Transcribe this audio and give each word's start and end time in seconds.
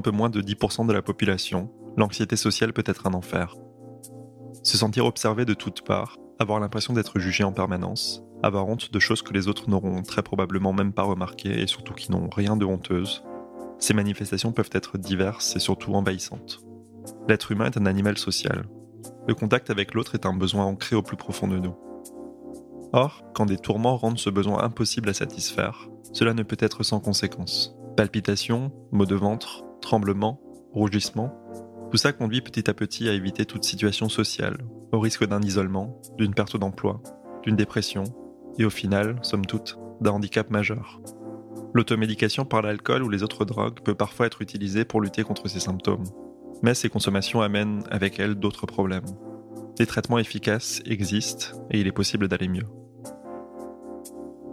Peu 0.00 0.10
moins 0.10 0.30
de 0.30 0.40
10% 0.40 0.86
de 0.86 0.92
la 0.92 1.02
population, 1.02 1.70
l'anxiété 1.96 2.36
sociale 2.36 2.72
peut 2.72 2.84
être 2.86 3.06
un 3.06 3.14
enfer. 3.14 3.56
Se 4.62 4.76
sentir 4.76 5.06
observé 5.06 5.44
de 5.44 5.54
toutes 5.54 5.82
parts, 5.82 6.16
avoir 6.38 6.60
l'impression 6.60 6.92
d'être 6.92 7.18
jugé 7.18 7.44
en 7.44 7.52
permanence, 7.52 8.22
avoir 8.42 8.66
honte 8.66 8.92
de 8.92 8.98
choses 8.98 9.22
que 9.22 9.32
les 9.32 9.48
autres 9.48 9.68
n'auront 9.68 10.02
très 10.02 10.22
probablement 10.22 10.72
même 10.72 10.92
pas 10.92 11.02
remarquées 11.02 11.60
et 11.60 11.66
surtout 11.66 11.94
qui 11.94 12.10
n'ont 12.10 12.28
rien 12.30 12.56
de 12.56 12.64
honteuse, 12.64 13.22
ces 13.78 13.94
manifestations 13.94 14.52
peuvent 14.52 14.70
être 14.72 14.98
diverses 14.98 15.56
et 15.56 15.60
surtout 15.60 15.94
envahissantes. 15.94 16.60
L'être 17.28 17.52
humain 17.52 17.66
est 17.66 17.78
un 17.78 17.86
animal 17.86 18.18
social. 18.18 18.66
Le 19.26 19.34
contact 19.34 19.70
avec 19.70 19.94
l'autre 19.94 20.14
est 20.14 20.26
un 20.26 20.34
besoin 20.34 20.64
ancré 20.64 20.96
au 20.96 21.02
plus 21.02 21.16
profond 21.16 21.48
de 21.48 21.58
nous. 21.58 21.74
Or, 22.92 23.22
quand 23.34 23.46
des 23.46 23.56
tourments 23.56 23.96
rendent 23.96 24.18
ce 24.18 24.30
besoin 24.30 24.62
impossible 24.62 25.08
à 25.08 25.14
satisfaire, 25.14 25.88
cela 26.12 26.34
ne 26.34 26.42
peut 26.42 26.56
être 26.58 26.82
sans 26.82 27.00
conséquences. 27.00 27.76
Palpitations, 27.96 28.72
maux 28.90 29.06
de 29.06 29.14
ventre, 29.14 29.64
tremblements, 29.90 30.40
rougissements, 30.72 31.34
tout 31.90 31.96
ça 31.96 32.12
conduit 32.12 32.42
petit 32.42 32.70
à 32.70 32.74
petit 32.74 33.08
à 33.08 33.12
éviter 33.12 33.44
toute 33.44 33.64
situation 33.64 34.08
sociale, 34.08 34.58
au 34.92 35.00
risque 35.00 35.26
d'un 35.26 35.42
isolement, 35.42 36.00
d'une 36.16 36.32
perte 36.32 36.56
d'emploi, 36.56 37.02
d'une 37.42 37.56
dépression, 37.56 38.04
et 38.56 38.64
au 38.64 38.70
final, 38.70 39.18
somme 39.22 39.44
toute, 39.46 39.80
d'un 40.00 40.12
handicap 40.12 40.48
majeur. 40.48 41.00
L'automédication 41.74 42.44
par 42.44 42.62
l'alcool 42.62 43.02
ou 43.02 43.08
les 43.08 43.24
autres 43.24 43.44
drogues 43.44 43.80
peut 43.80 43.96
parfois 43.96 44.26
être 44.26 44.42
utilisée 44.42 44.84
pour 44.84 45.00
lutter 45.00 45.24
contre 45.24 45.48
ces 45.48 45.58
symptômes, 45.58 46.06
mais 46.62 46.74
ces 46.74 46.88
consommations 46.88 47.40
amènent 47.40 47.82
avec 47.90 48.20
elles 48.20 48.36
d'autres 48.36 48.66
problèmes. 48.66 49.10
Des 49.76 49.86
traitements 49.86 50.20
efficaces 50.20 50.80
existent 50.86 51.66
et 51.72 51.80
il 51.80 51.88
est 51.88 51.92
possible 51.92 52.28
d'aller 52.28 52.46
mieux. 52.46 52.68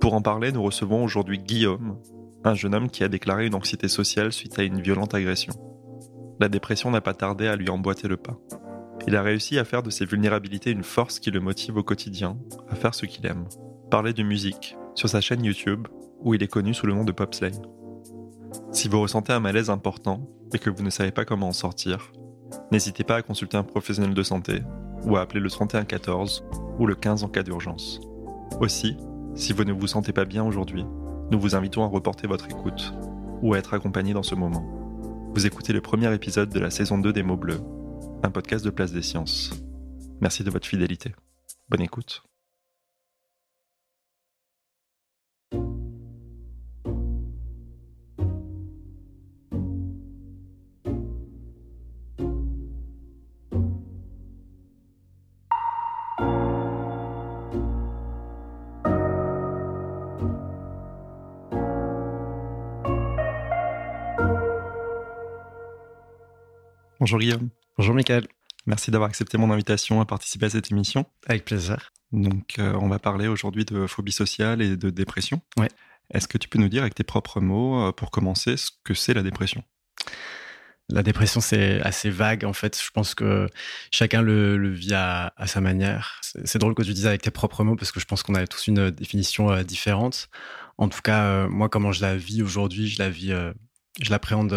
Pour 0.02 0.16
en 0.16 0.24
parler, 0.24 0.52
nous 0.52 0.64
recevons 0.64 1.04
aujourd'hui 1.04 1.38
Guillaume, 1.38 2.00
un 2.44 2.54
jeune 2.54 2.76
homme 2.76 2.90
qui 2.90 3.04
a 3.04 3.08
déclaré 3.08 3.48
une 3.48 3.56
anxiété 3.56 3.88
sociale 3.88 4.32
suite 4.32 4.58
à 4.60 4.64
une 4.64 4.82
violente 4.82 5.14
agression. 5.14 5.54
La 6.40 6.50
dépression 6.50 6.92
n'a 6.92 7.02
pas 7.02 7.14
tardé 7.14 7.48
à 7.48 7.56
lui 7.56 7.70
emboîter 7.70 8.08
le 8.08 8.18
pas. 8.18 8.38
Il 9.08 9.16
a 9.16 9.22
réussi 9.22 9.58
à 9.58 9.66
faire 9.66 9.84
de 9.84 9.90
ses 9.90 10.06
vulnérabilités 10.06 10.72
une 10.72 10.84
force 10.84 11.20
qui 11.20 11.32
le 11.32 11.40
motive 11.40 11.78
au 11.78 11.84
quotidien, 11.84 12.38
à 12.70 12.76
faire 12.76 12.94
ce 12.94 13.06
qu'il 13.06 13.26
aime. 13.26 13.46
Parler 13.90 14.14
de 14.14 14.24
musique, 14.24 14.76
sur 14.96 15.10
sa 15.10 15.22
chaîne 15.22 15.44
YouTube, 15.44 15.88
où 16.22 16.34
il 16.34 16.44
est 16.44 16.48
connu 16.48 16.74
sous 16.74 16.88
le 16.88 16.94
nom 16.94 17.06
de 17.06 17.12
Popslay. 17.12 17.52
Si 18.72 18.88
vous 18.88 19.02
ressentez 19.02 19.34
un 19.34 19.40
malaise 19.40 19.70
important 19.70 20.30
et 20.54 20.60
que 20.60 20.70
vous 20.70 20.84
ne 20.84 20.90
savez 20.90 21.12
pas 21.12 21.26
comment 21.26 21.50
en 21.50 21.54
sortir, 21.54 22.12
n'hésitez 22.72 23.04
pas 23.04 23.18
à 23.18 23.22
consulter 23.22 23.58
un 23.58 23.64
professionnel 23.64 24.14
de 24.14 24.24
santé 24.24 24.62
ou 25.04 25.16
à 25.16 25.22
appeler 25.22 25.40
le 25.40 25.50
3114 25.50 26.44
ou 26.80 26.86
le 26.86 26.96
15 26.96 27.24
en 27.24 27.30
cas 27.30 27.44
d'urgence. 27.44 28.02
Aussi, 28.60 28.98
si 29.36 29.54
vous 29.54 29.64
ne 29.64 29.74
vous 29.74 29.88
sentez 29.88 30.14
pas 30.14 30.26
bien 30.26 30.44
aujourd'hui, 30.44 30.86
nous 31.32 31.40
vous 31.40 31.56
invitons 31.56 31.84
à 31.84 31.88
reporter 31.88 32.28
votre 32.28 32.48
écoute 32.50 32.94
ou 33.42 33.54
à 33.54 33.58
être 33.58 33.74
accompagné 33.74 34.14
dans 34.14 34.24
ce 34.24 34.36
moment. 34.36 34.66
Vous 35.34 35.46
écoutez 35.46 35.74
le 35.74 35.82
premier 35.82 36.14
épisode 36.14 36.50
de 36.50 36.60
la 36.60 36.72
saison 36.72 36.98
2 36.98 37.14
des 37.14 37.24
mots 37.24 37.38
bleus, 37.38 37.62
un 38.24 38.32
podcast 38.32 38.64
de 38.64 38.70
Place 38.70 38.92
des 38.92 39.02
Sciences. 39.02 39.52
Merci 40.22 40.44
de 40.44 40.50
votre 40.50 40.68
fidélité. 40.68 41.14
Bonne 41.70 41.82
écoute. 41.82 42.24
Bonjour 67.08 67.20
Guillaume. 67.20 67.50
Bonjour 67.78 67.96
Michael. 67.96 68.28
Merci 68.66 68.92
d'avoir 68.92 69.08
accepté 69.10 69.38
mon 69.38 69.50
invitation 69.50 70.02
à 70.02 70.06
participer 70.06 70.48
à 70.48 70.50
cette 70.50 70.70
émission. 70.74 71.06
Avec 71.26 71.46
plaisir. 71.46 71.94
Donc, 72.12 72.60
euh, 72.60 72.74
on 72.82 72.90
va 72.90 73.00
parler 73.00 73.30
aujourd'hui 73.30 73.64
de 73.64 73.88
phobie 73.88 74.12
sociale 74.12 74.62
et 74.62 74.76
de 74.76 74.90
dépression. 74.90 75.40
Ouais. 75.56 75.70
Est-ce 76.14 76.28
que 76.28 76.38
tu 76.38 76.50
peux 76.50 76.60
nous 76.60 76.68
dire 76.68 76.82
avec 76.82 76.96
tes 76.96 77.06
propres 77.06 77.40
mots, 77.40 77.82
euh, 77.82 77.92
pour 77.94 78.12
commencer, 78.12 78.58
ce 78.58 78.72
que 78.84 78.94
c'est 78.94 79.14
la 79.14 79.24
dépression? 79.24 79.64
La 80.90 81.02
dépression, 81.02 81.40
c'est 81.40 81.80
assez 81.80 82.10
vague 82.10 82.44
en 82.44 82.52
fait. 82.52 82.78
Je 82.78 82.92
pense 82.92 83.16
que 83.16 83.48
chacun 83.90 84.22
le, 84.22 84.70
vit 84.70 84.94
à, 84.94 85.32
sa 85.46 85.62
manière. 85.62 86.20
C'est 86.44 86.60
drôle 86.60 86.76
que 86.76 86.84
tu 86.84 86.92
dises 86.92 87.08
avec 87.08 87.22
tes 87.22 87.32
propres 87.32 87.64
mots 87.64 87.78
parce 87.78 87.94
que 87.94 88.02
je 88.02 88.06
pense 88.06 88.22
qu'on 88.22 88.36
a 88.36 88.46
tous 88.48 88.68
une 88.68 88.92
définition 88.92 89.50
euh, 89.50 89.64
différente. 89.64 90.28
En 90.78 90.90
tout 90.90 91.02
cas, 91.02 91.48
moi, 91.48 91.70
comment 91.70 91.94
je 91.94 92.02
la 92.02 92.18
vis 92.18 92.42
aujourd'hui, 92.42 92.90
je 92.90 93.00
la 93.00 93.10
vis, 93.10 93.34
je 94.02 94.10
l'appréhende 94.12 94.54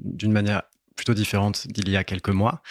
d'une 0.00 0.32
manière 0.32 0.62
plutôt 0.96 1.14
différente 1.14 1.66
d'il 1.68 1.88
y 1.88 1.96
a 1.96 2.04
quelques 2.04 2.28
mois. 2.28 2.62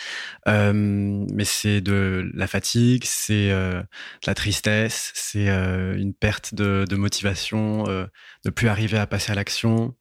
Euh, 0.48 0.74
mais 0.74 1.46
c'est 1.46 1.82
de 1.82 2.30
la 2.34 2.48
fatigue, 2.48 3.04
c'est 3.06 3.52
euh, 3.52 3.82
de 3.82 4.28
la 4.28 4.34
tristesse, 4.34 5.12
c'est 5.14 5.50
euh, 5.50 5.98
une 5.98 6.14
perte 6.14 6.56
de, 6.56 6.86
de 6.90 6.96
motivation, 6.96 7.86
euh, 7.88 8.06
ne 8.46 8.50
plus 8.50 8.70
arriver 8.70 8.98
à 8.98 9.08
passer 9.08 9.32
à 9.32 9.36
l'action. 9.36 9.96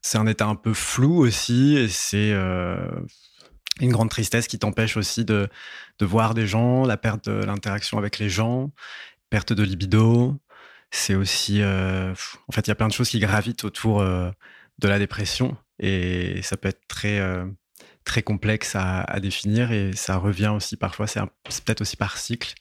C'est 0.00 0.18
un 0.18 0.26
état 0.26 0.46
un 0.46 0.54
peu 0.54 0.72
flou 0.72 1.18
aussi, 1.18 1.76
et 1.76 1.88
c'est 1.88 2.32
euh, 2.32 2.88
une 3.80 3.92
grande 3.92 4.10
tristesse 4.10 4.46
qui 4.46 4.58
t'empêche 4.58 4.96
aussi 4.96 5.24
de, 5.24 5.48
de 5.98 6.06
voir 6.06 6.34
des 6.34 6.46
gens, 6.46 6.84
la 6.84 6.96
perte 6.96 7.28
de 7.28 7.44
l'interaction 7.44 7.98
avec 7.98 8.18
les 8.18 8.30
gens, 8.30 8.72
perte 9.30 9.52
de 9.52 9.62
libido. 9.62 10.40
C'est 10.90 11.14
aussi, 11.16 11.60
en 11.62 12.52
fait, 12.52 12.66
il 12.66 12.68
y 12.68 12.70
a 12.70 12.74
plein 12.76 12.86
de 12.88 12.92
choses 12.92 13.10
qui 13.10 13.18
gravitent 13.18 13.64
autour 13.64 14.02
de 14.02 14.88
la 14.88 14.98
dépression, 14.98 15.56
et 15.80 16.40
ça 16.42 16.56
peut 16.56 16.68
être 16.68 16.86
très 16.88 17.20
très 18.06 18.22
complexe 18.22 18.74
à, 18.76 19.20
définir 19.20 19.72
et 19.72 19.92
ça 19.92 20.16
revient 20.16 20.52
aussi 20.54 20.76
parfois, 20.76 21.06
c'est 21.06 21.20
peut-être 21.64 21.82
aussi 21.82 21.96
par 21.96 22.16
cycle. 22.16 22.54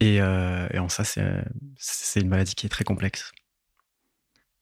Et, 0.00 0.20
euh, 0.20 0.68
en 0.78 0.88
ça, 0.88 1.04
c'est 1.04 2.20
une 2.20 2.28
maladie 2.28 2.54
qui 2.56 2.66
est 2.66 2.70
très 2.70 2.84
complexe. 2.84 3.30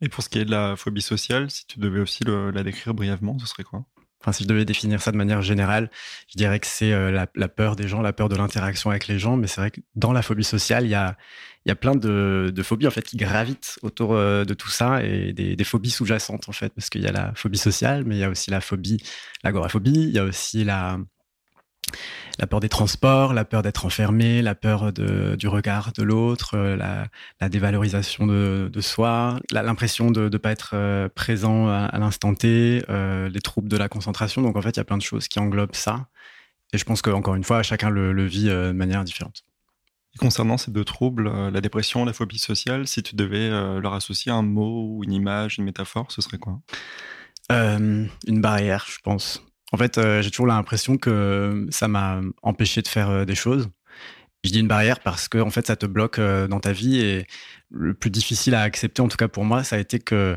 Et 0.02 0.10
pour 0.10 0.22
ce 0.22 0.28
qui 0.28 0.38
est 0.38 0.44
de 0.44 0.50
la 0.50 0.76
phobie 0.76 1.00
sociale, 1.00 1.50
si 1.50 1.66
tu 1.66 1.78
devais 1.78 2.00
aussi 2.00 2.24
la 2.24 2.62
décrire 2.62 2.92
brièvement, 2.92 3.38
ce 3.38 3.46
serait 3.46 3.64
quoi? 3.64 3.86
Enfin, 4.20 4.32
si 4.32 4.44
je 4.44 4.48
devais 4.48 4.64
définir 4.64 5.00
ça 5.00 5.12
de 5.12 5.16
manière 5.16 5.42
générale, 5.42 5.90
je 6.28 6.36
dirais 6.36 6.58
que 6.58 6.66
c'est 6.66 6.92
euh, 6.92 7.26
la, 7.34 7.48
peur 7.48 7.76
des 7.76 7.86
gens, 7.86 8.02
la 8.02 8.12
peur 8.12 8.28
de 8.28 8.36
l'interaction 8.36 8.90
avec 8.90 9.06
les 9.08 9.18
gens. 9.18 9.36
Mais 9.36 9.46
c'est 9.46 9.60
vrai 9.60 9.70
que 9.70 9.80
dans 9.94 10.12
la 10.12 10.22
phobie 10.22 10.44
sociale, 10.44 10.84
il 10.84 10.90
y 10.90 10.94
a, 10.94 11.16
y 11.64 11.70
a 11.70 11.76
plein 11.76 11.94
de, 11.94 12.52
phobies 12.62 12.86
en 12.86 12.90
fait 12.90 13.02
qui 13.02 13.16
gravitent 13.16 13.78
autour 13.82 14.14
euh, 14.14 14.44
de 14.44 14.54
tout 14.54 14.70
ça 14.70 15.02
et 15.04 15.32
des, 15.32 15.64
phobies 15.64 15.90
sous-jacentes 15.90 16.48
en 16.48 16.52
fait, 16.52 16.72
parce 16.74 16.90
qu'il 16.90 17.02
y 17.02 17.06
a 17.06 17.12
la 17.12 17.32
phobie 17.34 17.58
sociale, 17.58 18.04
mais 18.04 18.16
il 18.16 18.20
y 18.20 18.24
a 18.24 18.30
aussi 18.30 18.50
la 18.50 18.60
phobie, 18.60 18.98
l'agoraphobie, 19.44 19.92
il 19.94 20.10
y 20.10 20.18
a 20.18 20.24
aussi 20.24 20.64
la 20.64 20.98
la 22.38 22.46
peur 22.46 22.60
des 22.60 22.68
transports, 22.68 23.32
la 23.32 23.44
peur 23.44 23.62
d'être 23.62 23.86
enfermé, 23.86 24.42
la 24.42 24.54
peur 24.54 24.92
de, 24.92 25.36
du 25.36 25.48
regard 25.48 25.92
de 25.92 26.02
l'autre, 26.02 26.54
euh, 26.54 26.76
la, 26.76 27.48
dévalorisation 27.48 28.26
de, 28.26 28.80
soi, 28.80 29.38
l'impression 29.50 30.10
de 30.10 30.28
ne 30.28 30.36
pas 30.36 30.50
être 30.50 30.70
euh, 30.74 31.08
présent 31.08 31.68
à, 31.68 31.98
l'instant 31.98 32.34
T, 32.34 32.84
euh, 32.88 33.28
les 33.28 33.40
troubles 33.40 33.68
de 33.68 33.76
la 33.76 33.88
concentration. 33.88 34.42
Donc 34.42 34.56
en 34.56 34.62
fait, 34.62 34.70
il 34.70 34.76
y 34.76 34.80
a 34.80 34.84
plein 34.84 34.98
de 34.98 35.02
choses 35.02 35.28
qui 35.28 35.38
englobent 35.38 35.74
ça. 35.74 36.08
Et 36.72 36.78
je 36.78 36.84
pense 36.84 37.00
qu'encore 37.00 37.36
une 37.36 37.44
fois, 37.44 37.62
chacun 37.62 37.90
le, 37.90 38.26
vit 38.26 38.46
de 38.46 38.72
manière 38.72 39.04
différente. 39.04 39.44
concernant 40.18 40.58
ces 40.58 40.72
deux 40.72 40.84
troubles, 40.84 41.30
la 41.50 41.60
dépression, 41.60 42.04
la 42.04 42.12
phobie 42.12 42.38
sociale, 42.38 42.86
si 42.86 43.02
tu 43.02 43.14
devais 43.14 43.48
leur 43.80 43.94
associer 43.94 44.32
un 44.32 44.42
mot 44.42 44.82
ou 44.82 45.04
une 45.04 45.12
image, 45.12 45.58
une 45.58 45.64
métaphore, 45.64 46.10
ce 46.10 46.20
serait 46.20 46.38
quoi? 46.38 46.60
Une 47.48 48.10
barrière, 48.26 48.84
je 48.88 48.98
pense. 49.02 49.45
En 49.72 49.76
fait, 49.76 49.98
euh, 49.98 50.22
j'ai 50.22 50.30
toujours 50.30 50.46
l'impression 50.46 50.96
que 50.96 51.66
ça 51.70 51.88
m'a 51.88 52.20
empêché 52.42 52.82
de 52.82 52.88
faire 52.88 53.10
euh, 53.10 53.24
des 53.24 53.34
choses. 53.34 53.68
Je 54.44 54.50
dis 54.52 54.60
une 54.60 54.68
barrière 54.68 55.00
parce 55.00 55.28
que 55.28 55.38
en 55.38 55.50
fait, 55.50 55.66
ça 55.66 55.76
te 55.76 55.86
bloque 55.86 56.20
dans 56.20 56.60
ta 56.60 56.72
vie 56.72 57.00
et 57.00 57.26
le 57.70 57.94
plus 57.94 58.10
difficile 58.10 58.54
à 58.54 58.62
accepter, 58.62 59.02
en 59.02 59.08
tout 59.08 59.16
cas 59.16 59.26
pour 59.26 59.44
moi, 59.44 59.64
ça 59.64 59.74
a 59.74 59.78
été 59.80 59.98
que 59.98 60.36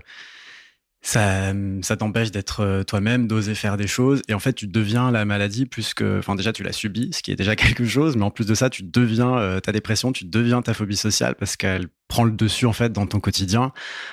ça, 1.01 1.53
ça 1.81 1.95
t'empêche 1.95 2.29
d'être 2.29 2.59
euh, 2.59 2.83
toi-même, 2.83 3.25
d'oser 3.25 3.55
faire 3.55 3.77
des 3.77 3.87
choses. 3.87 4.21
Et 4.27 4.33
en 4.33 4.39
fait, 4.39 4.51
tu 4.53 4.67
deviens 4.67 5.11
la 5.11 5.23
maladie 5.23 5.65
plus 5.65 5.93
que. 5.93 6.19
Enfin, 6.19 6.35
déjà, 6.35 6.51
tu 6.51 6.61
l'as 6.61 6.73
subie, 6.73 7.09
ce 7.13 7.21
qui 7.23 7.31
est 7.31 7.37
déjà 7.37 7.55
quelque 7.55 7.85
chose. 7.85 8.17
Mais 8.17 8.23
en 8.23 8.31
plus 8.31 8.45
de 8.45 8.53
ça, 8.53 8.69
tu 8.69 8.83
deviens 8.83 9.37
euh, 9.37 9.59
ta 9.61 9.71
dépression, 9.71 10.11
tu 10.11 10.25
deviens 10.25 10.61
ta 10.61 10.73
phobie 10.73 10.97
sociale 10.97 11.35
parce 11.35 11.55
qu'elle 11.55 11.87
prend 12.09 12.25
le 12.25 12.31
dessus, 12.31 12.65
en 12.65 12.73
fait, 12.73 12.91
dans 12.91 13.07
ton 13.07 13.21
quotidien. 13.21 13.71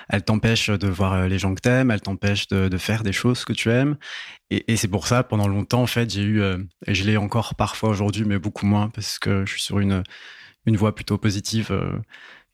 Elle 0.08 0.22
t'empêche 0.22 0.70
de 0.70 0.86
voir 0.86 1.14
euh, 1.14 1.28
les 1.28 1.38
gens 1.40 1.54
que 1.54 1.60
t'aimes, 1.60 1.90
elle 1.90 2.02
t'empêche 2.02 2.46
de, 2.48 2.76
faire 2.78 3.02
des 3.02 3.12
choses 3.12 3.44
que 3.44 3.52
tu 3.52 3.70
aimes. 3.70 3.96
Et, 4.50 4.72
et 4.72 4.76
c'est 4.76 4.88
pour 4.88 5.08
ça, 5.08 5.24
pendant 5.24 5.48
longtemps, 5.48 5.82
en 5.82 5.86
fait, 5.86 6.08
j'ai 6.10 6.22
eu. 6.22 6.42
et 6.86 6.94
je 6.94 7.04
l'ai 7.04 7.16
encore 7.16 7.56
parfois 7.56 7.88
aujourd'hui, 7.88 8.24
mais 8.24 8.38
beaucoup 8.38 8.66
moins 8.66 8.90
parce 8.90 9.18
que 9.18 9.44
je 9.44 9.52
suis 9.52 9.62
sur 9.62 9.80
une, 9.80 10.04
une 10.66 10.76
voie 10.76 10.94
plutôt 10.94 11.18
positive 11.18 11.72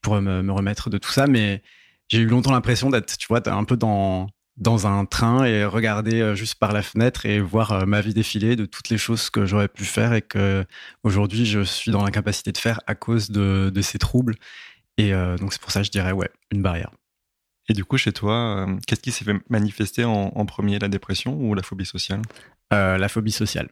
pour 0.01 0.21
me, 0.21 0.43
me 0.43 0.53
remettre 0.53 0.91
de 0.91 0.99
tout 0.99 1.11
ça. 1.11 1.27
Mais 1.27 1.63
j'ai 2.13 2.21
eu 2.21 2.27
longtemps 2.27 2.53
l'impression 2.53 2.91
d'être, 2.91 3.17
tu 3.17 3.27
vois, 3.29 3.41
un 3.49 3.65
peu 3.65 3.77
dans 3.79 4.29
dans 4.59 4.87
un 4.87 5.07
train 5.07 5.47
et 5.47 5.65
regarder 5.65 6.21
euh, 6.21 6.35
juste 6.35 6.57
par 6.57 6.73
la 6.73 6.83
fenêtre 6.83 7.25
et 7.25 7.41
voir 7.41 7.73
euh, 7.73 7.87
ma 7.87 8.03
vie 8.03 8.13
défiler 8.13 8.55
de 8.55 8.67
toutes 8.67 8.91
les 8.91 8.99
choses 8.99 9.31
que 9.31 9.47
j'aurais 9.47 9.67
pu 9.67 9.87
faire 9.87 10.13
et 10.13 10.21
que 10.21 10.67
aujourd'hui 11.05 11.47
je 11.47 11.63
suis 11.63 11.91
dans 11.91 12.05
l'incapacité 12.05 12.53
de 12.53 12.59
faire 12.59 12.79
à 12.87 12.95
cause 12.95 13.31
de, 13.31 13.73
ces 13.81 13.99
troubles. 13.99 14.35
Et 14.99 15.15
euh, 15.15 15.39
donc 15.39 15.55
c'est 15.55 15.61
pour 15.63 15.71
ça 15.71 15.81
que 15.81 15.87
je 15.87 15.91
dirais 15.91 16.13
ouais, 16.13 16.29
une 16.51 16.61
barrière. 16.61 16.91
Et 17.71 17.73
du 17.73 17.85
coup, 17.85 17.97
chez 17.97 18.13
toi, 18.13 18.67
qu'est-ce 18.87 19.01
qui 19.01 19.11
s'est 19.11 19.25
fait 19.25 19.37
manifester 19.49 20.05
en, 20.05 20.45
premier, 20.45 20.79
la 20.81 20.89
dépression 20.89 21.35
ou 21.41 21.55
la 21.55 21.63
phobie 21.63 21.87
sociale? 21.87 22.21
La 22.73 23.09
phobie 23.09 23.33
sociale. 23.33 23.69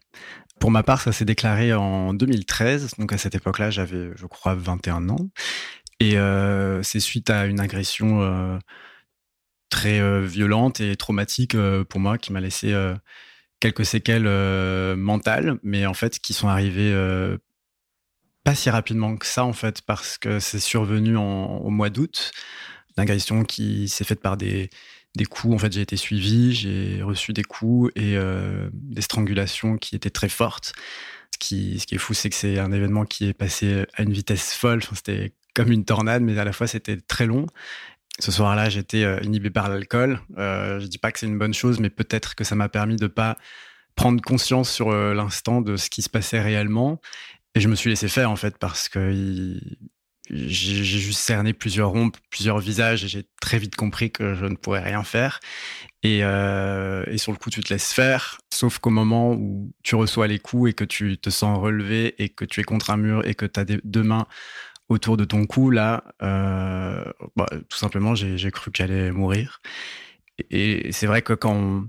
Pour 0.61 0.71
ma 0.71 0.83
part, 0.83 1.01
ça 1.01 1.11
s'est 1.11 1.25
déclaré 1.25 1.73
en 1.73 2.15
2013. 2.15 2.95
Donc 2.99 3.13
à 3.13 3.19
cette 3.19 3.35
époque-là, 3.35 3.71
j'avais, 3.71 4.11
je 4.15 4.27
crois, 4.27 4.55
21 4.55 5.09
ans. 5.09 5.31
Et 6.01 6.17
euh, 6.17 6.83
c'est 6.83 6.99
suite 6.99 7.29
à 7.29 7.45
une 7.45 7.61
agression 7.61 8.23
euh, 8.23 8.59
très 9.69 10.01
euh, 10.01 10.23
violente 10.23 10.81
et 10.81 10.97
traumatique 10.97 11.57
pour 11.89 12.01
moi 12.01 12.17
qui 12.19 12.33
m'a 12.33 12.41
laissé 12.41 12.75
quelques 13.61 13.85
séquelles 13.85 14.29
mentales, 14.97 15.59
mais 15.63 15.87
en 15.87 15.95
fait 15.95 16.19
qui 16.19 16.33
sont 16.33 16.49
arrivées 16.49 16.95
pas 18.43 18.55
si 18.55 18.71
rapidement 18.71 19.17
que 19.17 19.27
ça 19.27 19.45
en 19.45 19.53
fait 19.53 19.83
parce 19.83 20.17
que 20.17 20.41
c'est 20.41 20.61
survenu 20.61 21.17
au 21.17 21.71
mois 21.71 21.91
d'août. 21.91 22.33
Une 22.97 23.03
agression 23.03 23.45
qui 23.45 23.89
s'est 23.89 24.05
faite 24.05 24.21
par 24.21 24.37
des, 24.37 24.71
des 25.15 25.27
coups. 25.27 25.55
En 25.55 25.59
fait, 25.59 25.73
j'ai 25.73 25.83
été 25.83 25.97
suivi, 25.97 26.55
j'ai 26.55 27.03
reçu 27.03 27.33
des 27.35 27.45
coups 27.45 27.93
et 27.95 28.17
des 28.73 29.03
strangulations 29.03 29.77
qui 29.77 29.95
étaient 29.95 30.11
très 30.11 30.31
fortes. 30.31 30.73
Ce 31.33 31.39
qui, 31.39 31.79
ce 31.79 31.87
qui 31.87 31.95
est 31.95 31.99
fou, 31.99 32.15
c'est 32.15 32.31
que 32.31 32.37
c'est 32.37 32.59
un 32.59 32.73
événement 32.73 33.05
qui 33.05 33.29
est 33.29 33.35
passé 33.35 33.85
à 33.95 34.03
une 34.03 34.13
vitesse 34.13 34.55
folle. 34.55 34.81
Enfin, 34.83 34.97
c'était 34.97 35.33
comme 35.55 35.73
une 35.73 35.85
tornade, 35.85 36.23
mais 36.23 36.39
à 36.39 36.45
la 36.45 36.53
fois 36.53 36.67
c'était 36.67 36.99
très 36.99 37.27
long. 37.27 37.47
Ce 38.19 38.33
soir-là, 38.33 38.69
j'étais 38.69 39.05
euh, 39.05 39.19
inhibé 39.23 39.51
par 39.51 39.69
l'alcool. 39.69 40.21
Euh, 40.37 40.79
je 40.81 40.87
dis 40.87 40.99
pas 40.99 41.11
que 41.11 41.19
c'est 41.19 41.27
une 41.27 41.39
bonne 41.39 41.55
chose, 41.55 41.81
mais 41.81 41.91
peut-être 41.91 42.35
que 42.35 42.45
ça 42.45 42.55
m'a 42.55 42.69
permis 42.69 42.97
de 42.97 43.07
pas 43.07 43.39
prendre 43.95 44.21
conscience 44.23 44.71
sur 44.71 44.91
euh, 44.91 45.15
l'instant 45.15 45.63
de 45.63 45.77
ce 45.77 45.89
qui 45.91 46.03
se 46.03 46.11
passait 46.11 46.41
réellement. 46.41 47.01
Et 47.55 47.61
je 47.61 47.69
me 47.69 47.75
suis 47.75 47.91
laissé 47.91 48.09
faire 48.09 48.31
en 48.31 48.37
fait 48.37 48.59
parce 48.59 48.89
que 48.89 49.59
j'ai 50.31 50.85
juste 50.85 51.19
cerné 51.19 51.53
plusieurs 51.53 51.91
ronds, 51.91 52.13
plusieurs 52.31 52.59
visages 52.59 53.05
et 53.05 53.09
j'ai 53.09 53.25
très 53.41 53.59
vite 53.59 53.75
compris 53.75 54.13
que 54.13 54.35
je 54.35 54.45
ne 54.45 54.55
pourrais 54.55 54.83
rien 54.83 55.03
faire. 55.03 55.41
Et, 56.03 56.21
euh, 56.23 57.05
et, 57.09 57.19
sur 57.19 57.33
le 57.33 57.39
coup, 57.39 57.51
tu 57.51 57.61
te 57.61 57.73
laisses 57.73 57.93
faire, 57.93 58.39
sauf 58.53 58.79
qu'au 58.79 58.91
moment 58.91 59.33
où 59.33 59.73
tu 59.83 59.97
reçois 59.97 60.29
les 60.29 60.39
coups 60.39 60.71
et 60.71 60.73
que 60.73 60.85
tu 60.85 61.19
te 61.19 61.29
sens 61.29 61.59
relevé 61.59 62.15
et 62.23 62.29
que 62.29 62.45
tu 62.45 62.61
es 62.61 62.65
contre 62.65 62.91
un 62.91 62.97
mur 62.97 63.27
et 63.27 63.35
que 63.35 63.45
tu 63.45 63.61
as 63.61 63.65
deux 63.65 64.03
mains 64.03 64.27
autour 64.91 65.17
de 65.17 65.25
ton 65.25 65.47
cou, 65.47 65.71
là, 65.71 66.05
euh, 66.23 67.05
bah, 67.37 67.47
tout 67.69 67.79
simplement, 67.79 68.15
j'ai 68.15 68.51
cru 68.51 68.71
que 68.71 68.77
j'allais 68.77 69.13
mourir. 69.13 69.63
Et, 70.51 70.93
c'est 70.93 71.07
vrai 71.07 71.23
que 71.23 71.33
quand 71.33 71.85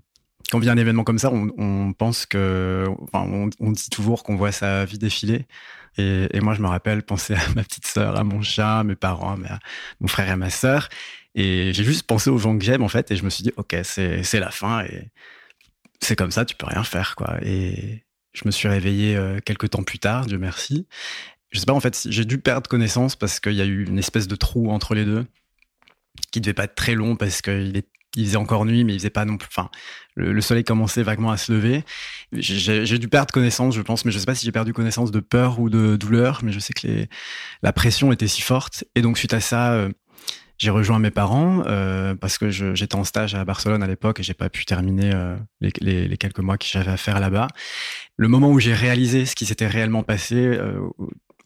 quand 0.51 0.59
vient 0.59 0.73
un 0.73 0.77
événement 0.77 1.05
comme 1.05 1.17
ça, 1.17 1.31
on, 1.31 1.93
pense 1.93 2.25
que, 2.25 2.85
enfin, 3.13 3.25
on, 3.59 3.71
dit 3.71 3.89
toujours 3.89 4.23
qu'on 4.23 4.35
voit 4.35 4.51
sa 4.51 4.83
vie 4.83 4.97
défiler. 4.97 5.47
Et, 5.97 6.41
moi, 6.41 6.53
je 6.55 6.61
me 6.61 6.67
rappelle 6.67 7.03
penser 7.03 7.35
à 7.35 7.49
ma 7.55 7.63
petite 7.63 7.87
sœur, 7.87 8.17
à 8.17 8.23
mon 8.25 8.41
chat, 8.41 8.79
à 8.79 8.83
mes 8.83 8.95
parents, 8.95 9.35
à 9.45 9.59
mon 10.01 10.07
frère 10.07 10.27
et 10.27 10.31
à 10.31 10.37
ma 10.37 10.49
sœur. 10.49 10.89
Et 11.35 11.71
j'ai 11.73 11.83
juste 11.85 12.03
pensé 12.03 12.29
aux 12.29 12.37
gens 12.37 12.57
que 12.57 12.65
j'aime, 12.65 12.83
en 12.83 12.89
fait, 12.89 13.11
et 13.11 13.15
je 13.15 13.23
me 13.23 13.29
suis 13.29 13.43
dit, 13.43 13.53
OK, 13.57 13.75
c'est 13.83 14.39
la 14.39 14.51
fin, 14.51 14.83
et 14.83 15.09
c'est 16.01 16.17
comme 16.17 16.31
ça, 16.31 16.43
tu 16.45 16.55
peux 16.55 16.65
rien 16.65 16.83
faire, 16.83 17.15
quoi. 17.15 17.37
Et 17.43 18.03
je 18.33 18.41
me 18.45 18.51
suis 18.51 18.67
réveillé 18.67 19.15
euh, 19.15 19.39
quelques 19.39 19.69
temps 19.69 19.83
plus 19.83 19.99
tard, 19.99 20.25
Dieu 20.25 20.37
merci 20.37 20.87
je 21.51 21.59
sais 21.59 21.65
pas, 21.65 21.73
en 21.73 21.79
fait, 21.79 22.07
j'ai 22.09 22.25
dû 22.25 22.37
perdre 22.37 22.69
connaissance 22.69 23.15
parce 23.15 23.39
qu'il 23.39 23.53
y 23.53 23.61
a 23.61 23.65
eu 23.65 23.85
une 23.85 23.99
espèce 23.99 24.27
de 24.27 24.35
trou 24.35 24.71
entre 24.71 24.95
les 24.95 25.05
deux 25.05 25.25
qui 26.31 26.41
devait 26.41 26.53
pas 26.53 26.63
être 26.63 26.75
très 26.75 26.95
long 26.95 27.15
parce 27.15 27.41
qu'il 27.41 27.83
il 28.15 28.25
faisait 28.25 28.37
encore 28.37 28.65
nuit, 28.65 28.83
mais 28.83 28.93
il 28.93 28.99
faisait 28.99 29.09
pas 29.09 29.25
non 29.25 29.37
plus. 29.37 29.47
Enfin, 29.49 29.69
le, 30.15 30.41
soleil 30.41 30.63
commençait 30.63 31.03
vaguement 31.03 31.31
à 31.31 31.37
se 31.37 31.51
lever. 31.51 31.83
J'ai 32.33 32.97
dû 32.97 33.07
perdre 33.07 33.33
connaissance, 33.33 33.75
je 33.75 33.81
pense, 33.81 34.05
mais 34.05 34.11
je 34.11 34.19
sais 34.19 34.25
pas 34.25 34.35
si 34.35 34.45
j'ai 34.45 34.51
perdu 34.51 34.73
connaissance 34.73 35.11
de 35.11 35.19
peur 35.19 35.59
ou 35.59 35.69
de 35.69 35.95
douleur, 35.95 36.41
mais 36.43 36.51
je 36.51 36.59
sais 36.59 36.73
que 36.73 37.07
la 37.63 37.73
pression 37.73 38.11
était 38.11 38.27
si 38.27 38.41
forte. 38.41 38.83
Et 38.95 39.01
donc, 39.01 39.17
suite 39.17 39.33
à 39.33 39.39
ça, 39.39 39.73
euh, 39.73 39.89
j'ai 40.57 40.69
rejoint 40.69 40.99
mes 40.99 41.09
parents 41.09 41.63
euh, 41.67 42.13
parce 42.15 42.37
que 42.37 42.49
j'étais 42.49 42.95
en 42.95 43.03
stage 43.03 43.33
à 43.33 43.45
Barcelone 43.45 43.81
à 43.81 43.87
l'époque 43.87 44.19
et 44.19 44.23
j'ai 44.23 44.33
pas 44.33 44.49
pu 44.49 44.65
terminer 44.65 45.11
euh, 45.13 45.37
les, 45.61 46.17
quelques 46.17 46.39
mois 46.39 46.57
que 46.57 46.65
j'avais 46.65 46.91
à 46.91 46.97
faire 46.97 47.19
là-bas. 47.19 47.47
Le 48.17 48.27
moment 48.27 48.49
où 48.49 48.59
j'ai 48.59 48.73
réalisé 48.73 49.25
ce 49.25 49.35
qui 49.35 49.45
s'était 49.45 49.67
réellement 49.67 50.03
passé, 50.03 50.59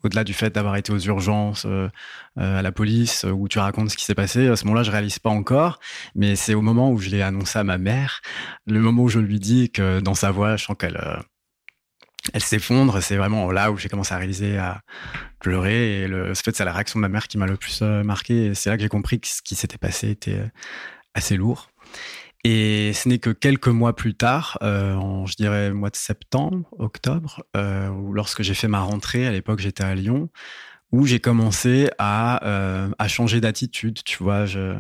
au-delà 0.06 0.24
du 0.24 0.34
fait 0.34 0.54
d'avoir 0.54 0.75
été 0.75 0.92
aux 0.92 1.00
urgences, 1.00 1.66
euh, 1.66 1.90
euh, 2.38 2.60
à 2.60 2.62
la 2.62 2.72
police, 2.72 3.25
euh, 3.25 3.31
où 3.31 3.48
tu 3.48 3.60
racontes 3.60 3.90
ce 3.90 3.98
qui 3.98 4.06
s'est 4.06 4.16
passé, 4.16 4.48
à 4.48 4.56
ce 4.56 4.66
moment-là, 4.66 4.84
je 4.84 4.92
réalise 4.92 5.19
pas 5.19 5.30
encore, 5.30 5.80
mais 6.16 6.36
c'est 6.36 6.54
au 6.54 6.62
moment 6.62 6.92
où 6.92 6.98
je 7.00 7.10
l'ai 7.10 7.22
annoncé 7.22 7.60
à 7.60 7.63
ma 7.63 7.78
mère, 7.78 8.22
le 8.68 8.80
moment 8.80 9.04
où 9.04 9.10
je 9.10 9.19
lui 9.19 9.40
dis 9.40 9.72
que 9.72 10.00
dans 10.00 10.13
sa 10.13 10.31
voix, 10.31 10.56
je 10.56 10.66
sens 10.66 10.75
qu'elle 10.78 11.02
elle 12.34 12.42
s'effondre, 12.42 13.04
c'est 13.04 13.18
vraiment 13.18 13.52
là 13.52 13.72
où 13.72 13.78
j'ai 13.78 13.88
commencé 13.88 14.12
à 14.13 14.18
réaliser, 14.18 14.57
à 14.57 14.81
pleurer, 15.40 16.02
et 16.02 16.08
le, 16.08 16.34
fait, 16.34 16.56
c'est 16.56 16.66
la 16.66 16.74
réaction 16.74 17.00
de 17.00 17.01
ma 17.01 17.10
mère 17.10 17.28
qui 17.28 17.38
m'a 17.38 17.46
le 17.46 17.56
plus 17.56 17.81
marqué, 17.81 18.56
c'est 18.56 18.69
là 18.69 18.78
que 18.78 18.81
j'ai 18.81 18.90
compris 18.90 19.19
que 19.19 19.28
ce 19.28 19.44
qui 19.44 19.54
s'était 19.54 19.78
passé 19.78 20.10
était 20.10 20.42
assez 21.13 21.38
lourd. 21.38 21.69
Et 22.48 22.94
ce 22.94 23.10
n'est 23.10 23.18
que 23.18 23.32
quelques 23.32 23.70
mois 23.70 23.96
plus 23.96 24.14
tard, 24.14 24.60
euh, 24.62 25.26
je 25.26 25.34
dirais 25.34 25.74
mois 25.74 25.90
de 25.90 25.96
septembre, 25.96 26.70
octobre, 26.78 27.44
euh, 27.58 27.90
lorsque 28.14 28.44
j'ai 28.44 28.54
fait 28.54 28.68
ma 28.68 28.82
rentrée, 28.82 29.26
à 29.26 29.32
l'époque 29.32 29.62
j'étais 29.62 29.84
à 29.84 29.96
Lyon, 29.96 30.30
où 30.92 31.08
j'ai 31.08 31.20
commencé 31.20 31.90
à, 31.98 32.46
euh, 32.46 32.90
changer 33.08 33.42
d'attitude. 33.42 34.04
Tu 34.04 34.22
vois, 34.22 34.46
je, 34.46 34.78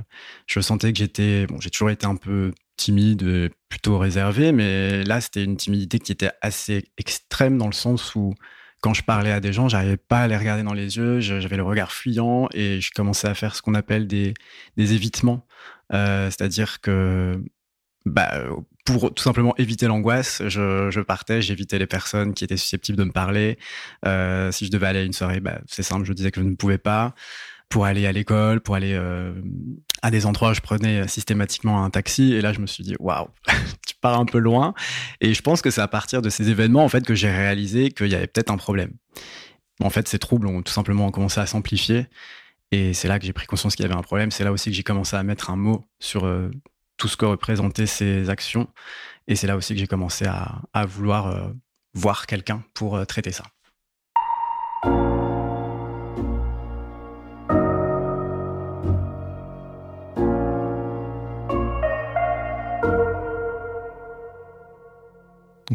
sentais 0.61 0.93
que 0.93 0.99
j'étais, 0.99 1.47
bon, 1.47 1.59
j'ai 1.59 1.71
toujours 1.71 1.89
été 1.89 2.05
un 2.05 2.17
peu 2.17 2.53
timide, 2.77 3.49
plutôt 3.67 3.97
réservé, 3.97 4.51
mais 4.51 5.03
là 5.03 5.19
c'était 5.19 5.43
une 5.43 5.57
timidité 5.57 5.97
qui 5.97 6.11
était 6.11 6.33
assez 6.41 6.83
extrême 6.99 7.57
dans 7.57 7.65
le 7.65 7.73
sens 7.73 8.13
où 8.13 8.35
quand 8.81 8.93
je 8.93 9.01
parlais 9.01 9.31
à 9.31 9.39
des 9.39 9.53
gens, 9.53 9.69
j'arrivais 9.69 9.97
pas 9.97 10.19
à 10.19 10.27
les 10.27 10.37
regarder 10.37 10.61
dans 10.61 10.73
les 10.73 10.97
yeux, 10.97 11.19
j'avais 11.19 11.57
le 11.57 11.63
regard 11.63 11.91
fuyant 11.91 12.47
et 12.53 12.79
je 12.79 12.91
commençais 12.91 13.27
à 13.27 13.33
faire 13.33 13.55
ce 13.55 13.63
qu'on 13.63 13.73
appelle 13.73 14.05
des, 14.05 14.35
évitements. 14.77 15.47
C'est-à-dire 15.91 16.81
que 16.81 17.41
bah, 18.05 18.31
pour 18.85 19.13
tout 19.13 19.23
simplement 19.23 19.55
éviter 19.57 19.87
l'angoisse, 19.87 20.43
je, 20.47 21.01
partais, 21.01 21.41
j'évitais 21.41 21.79
les 21.79 21.87
personnes 21.87 22.33
qui 22.33 22.43
étaient 22.43 22.57
susceptibles 22.57 22.97
de 22.97 23.03
me 23.03 23.11
parler. 23.11 23.57
Euh, 24.05 24.51
si 24.51 24.65
je 24.65 24.71
devais 24.71 24.87
aller 24.87 24.99
à 24.99 25.03
une 25.03 25.13
soirée, 25.13 25.39
bah, 25.39 25.59
c'est 25.67 25.83
simple, 25.83 26.05
je 26.05 26.13
disais 26.13 26.31
que 26.31 26.39
je 26.39 26.45
ne 26.45 26.55
pouvais 26.55 26.77
pas. 26.77 27.15
Pour 27.67 27.85
aller 27.85 28.05
à 28.05 28.11
l'école, 28.11 28.61
pour 28.61 28.75
aller 28.75 28.93
euh, 28.93 29.33
à 30.03 30.11
des 30.11 30.27
endroits, 30.27 30.53
je 30.53 30.61
prenais 30.61 31.07
systématiquement 31.07 31.83
un 31.83 31.89
taxi. 31.89 32.33
Et 32.33 32.41
là, 32.41 32.53
je 32.53 32.59
me 32.59 32.67
suis 32.67 32.83
dit, 32.83 32.95
waouh, 32.99 33.27
tu 33.87 33.95
pars 33.99 34.19
un 34.19 34.25
peu 34.25 34.37
loin. 34.37 34.75
Et 35.19 35.33
je 35.33 35.41
pense 35.41 35.63
que 35.63 35.71
c'est 35.71 35.81
à 35.81 35.87
partir 35.87 36.21
de 36.21 36.29
ces 36.29 36.51
événements 36.51 36.85
en 36.85 36.89
fait 36.89 37.03
que 37.03 37.15
j'ai 37.15 37.31
réalisé 37.31 37.89
qu'il 37.89 38.11
y 38.11 38.15
avait 38.15 38.27
peut-être 38.27 38.51
un 38.51 38.57
problème. 38.57 38.91
En 39.81 39.89
fait, 39.89 40.07
ces 40.07 40.19
troubles 40.19 40.45
ont 40.45 40.61
tout 40.61 40.71
simplement 40.71 41.09
commencé 41.09 41.39
à 41.39 41.47
s'amplifier. 41.47 42.05
Et 42.71 42.93
c'est 42.93 43.07
là 43.07 43.19
que 43.19 43.25
j'ai 43.25 43.33
pris 43.33 43.47
conscience 43.47 43.75
qu'il 43.75 43.83
y 43.83 43.87
avait 43.87 43.97
un 43.97 44.03
problème. 44.03 44.29
C'est 44.29 44.43
là 44.43 44.51
aussi 44.51 44.69
que 44.69 44.75
j'ai 44.75 44.83
commencé 44.83 45.15
à 45.15 45.23
mettre 45.23 45.49
un 45.49 45.55
mot 45.55 45.85
sur 45.99 46.25
euh, 46.25 46.51
tout 46.97 47.07
ce 47.07 47.17
que 47.17 47.25
représentaient 47.25 47.87
ces 47.87 48.29
actions. 48.29 48.67
Et 49.27 49.35
c'est 49.35 49.47
là 49.47 49.55
aussi 49.55 49.73
que 49.73 49.79
j'ai 49.79 49.87
commencé 49.87 50.25
à, 50.25 50.85
vouloir 50.85 51.27
euh, 51.27 51.49
voir 51.93 52.27
quelqu'un 52.27 52.63
pour 52.73 52.95
euh, 52.95 53.05
traiter 53.05 53.31
ça. 53.31 53.45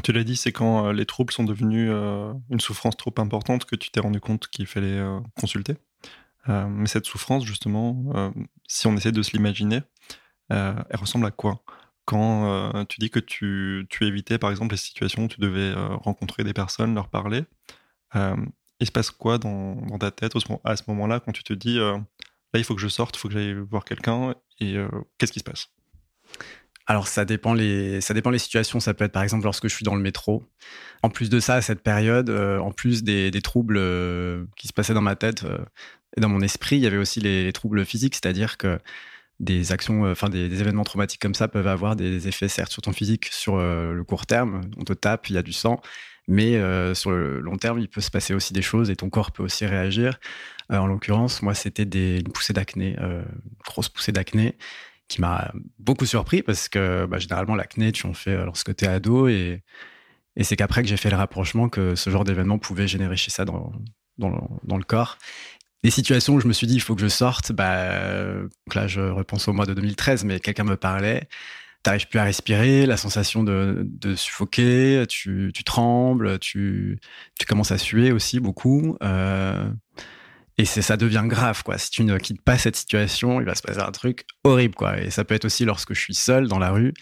tu 0.02 0.12
l'as 0.12 0.24
dit, 0.24 0.34
c'est 0.34 0.50
quand 0.50 0.86
euh, 0.86 0.92
les 0.94 1.04
troubles 1.04 1.30
sont 1.30 1.44
devenus 1.44 1.90
une 2.48 2.60
souffrance 2.60 2.96
trop 2.96 3.12
importante 3.18 3.66
que 3.66 3.76
tu 3.76 3.90
t'es 3.90 4.00
rendu 4.00 4.18
compte 4.18 4.48
qu'il 4.48 4.66
fallait 4.66 4.98
consulter. 5.38 5.74
mais 6.48 6.86
cette 6.86 7.04
souffrance, 7.04 7.44
justement, 7.44 8.32
si 8.66 8.86
on 8.86 8.96
essaie 8.96 9.12
de 9.12 9.22
se 9.22 9.32
l'imaginer, 9.32 9.76
euh, 9.76 9.82
elle 10.50 10.98
ressemble 11.00 11.26
à 11.26 11.30
quoi 11.30 11.62
Quand 12.04 12.74
euh, 12.74 12.84
tu 12.84 13.00
dis 13.00 13.10
que 13.10 13.20
tu, 13.20 13.86
évitais, 14.00 14.38
par 14.38 14.50
exemple, 14.50 14.72
les 14.72 14.78
situations 14.78 15.24
où 15.24 15.28
tu 15.28 15.40
devais 15.40 15.74
euh, 15.76 15.88
rencontrer 15.96 16.44
des 16.44 16.52
personnes, 16.52 16.94
leur 16.94 17.08
parler, 17.08 17.44
il 18.14 18.86
se 18.86 18.92
passe 18.92 19.10
quoi 19.10 19.38
dans, 19.38 19.98
ta 19.98 20.10
tête 20.10 20.32
à 20.64 20.76
ce 20.76 20.82
moment-là 20.88 21.20
quand 21.20 21.32
tu 21.32 21.44
te 21.44 21.52
dis 21.52 21.78
là 21.78 22.00
il 22.54 22.64
faut 22.64 22.74
que 22.74 22.80
je 22.80 22.88
sorte, 22.88 23.16
il 23.16 23.20
faut 23.20 23.28
que 23.28 23.34
j'aille 23.34 23.54
voir 23.54 23.84
quelqu'un 23.84 24.34
et 24.58 24.74
qu'est-ce 25.16 25.30
qui 25.30 25.38
se 25.38 25.44
passe? 25.44 25.68
Alors 26.86 27.06
ça 27.06 27.24
dépend 27.24 27.54
les 27.54 28.00
ça 28.00 28.14
dépend 28.14 28.30
les 28.30 28.40
situations. 28.40 28.80
Ça 28.80 28.94
peut 28.94 29.04
être 29.04 29.12
par 29.12 29.22
exemple 29.22 29.44
lorsque 29.44 29.68
je 29.68 29.74
suis 29.74 29.84
dans 29.84 29.94
le 29.94 30.02
métro. 30.02 30.42
En 31.04 31.10
plus 31.10 31.30
de 31.30 31.38
ça, 31.38 31.54
à 31.54 31.62
cette 31.62 31.84
période, 31.84 32.30
en 32.30 32.72
plus 32.72 33.04
des, 33.04 33.30
troubles 33.42 33.80
qui 34.56 34.66
se 34.66 34.72
passaient 34.72 34.94
dans 34.94 35.02
ma 35.02 35.14
tête 35.14 35.44
et 36.16 36.20
dans 36.20 36.28
mon 36.28 36.40
esprit, 36.40 36.76
il 36.76 36.82
y 36.82 36.86
avait 36.88 36.96
aussi 36.96 37.20
les 37.20 37.52
troubles 37.52 37.84
physiques, 37.84 38.16
c'est-à-dire 38.16 38.56
que 38.58 38.80
des 39.40 39.72
actions, 39.72 40.04
euh, 40.04 40.12
enfin 40.12 40.28
des, 40.28 40.60
événements 40.60 40.84
traumatiques 40.84 41.20
comme 41.20 41.34
ça 41.34 41.48
peuvent 41.48 41.66
avoir 41.66 41.96
des 41.96 42.28
effets 42.28 42.48
certes 42.48 42.70
sur 42.70 42.82
ton 42.82 42.92
physique 42.92 43.28
sur 43.32 43.56
euh, 43.56 43.92
le 43.92 44.04
court 44.04 44.26
terme. 44.26 44.60
On 44.76 44.84
te 44.84 44.92
tape, 44.92 45.28
il 45.30 45.34
y 45.34 45.38
a 45.38 45.42
du 45.42 45.52
sang, 45.52 45.80
mais 46.28 46.56
euh, 46.56 46.94
sur 46.94 47.10
le 47.10 47.40
long 47.40 47.56
terme, 47.56 47.80
il 47.80 47.88
peut 47.88 48.02
se 48.02 48.10
passer 48.10 48.34
aussi 48.34 48.52
des 48.52 48.62
choses 48.62 48.90
et 48.90 48.96
ton 48.96 49.10
corps 49.10 49.32
peut 49.32 49.42
aussi 49.42 49.66
réagir. 49.66 50.20
en 50.68 50.86
l'occurrence, 50.86 51.42
moi, 51.42 51.54
c'était 51.54 51.86
des, 51.86 52.18
une 52.20 52.30
poussée 52.30 52.52
d'acné, 52.52 52.96
une 53.00 53.24
grosse 53.66 53.88
poussée 53.88 54.12
d'acné 54.12 54.56
qui 55.08 55.20
m'a 55.20 55.50
beaucoup 55.78 56.06
surpris 56.06 56.42
parce 56.42 56.68
que 56.68 57.06
bah, 57.06 57.18
généralement 57.18 57.56
l'acné, 57.56 57.90
tu 57.92 58.06
en 58.06 58.14
fais 58.14 58.36
lorsque 58.44 58.76
tu 58.76 58.84
es 58.84 58.88
ado 58.88 59.26
et, 59.28 59.62
c'est 60.42 60.56
qu'après 60.56 60.82
que 60.82 60.88
j'ai 60.88 60.96
fait 60.96 61.10
le 61.10 61.16
rapprochement 61.16 61.68
que 61.68 61.94
ce 61.96 62.08
genre 62.08 62.24
d'événement 62.24 62.58
pouvait 62.58 62.88
générer 62.88 63.16
chez 63.16 63.30
ça 63.30 63.44
dans 63.44 63.72
le 64.18 64.84
corps 64.84 65.18
des 65.82 65.90
situations 65.90 66.34
où 66.34 66.40
je 66.40 66.46
me 66.46 66.52
suis 66.52 66.66
dit 66.66 66.74
il 66.74 66.80
faut 66.80 66.94
que 66.94 67.00
je 67.00 67.08
sorte, 67.08 67.52
bah, 67.52 68.34
donc 68.34 68.74
là 68.74 68.86
je 68.86 69.00
repense 69.00 69.48
au 69.48 69.52
mois 69.52 69.66
de 69.66 69.74
2013, 69.74 70.24
mais 70.24 70.40
quelqu'un 70.40 70.64
me 70.64 70.76
parlait, 70.76 71.28
t'arrives 71.82 72.08
plus 72.08 72.18
à 72.18 72.24
respirer, 72.24 72.86
la 72.86 72.96
sensation 72.96 73.42
de, 73.42 73.82
de 73.84 74.14
suffoquer, 74.14 75.04
tu, 75.08 75.50
tu, 75.54 75.64
trembles, 75.64 76.38
tu, 76.38 76.98
tu 77.38 77.46
commences 77.46 77.72
à 77.72 77.78
suer 77.78 78.12
aussi 78.12 78.40
beaucoup. 78.40 78.96
Euh, 79.02 79.70
et 80.58 80.66
ça 80.66 80.98
devient 80.98 81.24
grave, 81.24 81.62
quoi. 81.62 81.78
Si 81.78 81.90
tu 81.90 82.04
ne 82.04 82.18
quittes 82.18 82.42
pas 82.42 82.58
cette 82.58 82.76
situation, 82.76 83.40
il 83.40 83.46
va 83.46 83.54
se 83.54 83.62
passer 83.62 83.80
un 83.80 83.92
truc 83.92 84.26
horrible, 84.44 84.74
quoi. 84.74 85.00
Et 85.00 85.08
ça 85.08 85.24
peut 85.24 85.34
être 85.34 85.46
aussi 85.46 85.64
lorsque 85.64 85.94
je 85.94 86.00
suis 86.00 86.14
seul 86.14 86.48
dans 86.48 86.58
la 86.58 86.70
rue, 86.70 86.92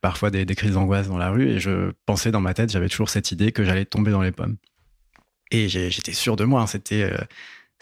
parfois 0.00 0.32
des, 0.32 0.44
des 0.44 0.56
crises 0.56 0.72
d'angoisse 0.72 1.06
dans 1.06 1.18
la 1.18 1.30
rue, 1.30 1.48
et 1.48 1.60
je 1.60 1.92
pensais 2.06 2.32
dans 2.32 2.40
ma 2.40 2.54
tête, 2.54 2.72
j'avais 2.72 2.88
toujours 2.88 3.10
cette 3.10 3.30
idée 3.30 3.52
que 3.52 3.64
j'allais 3.64 3.84
tomber 3.84 4.10
dans 4.10 4.22
les 4.22 4.32
pommes. 4.32 4.56
Et 5.52 5.68
j'étais 5.68 6.12
sûr 6.12 6.34
de 6.34 6.42
moi, 6.42 6.62
hein. 6.62 6.66
c'était, 6.66 7.04
euh, 7.04 7.16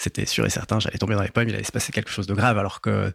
c'était 0.02 0.26
sûr 0.26 0.44
et 0.44 0.50
certain, 0.50 0.80
j'allais 0.80 0.98
tomber 0.98 1.14
dans 1.14 1.22
les 1.22 1.30
pommes, 1.30 1.48
il 1.48 1.54
allait 1.54 1.64
se 1.64 1.72
passer 1.72 1.92
quelque 1.92 2.10
chose 2.10 2.26
de 2.26 2.34
grave, 2.34 2.58
alors 2.58 2.80
que 2.80 3.12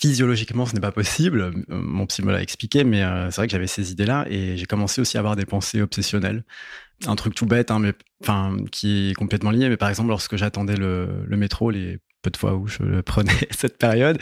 physiologiquement, 0.00 0.64
ce 0.64 0.74
n'est 0.74 0.80
pas 0.80 0.92
possible. 0.92 1.52
Mon 1.68 2.06
psy 2.06 2.22
me 2.22 2.32
l'a 2.32 2.40
expliqué, 2.40 2.84
mais 2.84 3.02
euh, 3.02 3.30
c'est 3.30 3.36
vrai 3.36 3.46
que 3.46 3.52
j'avais 3.52 3.66
ces 3.66 3.92
idées-là 3.92 4.24
et 4.30 4.56
j'ai 4.56 4.64
commencé 4.64 5.00
aussi 5.00 5.18
à 5.18 5.20
avoir 5.20 5.36
des 5.36 5.44
pensées 5.44 5.82
obsessionnelles. 5.82 6.42
Un 7.06 7.16
truc 7.16 7.34
tout 7.34 7.46
bête, 7.46 7.70
hein, 7.70 7.78
mais 7.78 7.92
enfin, 8.22 8.56
qui 8.72 9.10
est 9.10 9.14
complètement 9.14 9.50
lié. 9.50 9.68
Mais 9.68 9.76
par 9.76 9.90
exemple, 9.90 10.08
lorsque 10.08 10.36
j'attendais 10.36 10.76
le, 10.76 11.26
métro, 11.30 11.70
les 11.70 11.98
peu 12.22 12.30
de 12.30 12.36
fois 12.36 12.54
où 12.54 12.66
je 12.66 12.82
le 12.82 13.02
prenais 13.02 13.32
cette 13.50 13.76
période, 13.76 14.18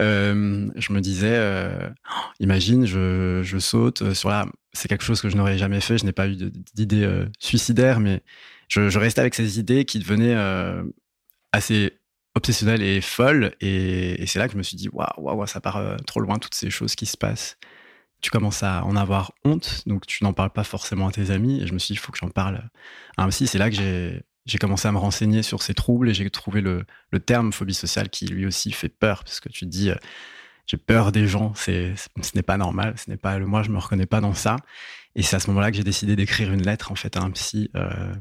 euh, 0.00 0.68
je 0.76 0.92
me 0.92 1.00
disais, 1.00 1.34
euh, 1.34 1.88
imagine, 2.40 2.86
je, 2.86 3.40
je, 3.44 3.58
saute 3.58 4.12
sur 4.14 4.30
la. 4.30 4.46
C'est 4.72 4.88
quelque 4.88 5.04
chose 5.04 5.20
que 5.20 5.28
je 5.28 5.36
n'aurais 5.36 5.58
jamais 5.58 5.80
fait. 5.80 5.96
Je 5.96 6.04
n'ai 6.04 6.12
pas 6.12 6.28
eu 6.28 6.36
d'idée 6.74 7.08
suicidaire, 7.38 8.00
mais 8.00 8.22
je, 8.68 8.98
restais 8.98 9.20
avec 9.20 9.34
ces 9.34 9.60
idées 9.60 9.84
qui 9.84 9.98
devenaient 10.00 10.36
assez 11.52 11.98
obsessionnelle 12.34 12.82
et 12.82 13.00
folle. 13.00 13.54
Et, 13.60 14.24
c'est 14.26 14.38
là 14.38 14.46
que 14.46 14.52
je 14.52 14.58
me 14.58 14.62
suis 14.62 14.76
dit, 14.76 14.88
waouh, 14.88 15.08
waouh, 15.18 15.46
ça 15.46 15.60
part 15.60 15.76
euh, 15.76 15.96
trop 16.06 16.20
loin, 16.20 16.38
toutes 16.38 16.54
ces 16.54 16.70
choses 16.70 16.94
qui 16.94 17.06
se 17.06 17.16
passent. 17.16 17.56
Tu 18.20 18.30
commences 18.30 18.62
à 18.62 18.84
en 18.84 18.96
avoir 18.96 19.32
honte, 19.44 19.82
donc 19.86 20.06
tu 20.06 20.24
n'en 20.24 20.32
parles 20.32 20.50
pas 20.50 20.64
forcément 20.64 21.08
à 21.08 21.12
tes 21.12 21.30
amis. 21.30 21.62
Et 21.62 21.66
je 21.66 21.72
me 21.72 21.78
suis 21.78 21.94
dit, 21.94 21.98
il 21.98 22.02
faut 22.02 22.12
que 22.12 22.18
j'en 22.18 22.28
parle 22.28 22.68
à 23.16 23.24
un 23.24 23.28
psy. 23.28 23.46
C'est 23.46 23.58
là 23.58 23.70
que 23.70 23.76
j'ai, 23.76 24.58
commencé 24.58 24.88
à 24.88 24.92
me 24.92 24.98
renseigner 24.98 25.42
sur 25.42 25.62
ces 25.62 25.74
troubles 25.74 26.10
et 26.10 26.14
j'ai 26.14 26.28
trouvé 26.28 26.60
le, 26.60 26.84
terme 27.24 27.52
phobie 27.52 27.74
sociale 27.74 28.10
qui 28.10 28.26
lui 28.26 28.46
aussi 28.46 28.72
fait 28.72 28.88
peur, 28.88 29.24
parce 29.24 29.40
que 29.40 29.48
tu 29.48 29.64
dis, 29.64 29.90
euh, 29.90 29.96
j'ai 30.66 30.76
peur 30.76 31.12
des 31.12 31.26
gens, 31.26 31.52
c'est, 31.54 31.94
ce 31.96 32.30
n'est 32.34 32.42
pas 32.42 32.56
normal, 32.56 32.94
ce 32.96 33.10
n'est 33.10 33.16
pas 33.16 33.38
le 33.38 33.46
moi, 33.46 33.62
je 33.62 33.70
me 33.70 33.78
reconnais 33.78 34.06
pas 34.06 34.20
dans 34.20 34.34
ça. 34.34 34.56
Et 35.16 35.22
c'est 35.22 35.36
à 35.36 35.40
ce 35.40 35.48
moment-là 35.48 35.70
que 35.70 35.76
j'ai 35.76 35.84
décidé 35.84 36.14
d'écrire 36.14 36.52
une 36.52 36.62
lettre 36.62 36.92
en 36.92 36.94
fait 36.94 37.16
à 37.16 37.20
un 37.20 37.30
psy 37.30 37.70
euh, 37.74 38.12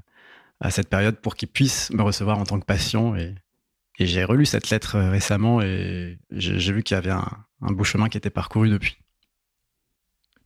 à 0.60 0.72
cette 0.72 0.90
période 0.90 1.18
pour 1.20 1.36
qu'il 1.36 1.50
puisse 1.50 1.90
me 1.92 2.02
recevoir 2.02 2.38
en 2.38 2.44
tant 2.44 2.60
que 2.60 2.66
patient 2.66 3.16
et, 3.16 3.36
j'ai 4.02 4.24
relu 4.24 4.46
cette 4.46 4.70
lettre 4.70 4.96
euh, 4.96 5.12
récemment 5.12 5.62
et 5.62 6.20
j'ai 6.32 6.72
vu 6.72 6.84
qu'il 6.84 6.96
y 6.96 6.98
avait 6.98 7.12
un, 7.12 7.28
beau 7.60 7.84
chemin 7.84 8.08
qui 8.08 8.18
était 8.18 8.30
parcouru 8.30 8.70
depuis. 8.70 8.98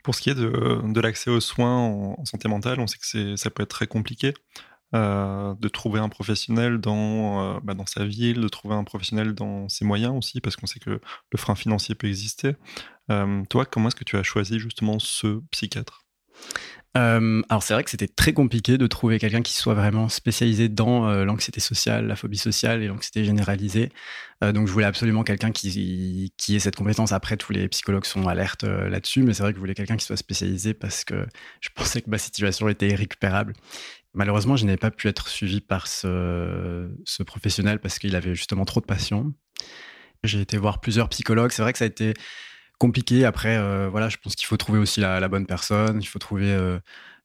Pour 0.03 0.15
ce 0.15 0.21
qui 0.21 0.31
est 0.31 0.35
de, 0.35 0.99
l'accès 0.99 1.29
aux 1.29 1.39
soins 1.39 1.77
en, 1.77 2.25
santé 2.25 2.47
mentale, 2.47 2.79
on 2.79 2.87
sait 2.87 2.97
que 2.97 3.35
ça 3.35 3.51
peut 3.51 3.61
être 3.61 3.69
très 3.69 3.85
compliqué 3.85 4.33
euh, 4.95 5.53
de 5.59 5.67
trouver 5.67 5.99
un 5.99 6.09
professionnel 6.09 6.79
dans, 6.79 7.57
euh, 7.57 7.59
bah, 7.61 7.75
dans 7.75 7.85
sa 7.85 8.05
ville, 8.05 8.41
de 8.41 8.47
trouver 8.47 8.73
un 8.73 8.85
professionnel 8.85 9.35
dans 9.35 9.69
ses 9.69 9.85
moyens 9.85 10.17
aussi, 10.17 10.41
parce 10.41 10.55
qu'on 10.55 10.65
sait 10.65 10.79
que 10.79 10.89
le 10.89 11.37
frein 11.37 11.53
financier 11.53 11.93
peut 11.93 12.07
exister. 12.07 12.55
toi, 13.07 13.65
comment 13.67 13.89
est-ce 13.89 13.95
que 13.95 14.03
tu 14.03 14.17
as 14.17 14.23
choisi 14.23 14.57
justement 14.57 14.97
ce 14.97 15.41
psychiatre? 15.51 16.02
Euh, 16.95 17.41
alors 17.49 17.63
c'est 17.63 17.73
vrai 17.73 17.83
que 17.83 17.89
c'était 17.89 18.07
très 18.07 18.33
compliqué 18.33 18.77
de 18.77 18.85
trouver 18.85 19.17
quelqu'un 19.17 19.41
qui 19.41 19.53
soit 19.53 19.73
vraiment 19.73 20.09
spécialisé 20.09 20.69
dans 20.69 21.09
euh, 21.09 21.25
l'anxiété 21.25 21.59
sociale, 21.59 22.05
la 22.05 22.15
phobie 22.15 22.37
sociale 22.37 22.83
et 22.83 22.87
l'anxiété 22.87 23.25
généralisée. 23.25 23.91
Euh, 24.43 24.51
donc 24.51 24.67
je 24.67 24.73
voulais 24.73 24.85
absolument 24.85 25.23
quelqu'un 25.23 25.51
qui, 25.51 26.33
qui 26.37 26.55
ait 26.55 26.59
cette 26.59 26.75
compétence. 26.75 27.11
Après, 27.11 27.35
tous 27.35 27.51
les 27.51 27.67
psychologues 27.67 28.05
sont 28.05 28.27
alertes 28.27 28.63
là-dessus, 28.63 29.23
mais 29.23 29.33
c'est 29.33 29.41
vrai 29.41 29.53
que 29.53 29.57
je 29.57 29.59
voulais 29.59 29.73
quelqu'un 29.73 29.97
qui 29.97 30.05
soit 30.05 30.17
spécialisé 30.17 30.75
parce 30.75 31.03
que 31.03 31.25
je 31.61 31.69
pensais 31.73 32.01
que 32.01 32.09
ma 32.09 32.19
situation 32.19 32.69
était 32.69 32.89
irrécupérable. 32.89 33.53
Malheureusement, 34.13 34.55
je 34.55 34.65
n'ai 34.65 34.77
pas 34.77 34.91
pu 34.91 35.07
être 35.07 35.27
suivi 35.29 35.61
par 35.61 35.87
ce, 35.87 36.87
ce 37.05 37.23
professionnel 37.23 37.79
parce 37.79 37.97
qu'il 37.97 38.15
avait 38.15 38.35
justement 38.35 38.65
trop 38.65 38.79
de 38.79 38.85
passion. 38.85 39.33
J'ai 40.23 40.41
été 40.41 40.57
voir 40.57 40.79
plusieurs 40.79 41.09
psychologues. 41.09 41.51
C'est 41.51 41.63
vrai 41.63 41.73
que 41.73 41.79
ça 41.79 41.85
a 41.85 41.87
été 41.87 42.13
compliqué. 42.83 43.23
Après, 43.23 43.55
euh, 43.55 43.87
voilà, 43.89 44.09
je 44.09 44.17
pense 44.17 44.35
qu'il 44.35 44.45
faut 44.45 44.57
trouver 44.57 44.77
aussi 44.77 44.99
la, 44.99 45.27
bonne 45.29 45.45
personne. 45.45 46.01
Il 46.01 46.05
faut 46.05 46.19
trouver 46.19 46.51
euh, 46.51 46.79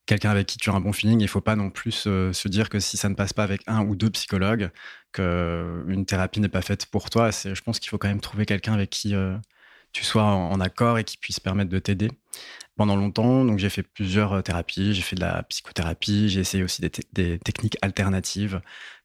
quelqu'un 0.06 0.30
avec 0.30 0.46
qui 0.46 0.56
tu 0.56 0.70
as 0.70 0.72
un 0.72 0.80
bon 0.80 0.92
feeling. 0.92 1.18
Il 1.18 1.24
ne 1.24 1.28
faut 1.28 1.40
pas 1.40 1.56
non 1.56 1.68
plus 1.70 2.04
euh, 2.06 2.32
se 2.32 2.46
dire 2.46 2.68
que 2.68 2.78
si 2.78 2.96
ça 2.96 3.08
ne 3.08 3.16
passe 3.16 3.32
pas 3.32 3.42
avec 3.42 3.62
un 3.66 3.84
ou 3.84 3.96
deux 3.96 4.10
psychologues, 4.10 4.70
qu'une 5.12 6.04
thérapie 6.06 6.38
n'est 6.38 6.48
pas 6.48 6.62
faite 6.62 6.86
pour 6.86 7.10
toi. 7.10 7.30
Je 7.32 7.60
pense 7.60 7.80
qu'il 7.80 7.90
faut 7.90 7.98
quand 7.98 8.06
même 8.06 8.20
trouver 8.20 8.46
quelqu'un 8.46 8.72
avec 8.72 8.90
qui 8.90 9.14
tu 9.92 10.04
sois 10.04 10.22
en, 10.22 10.60
accord 10.60 10.98
et 10.98 11.04
qui 11.04 11.16
puisse 11.16 11.40
permettre 11.40 11.70
de 11.70 11.78
t'aider. 11.80 12.10
Pendant 12.76 12.94
longtemps, 12.94 13.44
donc 13.44 13.58
j'ai 13.58 13.70
fait 13.70 13.82
plusieurs 13.82 14.42
thérapies. 14.44 14.94
J'ai 14.94 15.02
fait 15.02 15.16
de 15.16 15.22
la 15.22 15.42
psychothérapie. 15.44 16.28
J'ai 16.28 16.40
essayé 16.40 16.62
aussi 16.62 16.82
des, 17.12 17.38
techniques 17.40 17.78
alternatives, 17.82 18.60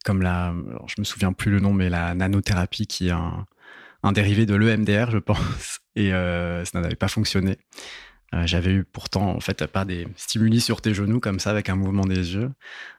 comme 0.06 0.22
la, 0.22 0.54
je 0.86 0.96
me 1.00 1.04
souviens 1.04 1.34
plus 1.34 1.50
le 1.50 1.60
nom, 1.60 1.74
mais 1.74 1.90
la 1.90 2.14
nanothérapie, 2.14 2.86
qui 2.86 3.08
est 3.08 3.12
un, 3.12 3.48
un 4.04 4.12
dérivé 4.12 4.46
de 4.46 4.56
l'EMDR, 4.56 5.10
je 5.12 5.18
pense, 5.18 5.80
et 5.96 6.14
euh, 6.14 6.64
ça 6.66 6.82
n'avait 6.82 6.96
pas 6.96 7.08
fonctionné. 7.08 7.58
Euh, 8.34 8.48
j'avais 8.48 8.72
eu 8.72 8.84
pourtant, 8.84 9.30
en 9.30 9.40
fait, 9.40 9.66
pas 9.68 9.86
des 9.86 10.08
stimuli 10.16 10.60
sur 10.60 10.82
tes 10.82 10.94
genoux 10.94 11.20
comme 11.20 11.40
ça, 11.40 11.52
avec 11.52 11.70
un 11.70 11.76
mouvement 11.76 12.06
des 12.06 12.36
yeux. 12.36 12.52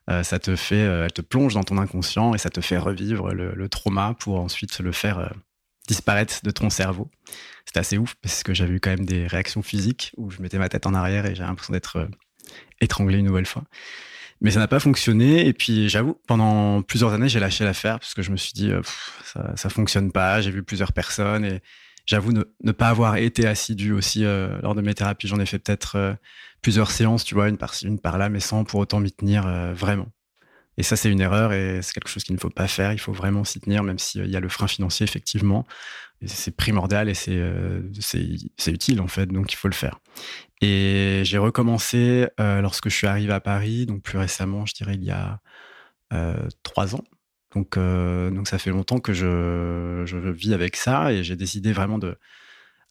Euh, 0.08 0.22
ça 0.22 0.38
te 0.38 0.56
fait, 0.56 0.76
elle 0.76 1.12
te 1.12 1.22
plonge 1.22 1.54
dans 1.54 1.64
ton 1.64 1.78
inconscient 1.78 2.34
et 2.34 2.38
ça 2.38 2.50
te 2.50 2.60
fait 2.60 2.78
revivre 2.78 3.32
le, 3.32 3.68
trauma 3.68 4.14
pour 4.18 4.40
ensuite 4.40 4.78
le 4.78 4.92
faire 4.92 5.32
disparaître 5.88 6.40
de 6.42 6.50
ton 6.50 6.70
cerveau. 6.70 7.10
C'était 7.66 7.80
assez 7.80 7.98
ouf 7.98 8.14
parce 8.22 8.42
que 8.42 8.54
j'avais 8.54 8.74
eu 8.74 8.80
quand 8.80 8.90
même 8.90 9.06
des 9.06 9.26
réactions 9.26 9.62
physiques 9.62 10.12
où 10.16 10.30
je 10.30 10.40
mettais 10.40 10.58
ma 10.58 10.68
tête 10.68 10.86
en 10.86 10.94
arrière 10.94 11.26
et 11.26 11.34
j'avais 11.34 11.48
l'impression 11.48 11.72
d'être 11.72 12.08
étranglé 12.80 13.18
une 13.18 13.26
nouvelle 13.26 13.46
fois. 13.46 13.64
Mais 14.40 14.50
ça 14.50 14.58
n'a 14.58 14.68
pas 14.68 14.80
fonctionné. 14.80 15.46
Et 15.46 15.52
puis, 15.52 15.88
j'avoue, 15.88 16.18
pendant 16.26 16.82
plusieurs 16.82 17.12
années, 17.12 17.28
j'ai 17.28 17.40
lâché 17.40 17.64
l'affaire 17.64 17.98
parce 17.98 18.14
que 18.14 18.22
je 18.22 18.30
me 18.30 18.36
suis 18.36 18.52
dit, 18.52 18.70
euh, 18.70 18.82
ça, 19.24 19.52
ça 19.56 19.68
fonctionne 19.68 20.12
pas. 20.12 20.40
J'ai 20.40 20.50
vu 20.50 20.62
plusieurs 20.62 20.92
personnes 20.92 21.44
et 21.44 21.60
j'avoue 22.06 22.32
ne, 22.32 22.72
pas 22.72 22.88
avoir 22.88 23.16
été 23.16 23.46
assidu 23.46 23.92
aussi 23.92 24.24
euh, 24.24 24.60
lors 24.62 24.74
de 24.74 24.82
mes 24.82 24.94
thérapies. 24.94 25.28
J'en 25.28 25.40
ai 25.40 25.46
fait 25.46 25.58
peut-être 25.58 25.96
euh, 25.96 26.14
plusieurs 26.62 26.90
séances, 26.90 27.24
tu 27.24 27.34
vois, 27.34 27.48
une 27.48 27.58
par-ci, 27.58 27.86
une 27.86 28.00
par-là, 28.00 28.28
mais 28.28 28.40
sans 28.40 28.64
pour 28.64 28.80
autant 28.80 29.00
m'y 29.00 29.12
tenir 29.12 29.46
vraiment. 29.74 30.08
Et 30.76 30.82
ça, 30.82 30.96
c'est 30.96 31.10
une 31.10 31.20
erreur 31.20 31.52
et 31.52 31.80
c'est 31.82 31.92
quelque 31.92 32.08
chose 32.08 32.24
qu'il 32.24 32.34
ne 32.34 32.40
faut 32.40 32.50
pas 32.50 32.66
faire. 32.68 32.92
Il 32.92 32.98
faut 32.98 33.12
vraiment 33.12 33.44
s'y 33.44 33.60
tenir, 33.60 33.82
même 33.82 33.98
s'il 33.98 34.26
y 34.26 34.36
a 34.36 34.40
le 34.40 34.48
frein 34.48 34.66
financier, 34.66 35.04
effectivement. 35.04 35.66
C'est 36.26 36.56
primordial 36.56 37.08
et 37.08 37.14
c'est 37.14 38.72
utile, 38.72 39.00
en 39.00 39.08
fait, 39.08 39.26
donc 39.26 39.52
il 39.52 39.56
faut 39.56 39.68
le 39.68 39.74
faire. 39.74 40.00
Et 40.60 41.22
j'ai 41.24 41.38
recommencé 41.38 42.28
euh, 42.40 42.60
lorsque 42.60 42.88
je 42.88 42.94
suis 42.94 43.06
arrivé 43.06 43.32
à 43.32 43.40
Paris, 43.40 43.86
donc 43.86 44.02
plus 44.02 44.18
récemment, 44.18 44.64
je 44.66 44.74
dirais 44.74 44.94
il 44.94 45.04
y 45.04 45.10
a 45.10 45.40
euh, 46.12 46.48
trois 46.62 46.94
ans. 46.94 47.04
Donc, 47.54 47.76
euh, 47.76 48.30
donc 48.30 48.48
ça 48.48 48.58
fait 48.58 48.70
longtemps 48.70 48.98
que 48.98 49.12
je, 49.12 50.02
je 50.06 50.16
vis 50.16 50.54
avec 50.54 50.76
ça 50.76 51.12
et 51.12 51.22
j'ai 51.22 51.36
décidé 51.36 51.72
vraiment 51.72 51.98
de, 51.98 52.16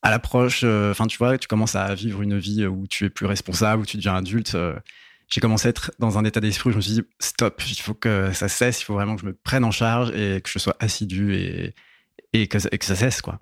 à 0.03 0.11
l'approche, 0.11 0.63
enfin 0.63 1.07
tu 1.07 1.17
vois, 1.17 1.37
tu 1.37 1.47
commences 1.47 1.75
à 1.75 1.95
vivre 1.95 2.21
une 2.21 2.37
vie 2.37 2.65
où 2.65 2.87
tu 2.87 3.05
es 3.05 3.09
plus 3.09 3.25
responsable, 3.25 3.81
où 3.81 3.85
tu 3.85 3.97
deviens 3.97 4.15
adulte 4.15 4.55
j'ai 5.29 5.41
commencé 5.41 5.67
à 5.67 5.69
être 5.69 5.91
dans 5.99 6.17
un 6.17 6.25
état 6.25 6.39
d'esprit 6.39 6.69
où 6.69 6.71
je 6.71 6.77
me 6.77 6.81
suis 6.81 6.93
dit 6.93 7.01
stop, 7.19 7.61
il 7.67 7.79
faut 7.79 7.93
que 7.93 8.31
ça 8.33 8.47
cesse, 8.47 8.81
il 8.81 8.85
faut 8.85 8.93
vraiment 8.93 9.15
que 9.15 9.21
je 9.21 9.27
me 9.27 9.33
prenne 9.33 9.63
en 9.63 9.71
charge 9.71 10.11
et 10.11 10.41
que 10.41 10.49
je 10.49 10.59
sois 10.59 10.75
assidu 10.79 11.33
et, 12.33 12.47
que, 12.47 12.59
ça 12.59 12.95
cesse 12.95 13.21
quoi. 13.21 13.39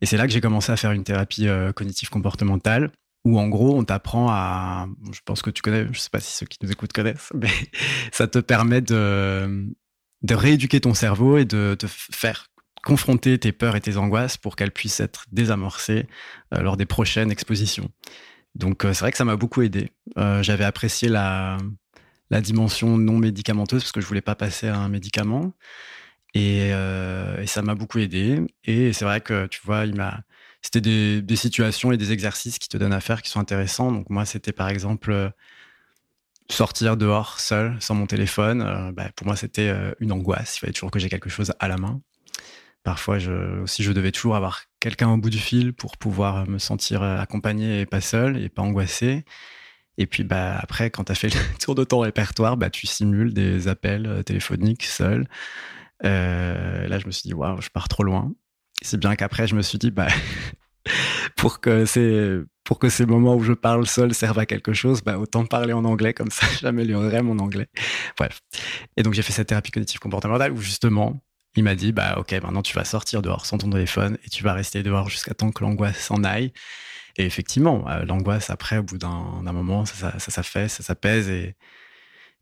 Et 0.00 0.06
c'est 0.06 0.16
là 0.16 0.26
que 0.26 0.32
j'ai 0.32 0.40
commencé 0.40 0.70
à 0.70 0.76
faire 0.76 0.92
une 0.92 1.04
thérapie 1.04 1.48
euh, 1.48 1.72
cognitive 1.72 2.10
comportementale 2.10 2.90
où 3.24 3.38
en 3.38 3.48
gros, 3.48 3.76
on 3.76 3.84
t'apprend 3.84 4.28
à. 4.30 4.86
Je 5.12 5.20
pense 5.24 5.42
que 5.42 5.50
tu 5.50 5.62
connais, 5.62 5.86
je 5.92 5.98
sais 5.98 6.10
pas 6.10 6.20
si 6.20 6.32
ceux 6.36 6.46
qui 6.46 6.58
nous 6.62 6.70
écoutent 6.70 6.92
connaissent, 6.92 7.30
mais 7.34 7.50
ça 8.12 8.26
te 8.26 8.38
permet 8.38 8.80
de, 8.80 9.66
de 10.22 10.34
rééduquer 10.34 10.80
ton 10.80 10.94
cerveau 10.94 11.38
et 11.38 11.44
de 11.44 11.74
te 11.78 11.86
faire 11.88 12.48
confronter 12.84 13.38
tes 13.38 13.52
peurs 13.52 13.76
et 13.76 13.80
tes 13.80 13.96
angoisses 13.96 14.36
pour 14.36 14.56
qu'elles 14.56 14.70
puissent 14.70 15.00
être 15.00 15.24
désamorcées 15.32 16.06
euh, 16.52 16.60
lors 16.60 16.76
des 16.76 16.84
prochaines 16.84 17.30
expositions. 17.30 17.90
Donc, 18.54 18.84
euh, 18.84 18.92
c'est 18.92 19.00
vrai 19.00 19.10
que 19.12 19.18
ça 19.18 19.24
m'a 19.24 19.36
beaucoup 19.36 19.62
aidé. 19.62 19.90
Euh, 20.18 20.42
j'avais 20.42 20.64
apprécié 20.64 21.08
la, 21.08 21.58
la 22.30 22.40
dimension 22.40 22.98
non 22.98 23.18
médicamenteuse 23.18 23.82
parce 23.82 23.92
que 23.92 24.00
je 24.00 24.06
voulais 24.06 24.20
pas 24.20 24.34
passer 24.34 24.68
à 24.68 24.78
un 24.78 24.88
médicament. 24.88 25.52
Et, 26.34 26.70
et 26.70 27.46
ça 27.46 27.62
m'a 27.62 27.76
beaucoup 27.76 28.00
aidé. 28.00 28.40
Et 28.64 28.92
c'est 28.92 29.04
vrai 29.04 29.20
que, 29.20 29.46
tu 29.46 29.60
vois, 29.64 29.86
il 29.86 29.94
m'a 29.94 30.24
c'était 30.64 30.80
des, 31.20 31.36
situations 31.36 31.92
et 31.92 31.98
des 31.98 32.10
exercices 32.12 32.58
qui 32.58 32.68
te 32.70 32.78
donnent 32.78 32.94
à 32.94 33.00
faire 33.00 33.20
qui 33.20 33.30
sont 33.30 33.38
intéressants. 33.38 33.92
Donc 33.92 34.08
moi, 34.08 34.24
c'était 34.24 34.52
par 34.52 34.70
exemple 34.70 35.12
euh, 35.12 35.28
sortir 36.50 36.96
dehors 36.96 37.38
seul, 37.38 37.76
sans 37.80 37.94
mon 37.94 38.06
téléphone. 38.06 38.62
Euh, 38.62 38.90
bah, 38.90 39.10
pour 39.14 39.26
moi, 39.26 39.36
c'était 39.36 39.68
euh, 39.68 39.92
une 40.00 40.10
angoisse. 40.10 40.56
Il 40.56 40.60
fallait 40.60 40.72
toujours 40.72 40.90
que 40.90 40.98
j'ai 40.98 41.10
quelque 41.10 41.28
chose 41.28 41.52
à 41.60 41.68
la 41.68 41.76
main. 41.76 42.00
Parfois, 42.84 43.18
je, 43.18 43.62
aussi, 43.62 43.82
je 43.82 43.92
devais 43.92 44.12
toujours 44.12 44.36
avoir 44.36 44.62
quelqu'un 44.78 45.10
au 45.10 45.16
bout 45.16 45.30
du 45.30 45.38
fil 45.38 45.72
pour 45.72 45.96
pouvoir 45.96 46.48
me 46.48 46.58
sentir 46.58 47.02
accompagné 47.02 47.80
et 47.80 47.86
pas 47.86 48.00
seul 48.00 48.36
et 48.36 48.48
pas 48.48 48.62
angoissé. 48.62 49.24
Et 49.98 50.06
puis 50.06 50.24
bah, 50.24 50.58
après, 50.60 50.90
quand 50.90 51.04
tu 51.04 51.12
as 51.12 51.14
fait 51.14 51.34
le 51.34 51.58
tour 51.58 51.74
de 51.74 51.84
ton 51.84 52.00
répertoire, 52.00 52.56
bah, 52.56 52.70
tu 52.70 52.86
simules 52.86 53.32
des 53.32 53.68
appels 53.68 54.22
téléphoniques 54.24 54.84
seul. 54.84 55.26
là, 56.02 56.98
je 56.98 57.06
me 57.06 57.10
suis 57.10 57.28
dit, 57.28 57.34
waouh, 57.34 57.60
je 57.60 57.70
pars 57.70 57.88
trop 57.88 58.04
loin. 58.04 58.32
C'est 58.82 59.00
bien 59.00 59.16
qu'après, 59.16 59.46
je 59.46 59.54
me 59.54 59.62
suis 59.62 59.78
dit, 59.78 59.90
bah, 59.90 60.08
pour 61.36 61.60
que 61.60 61.86
ces, 61.86 62.40
pour 62.64 62.78
que 62.78 62.88
ces 62.88 63.06
moments 63.06 63.36
où 63.36 63.42
je 63.42 63.52
parle 63.52 63.86
seul 63.86 64.14
servent 64.14 64.38
à 64.38 64.46
quelque 64.46 64.72
chose, 64.72 65.02
bah, 65.02 65.18
autant 65.18 65.44
parler 65.46 65.72
en 65.72 65.84
anglais, 65.84 66.14
comme 66.14 66.30
ça, 66.30 66.46
j'améliorerai 66.60 67.22
mon 67.22 67.38
anglais. 67.38 67.68
Bref. 68.18 68.40
Et 68.96 69.02
donc, 69.02 69.14
j'ai 69.14 69.22
fait 69.22 69.32
cette 69.32 69.48
thérapie 69.48 69.70
cognitive 69.70 70.00
comportementale 70.00 70.52
où 70.52 70.60
justement, 70.60 71.22
il 71.56 71.64
m'a 71.64 71.74
dit, 71.74 71.92
bah, 71.92 72.16
OK, 72.18 72.32
maintenant, 72.32 72.62
tu 72.62 72.74
vas 72.74 72.84
sortir 72.84 73.22
dehors 73.22 73.46
sans 73.46 73.58
ton 73.58 73.70
téléphone 73.70 74.18
et 74.24 74.30
tu 74.30 74.42
vas 74.42 74.52
rester 74.52 74.82
dehors 74.82 75.08
jusqu'à 75.08 75.34
temps 75.34 75.50
que 75.52 75.62
l'angoisse 75.62 75.98
s'en 75.98 76.24
aille. 76.24 76.52
Et 77.16 77.24
effectivement, 77.24 77.88
euh, 77.88 78.04
l'angoisse, 78.04 78.50
après, 78.50 78.78
au 78.78 78.82
bout 78.82 78.98
d'un 78.98 79.42
moment, 79.42 79.84
ça, 79.86 80.18
ça, 80.18 80.30
ça, 80.30 80.42
fait, 80.42 80.68
ça 80.68 80.82
s'apaise 80.82 81.28
et, 81.28 81.54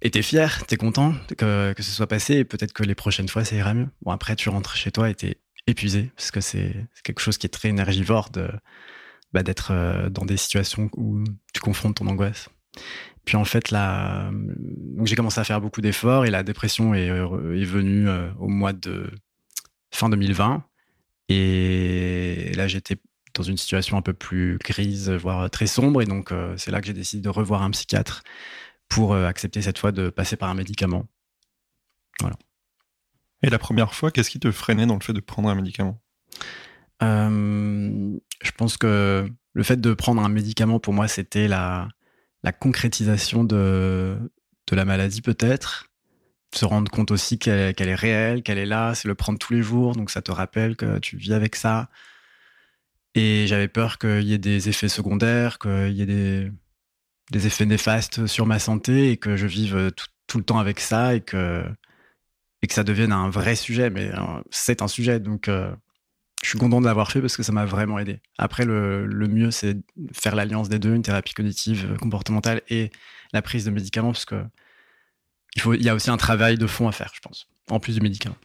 et 0.00 0.10
t'es 0.10 0.22
fier, 0.22 0.66
t'es 0.66 0.76
content 0.76 1.14
que, 1.36 1.74
que 1.74 1.82
ce 1.82 1.90
soit 1.90 2.06
passé 2.06 2.36
et 2.36 2.44
peut-être 2.44 2.72
que 2.72 2.82
les 2.82 2.94
prochaines 2.94 3.28
fois, 3.28 3.44
ça 3.44 3.54
ira 3.54 3.74
mieux. 3.74 3.88
Bon, 4.00 4.12
après, 4.12 4.34
tu 4.34 4.48
rentres 4.48 4.76
chez 4.76 4.90
toi 4.90 5.10
et 5.10 5.14
t'es 5.14 5.38
épuisé, 5.66 6.10
parce 6.16 6.30
que 6.30 6.40
c'est 6.40 6.74
quelque 7.04 7.20
chose 7.20 7.38
qui 7.38 7.46
est 7.46 7.50
très 7.50 7.68
énergivore 7.68 8.30
de 8.30 8.48
bah, 9.32 9.42
d'être 9.42 9.70
euh, 9.70 10.10
dans 10.10 10.24
des 10.24 10.36
situations 10.36 10.90
où 10.96 11.22
tu 11.54 11.60
confrontes 11.60 11.96
ton 11.96 12.06
angoisse. 12.06 12.48
Puis 13.24 13.36
en 13.36 13.44
fait, 13.44 13.70
là, 13.70 14.30
donc 14.32 15.06
j'ai 15.06 15.14
commencé 15.14 15.40
à 15.40 15.44
faire 15.44 15.60
beaucoup 15.60 15.80
d'efforts 15.80 16.24
et 16.26 16.30
la 16.30 16.42
dépression 16.42 16.94
est, 16.94 17.08
euh, 17.08 17.56
est 17.56 17.64
venue 17.64 18.08
euh, 18.08 18.32
au 18.38 18.48
mois 18.48 18.72
de 18.72 19.10
fin 19.92 20.08
2020. 20.08 20.64
Et 21.28 22.52
là, 22.56 22.66
j'étais 22.66 22.96
dans 23.34 23.42
une 23.44 23.56
situation 23.56 23.96
un 23.96 24.02
peu 24.02 24.12
plus 24.12 24.58
grise, 24.58 25.10
voire 25.10 25.48
très 25.50 25.66
sombre. 25.66 26.02
Et 26.02 26.04
donc, 26.04 26.34
c'est 26.56 26.70
là 26.70 26.80
que 26.80 26.86
j'ai 26.86 26.92
décidé 26.92 27.22
de 27.22 27.28
revoir 27.30 27.62
un 27.62 27.70
psychiatre 27.70 28.22
pour 28.88 29.14
accepter 29.14 29.62
cette 29.62 29.78
fois 29.78 29.92
de 29.92 30.10
passer 30.10 30.36
par 30.36 30.50
un 30.50 30.54
médicament. 30.54 31.06
Voilà. 32.20 32.36
Et 33.42 33.50
la 33.50 33.58
première 33.58 33.94
fois, 33.94 34.10
qu'est-ce 34.10 34.30
qui 34.30 34.40
te 34.40 34.50
freinait 34.50 34.86
dans 34.86 34.94
le 34.94 35.00
fait 35.00 35.12
de 35.12 35.20
prendre 35.20 35.48
un 35.48 35.54
médicament? 35.54 36.00
Euh, 37.02 38.18
Je 38.42 38.50
pense 38.52 38.76
que 38.76 39.28
le 39.52 39.62
fait 39.62 39.80
de 39.80 39.94
prendre 39.94 40.22
un 40.22 40.28
médicament, 40.28 40.78
pour 40.78 40.94
moi, 40.94 41.08
c'était 41.08 41.48
la, 41.48 41.88
la 42.42 42.52
concrétisation 42.52 43.44
de, 43.44 44.18
de 44.66 44.76
la 44.76 44.84
maladie, 44.84 45.22
peut-être. 45.22 45.88
Se 46.54 46.64
rendre 46.64 46.90
compte 46.90 47.10
aussi 47.10 47.38
qu'elle 47.38 47.74
est 47.78 47.94
réelle, 47.94 48.42
qu'elle 48.42 48.58
est 48.58 48.66
là, 48.66 48.94
c'est 48.94 49.08
le 49.08 49.14
prendre 49.14 49.38
tous 49.38 49.52
les 49.52 49.62
jours, 49.62 49.94
donc 49.94 50.10
ça 50.10 50.20
te 50.22 50.30
rappelle 50.30 50.76
que 50.76 50.98
tu 50.98 51.16
vis 51.16 51.32
avec 51.32 51.56
ça. 51.56 51.88
Et 53.14 53.46
j'avais 53.46 53.68
peur 53.68 53.98
qu'il 53.98 54.22
y 54.24 54.32
ait 54.34 54.38
des 54.38 54.68
effets 54.68 54.88
secondaires, 54.88 55.58
qu'il 55.58 55.92
y 55.92 56.02
ait 56.02 56.06
des, 57.30 57.46
effets 57.46 57.66
néfastes 57.66 58.26
sur 58.26 58.46
ma 58.46 58.58
santé 58.58 59.10
et 59.10 59.16
que 59.16 59.36
je 59.36 59.46
vive 59.46 59.92
tout, 59.96 60.06
tout 60.26 60.38
le 60.38 60.44
temps 60.44 60.58
avec 60.58 60.80
ça 60.80 61.14
et 61.14 61.20
que 61.20 61.64
et 62.62 62.66
que 62.68 62.74
ça 62.74 62.84
devienne 62.84 63.12
un 63.12 63.28
vrai 63.28 63.56
sujet. 63.56 63.90
Mais 63.90 64.10
c'est 64.50 64.82
un 64.82 64.88
sujet, 64.88 65.20
donc 65.20 65.48
euh, 65.48 65.74
je 66.42 66.48
suis 66.48 66.58
content 66.58 66.80
de 66.80 66.86
l'avoir 66.86 67.10
fait 67.10 67.20
parce 67.20 67.36
que 67.36 67.42
ça 67.42 67.52
m'a 67.52 67.64
vraiment 67.64 67.98
aidé. 67.98 68.20
Après, 68.36 68.64
le, 68.64 69.06
mieux, 69.28 69.50
c'est 69.50 69.76
faire 70.12 70.34
l'alliance 70.34 70.68
des 70.68 70.78
deux, 70.78 70.94
une 70.94 71.02
thérapie 71.02 71.34
cognitive, 71.34 71.92
euh, 71.92 71.96
comportementale 71.96 72.62
et 72.68 72.90
la 73.32 73.42
prise 73.42 73.64
de 73.64 73.70
médicaments, 73.70 74.12
parce 74.12 74.24
que 74.24 74.44
il, 75.54 75.62
faut, 75.62 75.74
il 75.74 75.82
y 75.82 75.88
a 75.88 75.94
aussi 75.94 76.10
un 76.10 76.16
travail 76.16 76.58
de 76.58 76.66
fond 76.66 76.88
à 76.88 76.92
faire, 76.92 77.12
je 77.14 77.20
pense, 77.20 77.48
en 77.70 77.78
plus 77.78 77.94
du 77.94 78.00
médicament. 78.00 78.36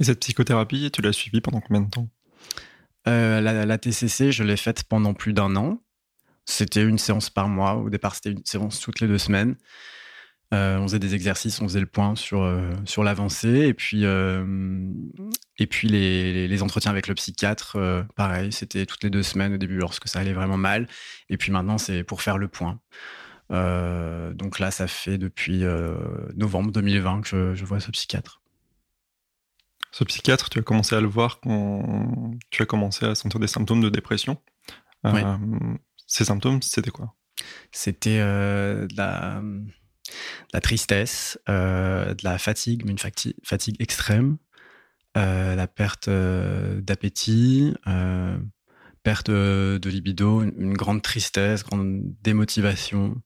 Et 0.00 0.04
cette 0.04 0.20
psychothérapie, 0.20 0.90
tu 0.90 1.02
l'as 1.02 1.12
suivie 1.12 1.40
pendant 1.40 1.60
combien 1.60 1.82
de 1.82 1.90
temps? 1.90 2.08
La, 3.06 3.78
TCC, 3.78 4.32
je 4.32 4.44
l'ai 4.44 4.58
faite 4.58 4.84
pendant 4.84 5.14
plus 5.14 5.32
d'un 5.32 5.56
an. 5.56 5.82
C'était 6.44 6.82
une 6.82 6.98
séance 6.98 7.30
par 7.30 7.48
mois. 7.48 7.74
Au 7.74 7.88
départ, 7.88 8.14
c'était 8.14 8.32
une 8.32 8.44
séance 8.44 8.80
toutes 8.80 9.00
les 9.00 9.08
deux 9.08 9.18
semaines. 9.18 9.56
Euh, 10.54 10.78
on 10.78 10.84
faisait 10.84 10.98
des 10.98 11.14
exercices, 11.14 11.60
on 11.60 11.68
faisait 11.68 11.80
le 11.80 11.86
point 11.86 12.16
sur, 12.16 12.42
euh, 12.42 12.72
sur 12.86 13.04
l'avancée. 13.04 13.66
Et 13.66 13.74
puis, 13.74 14.06
euh, 14.06 14.46
et 15.58 15.66
puis 15.66 15.88
les, 15.88 16.48
les, 16.48 16.62
entretiens 16.62 16.90
avec 16.90 17.06
le 17.06 17.14
psychiatre, 17.14 17.76
pareil, 18.16 18.50
c'était 18.52 18.86
toutes 18.86 19.04
les 19.04 19.10
deux 19.10 19.22
semaines 19.22 19.54
au 19.54 19.58
début 19.58 19.76
lorsque 19.76 20.08
ça 20.08 20.20
allait 20.20 20.32
vraiment 20.32 20.56
mal. 20.56 20.88
Et 21.28 21.36
puis 21.36 21.52
maintenant, 21.52 21.76
c'est 21.76 22.02
pour 22.02 22.22
faire 22.22 22.38
le 22.38 22.48
point. 22.48 22.80
donc 23.50 24.58
là, 24.58 24.70
ça 24.70 24.88
fait 24.88 25.18
depuis 25.18 25.64
novembre 26.36 26.72
2020 26.72 27.22
que 27.22 27.54
je, 27.54 27.64
vois 27.64 27.80
ce 27.80 27.90
psychiatre. 27.90 28.40
Ce 29.90 30.04
psychiatre, 30.04 30.48
tu 30.48 30.60
as 30.60 30.62
commencé 30.62 30.94
à 30.94 31.00
le 31.00 31.08
voir 31.08 31.40
quand 31.40 32.30
tu 32.50 32.62
as 32.62 32.66
commencé 32.66 33.04
à 33.04 33.14
sentir 33.14 33.40
des 33.40 33.48
symptômes 33.48 33.82
de 33.82 33.90
dépression. 33.90 34.40
Ces 36.06 36.24
symptômes, 36.24 36.62
c'était 36.62 36.90
quoi? 36.90 37.14
C'était 37.70 38.20
la 38.96 39.42
la 40.52 40.60
tristesse, 40.60 41.38
euh, 41.48 42.14
de 42.14 42.24
la 42.24 42.38
fatigue, 42.38 42.84
mais 42.84 42.92
une 42.92 42.98
fatigue, 42.98 43.76
extrême, 43.80 44.38
euh, 45.16 45.54
la 45.54 45.66
perte 45.66 46.08
euh, 46.08 46.80
d'appétit, 46.80 47.74
perte 49.02 49.30
de 49.30 49.88
libido, 49.88 50.42
une, 50.42 50.74
grande 50.74 51.02
tristesse, 51.02 51.64
grande 51.64 52.02
démotivation, 52.22 53.20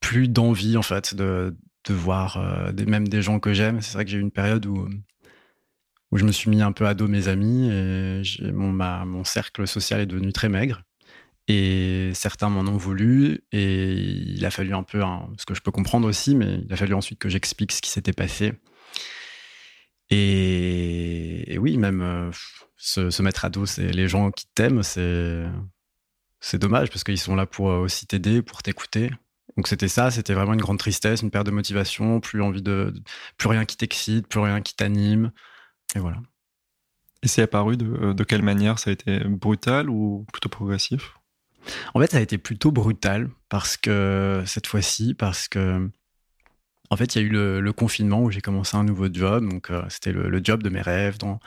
plus 0.00 0.28
d'envie 0.28 0.76
en 0.76 0.82
fait 0.82 1.14
de, 1.14 1.54
voir 1.88 2.72
même 2.86 3.06
des 3.06 3.22
gens 3.22 3.38
que 3.38 3.52
j'aime. 3.54 3.80
C'est 3.80 3.94
vrai 3.94 4.04
que 4.04 4.10
j'ai 4.10 4.18
eu 4.18 4.20
une 4.20 4.32
période 4.32 4.66
où 4.66 4.88
où 6.12 6.18
je 6.18 6.24
me 6.24 6.32
suis 6.32 6.50
mis 6.50 6.62
un 6.62 6.72
peu 6.72 6.86
à 6.86 6.94
dos 6.94 7.08
mes 7.08 7.28
amis 7.28 7.68
et 7.68 8.22
mon, 8.52 8.72
mon 8.72 9.24
cercle 9.24 9.66
social 9.66 10.00
est 10.00 10.06
devenu 10.06 10.32
très 10.32 10.48
maigre. 10.48 10.85
Et 11.48 12.10
certains 12.14 12.48
m'en 12.48 12.60
ont 12.60 12.76
voulu, 12.76 13.44
et 13.52 13.92
il 13.92 14.44
a 14.44 14.50
fallu 14.50 14.74
un 14.74 14.82
peu, 14.82 15.00
ce 15.38 15.46
que 15.46 15.54
je 15.54 15.60
peux 15.60 15.70
comprendre 15.70 16.08
aussi, 16.08 16.34
mais 16.34 16.60
il 16.66 16.72
a 16.72 16.76
fallu 16.76 16.94
ensuite 16.94 17.20
que 17.20 17.28
j'explique 17.28 17.70
ce 17.72 17.80
qui 17.80 17.90
s'était 17.90 18.12
passé. 18.12 18.54
Et, 20.10 21.56
oui, 21.60 21.78
même 21.78 22.00
euh, 22.02 22.30
se, 22.76 23.22
mettre 23.22 23.44
à 23.44 23.50
dos, 23.50 23.66
c'est 23.66 23.92
les 23.92 24.08
gens 24.08 24.30
qui 24.30 24.46
t'aiment, 24.54 24.82
c'est 24.82 25.44
c'est 26.40 26.58
dommage 26.58 26.90
parce 26.90 27.02
qu'ils 27.02 27.18
sont 27.18 27.34
là 27.34 27.46
pour 27.46 27.70
euh, 27.70 27.78
aussi 27.78 28.06
t'aider, 28.06 28.42
pour 28.42 28.62
t'écouter. 28.62 29.10
Donc 29.56 29.68
c'était 29.68 29.88
ça, 29.88 30.10
c'était 30.10 30.34
vraiment 30.34 30.52
une 30.54 30.60
grande 30.60 30.78
tristesse, 30.78 31.22
une 31.22 31.30
perte 31.30 31.46
de 31.46 31.50
motivation, 31.50 32.20
plus 32.20 32.42
envie 32.42 32.62
de, 32.62 32.94
plus 33.38 33.48
rien 33.48 33.64
qui 33.64 33.76
t'excite, 33.76 34.28
plus 34.28 34.40
rien 34.40 34.60
qui 34.60 34.74
t'anime, 34.76 35.32
et 35.94 35.98
voilà. 35.98 36.18
Et 37.22 37.28
c'est 37.28 37.42
apparu 37.42 37.76
de, 37.76 38.12
de 38.12 38.24
quelle 38.24 38.42
manière? 38.42 38.78
Ça 38.78 38.90
a 38.90 38.92
été 38.92 39.20
brutal 39.20 39.90
ou 39.90 40.26
plutôt 40.32 40.48
progressif? 40.48 41.15
En 41.94 42.00
fait, 42.00 42.10
ça 42.10 42.18
a 42.18 42.20
été 42.20 42.38
plutôt 42.38 42.70
brutal 42.72 43.30
parce 43.48 43.76
que 43.76 44.42
cette 44.46 44.66
fois-ci, 44.66 45.14
parce 45.14 45.48
que 45.48 45.88
en 46.90 46.96
fait, 46.96 47.14
il 47.14 47.22
y 47.22 47.24
a 47.24 47.26
eu 47.26 47.30
le, 47.30 47.72
confinement 47.72 48.22
où 48.22 48.30
j'ai 48.30 48.40
commencé 48.40 48.76
un 48.76 48.84
nouveau 48.84 49.08
job. 49.12 49.48
Donc, 49.48 49.70
euh, 49.70 49.82
c'était 49.88 50.12
le, 50.12 50.40
job 50.42 50.62
de 50.62 50.68
mes 50.68 50.80
rêves, 50.80 51.18
dans 51.18 51.40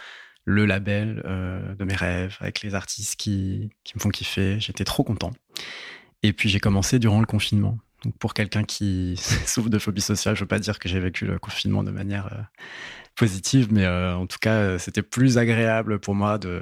le 0.45 0.65
label 0.65 1.21
euh, 1.25 1.75
de 1.75 1.83
mes 1.85 1.95
rêves, 1.95 2.37
avec 2.39 2.61
les 2.61 2.75
artistes 2.75 3.15
qui, 3.15 3.69
me 3.95 3.99
font 3.99 4.09
kiffer. 4.09 4.59
J'étais 4.59 4.83
trop 4.83 5.03
content. 5.03 5.31
Et 6.23 6.33
puis, 6.33 6.49
j'ai 6.49 6.59
commencé 6.59 6.99
durant 6.99 7.19
le 7.19 7.25
confinement. 7.25 7.77
Donc, 8.03 8.17
pour 8.17 8.33
quelqu'un 8.33 8.63
qui 8.63 9.15
souffre 9.45 9.69
de 9.69 9.79
phobie 9.79 10.01
sociale, 10.01 10.35
je 10.35 10.41
veux 10.41 10.47
pas 10.47 10.59
dire 10.59 10.79
que 10.79 10.89
j'ai 10.89 10.99
vécu 10.99 11.25
le 11.25 11.39
confinement 11.39 11.83
de 11.83 11.91
manière 11.91 12.27
euh, 12.33 12.41
positive, 13.15 13.71
mais 13.71 13.87
en 13.87 14.27
tout 14.27 14.37
cas, 14.39 14.77
c'était 14.77 15.01
plus 15.01 15.37
agréable 15.37 15.99
pour 15.99 16.15
moi 16.15 16.37
de 16.37 16.61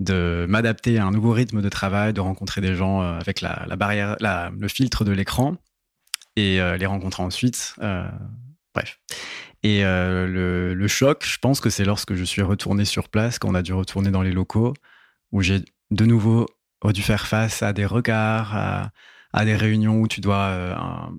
de 0.00 0.46
m'adapter 0.48 0.98
à 0.98 1.06
un 1.06 1.10
nouveau 1.10 1.32
rythme 1.32 1.60
de 1.60 1.68
travail, 1.68 2.12
de 2.12 2.20
rencontrer 2.20 2.60
des 2.60 2.74
gens 2.74 3.02
euh, 3.02 3.18
avec 3.18 3.40
la, 3.40 3.64
barrière, 3.76 4.16
le 4.20 4.68
filtre 4.68 5.04
de 5.04 5.12
l'écran 5.12 5.56
et 6.36 6.60
euh, 6.60 6.76
les 6.76 6.86
rencontrer 6.86 7.22
ensuite. 7.22 7.74
Euh, 7.82 8.08
bref. 8.74 9.00
Et 9.64 9.82
le, 9.82 10.86
choc, 10.86 11.24
je 11.26 11.38
pense 11.38 11.60
que 11.60 11.68
c'est 11.68 11.84
lorsque 11.84 12.14
je 12.14 12.22
suis 12.22 12.42
retourné 12.42 12.84
sur 12.84 13.08
place, 13.08 13.40
quand 13.40 13.48
on 13.48 13.54
a 13.54 13.62
dû 13.62 13.72
retourner 13.72 14.10
dans 14.10 14.22
les 14.22 14.30
locaux, 14.30 14.72
où 15.32 15.42
j'ai 15.42 15.64
de 15.90 16.04
nouveau 16.04 16.46
dû 16.84 17.02
faire 17.02 17.26
face 17.26 17.62
à 17.64 17.72
des 17.72 17.84
regards, 17.84 18.54
à, 19.32 19.44
des 19.44 19.56
réunions 19.56 20.00
où 20.00 20.06
tu 20.06 20.20
dois 20.20 21.10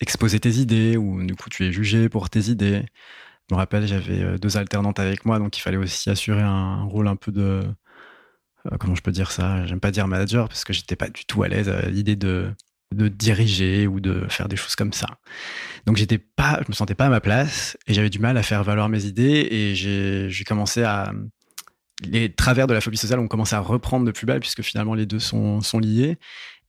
exposer 0.00 0.40
tes 0.40 0.54
idées, 0.54 0.96
où 0.96 1.24
du 1.24 1.36
coup 1.36 1.50
tu 1.50 1.64
es 1.64 1.72
jugé 1.72 2.08
pour 2.08 2.30
tes 2.30 2.50
idées. 2.50 2.84
Je 3.48 3.54
me 3.54 3.58
rappelle, 3.58 3.86
j'avais 3.86 4.36
deux 4.40 4.56
alternantes 4.56 4.98
avec 4.98 5.24
moi, 5.24 5.38
donc 5.38 5.56
il 5.56 5.60
fallait 5.60 5.76
aussi 5.76 6.10
assurer 6.10 6.42
un 6.42 6.82
rôle 6.82 7.06
un 7.06 7.16
peu 7.16 7.30
de... 7.30 7.62
Euh, 8.70 8.76
comment 8.78 8.94
je 8.94 9.02
peux 9.02 9.12
dire 9.12 9.30
ça? 9.30 9.66
J'aime 9.66 9.80
pas 9.80 9.90
dire 9.90 10.06
manager, 10.08 10.48
parce 10.48 10.64
que 10.64 10.72
j'étais 10.72 10.96
pas 10.96 11.08
du 11.08 11.24
tout 11.24 11.42
à 11.42 11.48
l'aise 11.48 11.68
à 11.68 11.88
l'idée 11.88 12.16
de, 12.16 12.50
de 12.92 13.08
diriger 13.08 13.86
ou 13.86 14.00
de 14.00 14.26
faire 14.28 14.48
des 14.48 14.56
choses 14.56 14.76
comme 14.76 14.92
ça. 14.92 15.18
Donc 15.86 15.96
j'étais 15.96 16.18
pas, 16.18 16.60
je 16.62 16.68
me 16.68 16.74
sentais 16.74 16.94
pas 16.94 17.06
à 17.06 17.10
ma 17.10 17.20
place 17.20 17.76
et 17.86 17.94
j'avais 17.94 18.10
du 18.10 18.18
mal 18.18 18.36
à 18.36 18.42
faire 18.42 18.62
valoir 18.62 18.88
mes 18.88 19.04
idées 19.04 19.48
et 19.50 19.74
j'ai 19.74 20.44
commencé 20.44 20.82
à 20.82 21.12
les 22.04 22.32
travers 22.32 22.66
de 22.66 22.74
la 22.74 22.80
phobie 22.80 22.96
sociale 22.96 23.20
ont 23.20 23.28
commencé 23.28 23.54
à 23.54 23.60
reprendre 23.60 24.04
de 24.04 24.10
plus 24.10 24.26
belle 24.26 24.40
puisque 24.40 24.62
finalement 24.62 24.94
les 24.94 25.06
deux 25.06 25.18
sont, 25.18 25.60
sont 25.60 25.78
liés. 25.78 26.18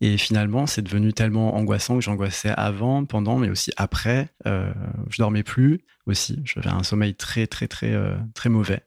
Et 0.01 0.17
finalement, 0.17 0.67
c'est 0.67 0.81
devenu 0.81 1.13
tellement 1.13 1.55
angoissant 1.55 1.95
que 1.95 2.01
j'angoissais 2.01 2.49
avant, 2.49 3.05
pendant, 3.05 3.37
mais 3.37 3.49
aussi 3.49 3.71
après. 3.77 4.27
Euh, 4.45 4.73
je 5.09 5.17
dormais 5.17 5.43
plus 5.43 5.79
aussi. 6.05 6.41
J'avais 6.43 6.69
un 6.69 6.83
sommeil 6.83 7.15
très, 7.15 7.47
très, 7.47 7.67
très, 7.67 7.93
euh, 7.93 8.15
très 8.33 8.49
mauvais. 8.49 8.83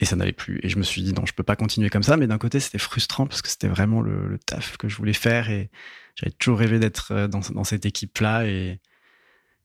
Et 0.00 0.06
ça 0.06 0.16
n'allait 0.16 0.32
plus. 0.32 0.60
Et 0.62 0.68
je 0.68 0.78
me 0.78 0.82
suis 0.82 1.02
dit, 1.02 1.12
non, 1.12 1.24
je 1.24 1.32
peux 1.32 1.42
pas 1.42 1.56
continuer 1.56 1.88
comme 1.88 2.02
ça. 2.02 2.16
Mais 2.16 2.26
d'un 2.26 2.38
côté, 2.38 2.58
c'était 2.60 2.78
frustrant 2.78 3.26
parce 3.26 3.42
que 3.42 3.48
c'était 3.48 3.68
vraiment 3.68 4.00
le, 4.00 4.38
taf 4.44 4.76
que 4.76 4.88
je 4.88 4.96
voulais 4.96 5.12
faire. 5.12 5.50
Et 5.50 5.70
j'avais 6.16 6.32
toujours 6.32 6.58
rêvé 6.58 6.78
d'être 6.78 7.12
euh, 7.12 7.28
dans, 7.28 7.40
dans 7.52 7.64
cette 7.64 7.86
équipe-là. 7.86 8.46
Et, 8.46 8.80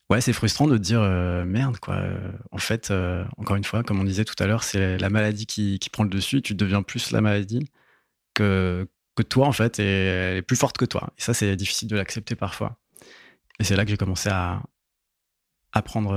ouais, 0.09 0.21
c'est 0.21 0.33
frustrant 0.33 0.67
de 0.67 0.77
dire 0.77 1.01
euh, 1.01 1.45
merde, 1.45 1.79
quoi. 1.79 1.95
Euh, 1.95 2.31
en 2.51 2.59
fait, 2.59 2.93
encore 3.37 3.55
une 3.55 3.63
fois, 3.63 3.83
comme 3.83 3.99
on 3.99 4.03
disait 4.03 4.25
tout 4.25 4.35
à 4.39 4.45
l'heure, 4.45 4.63
c'est 4.63 4.97
la 4.97 5.09
maladie 5.09 5.47
qui, 5.47 5.79
qui, 5.79 5.89
prend 5.89 6.03
le 6.03 6.09
dessus. 6.09 6.41
Tu 6.41 6.53
deviens 6.53 6.83
plus 6.83 7.11
la 7.11 7.21
maladie 7.21 7.67
que, 8.35 8.87
que 9.15 9.23
toi, 9.23 9.47
en 9.47 9.53
fait, 9.53 9.79
et 9.79 10.05
elle 10.05 10.37
est 10.37 10.41
plus 10.43 10.57
forte 10.57 10.77
que 10.77 10.85
toi. 10.85 11.11
Et 11.17 11.21
ça, 11.21 11.33
c'est 11.33 11.55
difficile 11.55 11.87
de 11.87 11.95
l'accepter 11.95 12.35
parfois. 12.35 12.77
Et 13.59 13.63
c'est 13.63 13.75
là 13.75 13.83
que 13.83 13.91
j'ai 13.91 13.97
commencé 13.97 14.29
à, 14.29 14.61
à 15.73 15.81
prendre 15.81 16.11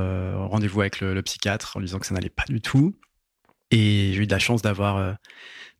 rendez-vous 0.48 0.82
avec 0.82 1.00
le, 1.00 1.20
psychiatre 1.22 1.76
en 1.76 1.80
lui 1.80 1.86
disant 1.86 1.98
que 1.98 2.06
ça 2.06 2.14
n'allait 2.14 2.30
pas 2.30 2.44
du 2.48 2.60
tout. 2.60 2.94
Et 3.72 4.12
j'ai 4.12 4.22
eu 4.22 4.26
de 4.26 4.32
la 4.32 4.38
chance 4.38 4.62
d'avoir 4.62 5.16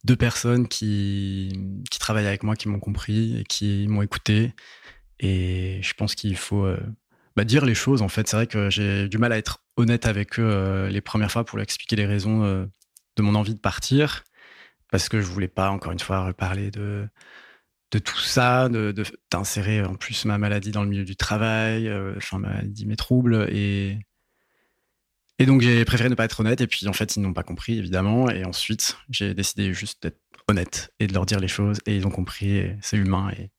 deux 0.03 0.17
personnes 0.17 0.67
qui, 0.67 1.53
qui 1.91 1.99
travaillent 2.01 2.27
avec 2.27 2.43
moi, 2.43 2.57
qui 2.57 2.69
m'ont 2.69 2.81
compris 2.81 3.39
et 3.39 3.45
qui 3.45 3.87
m'ont 3.89 4.03
écouté. 4.03 4.53
Et 5.21 5.79
je 5.83 5.95
pense 5.95 6.17
qu'il 6.17 6.37
faut 6.37 6.67
bah, 7.37 7.45
dire 7.45 7.65
les 7.65 7.75
choses 7.75 8.03
en 8.03 8.09
fait. 8.09 8.29
C'est 8.29 8.37
vrai 8.37 8.47
que 8.47 8.71
j'ai 8.71 9.09
du 9.09 9.19
mal 9.19 9.33
à 9.33 9.39
être 9.39 9.63
honnête 9.77 10.07
avec 10.07 10.39
eux 10.39 10.45
euh, 10.45 10.89
les 10.89 11.01
premières 11.01 11.33
fois 11.33 11.45
pour 11.45 11.57
leur 11.57 11.65
expliquer 11.65 11.97
les 11.97 12.07
raisons 12.07 12.45
euh, 12.45 12.67
de 13.17 13.23
mon 13.23 13.35
envie 13.35 13.55
de 13.55 13.61
partir 13.61 14.25
parce 14.91 15.09
que 15.09 15.21
je 15.21 15.27
voulais 15.27 15.49
pas 15.49 15.71
encore 15.71 15.93
une 15.93 15.99
fois 15.99 16.27
reparler 16.27 16.71
de 16.71 17.09
de 17.93 17.99
tout 17.99 18.19
ça, 18.19 18.69
de 18.71 18.95
d'insérer 19.31 19.83
en 19.85 19.95
plus 19.95 20.25
ma 20.25 20.39
maladie 20.39 20.73
dans 20.73 20.83
le 20.83 20.89
milieu 20.89 21.05
du 21.05 21.17
travail, 21.17 21.89
euh, 21.89 22.15
enfin 22.17 22.39
ma 22.39 22.49
maladie, 22.49 22.87
mes 22.87 22.97
troubles 22.97 23.47
et 23.51 23.99
et 25.39 25.47
donc 25.47 25.61
j'ai 25.61 25.85
préféré 25.85 26.09
ne 26.09 26.15
pas 26.15 26.25
être 26.25 26.41
honnête. 26.41 26.61
Et 26.61 26.67
puis 26.67 26.87
en 26.89 26.93
fait 26.93 27.17
ils 27.17 27.21
n'ont 27.21 27.33
pas 27.33 27.43
compris 27.43 27.79
évidemment. 27.79 28.31
Et 28.31 28.45
ensuite 28.45 28.97
j'ai 29.11 29.35
décidé 29.35 29.73
juste 29.75 30.03
d'être 30.03 30.21
honnête 30.49 30.93
et 31.01 31.07
de 31.07 31.15
leur 31.15 31.27
dire 31.27 31.41
les 31.41 31.49
choses. 31.49 31.79
Et 31.87 31.97
ils 31.97 32.07
ont 32.07 32.11
compris. 32.11 32.71
C'est 32.81 32.97
humain. 32.97 33.31
Et, 33.39 33.51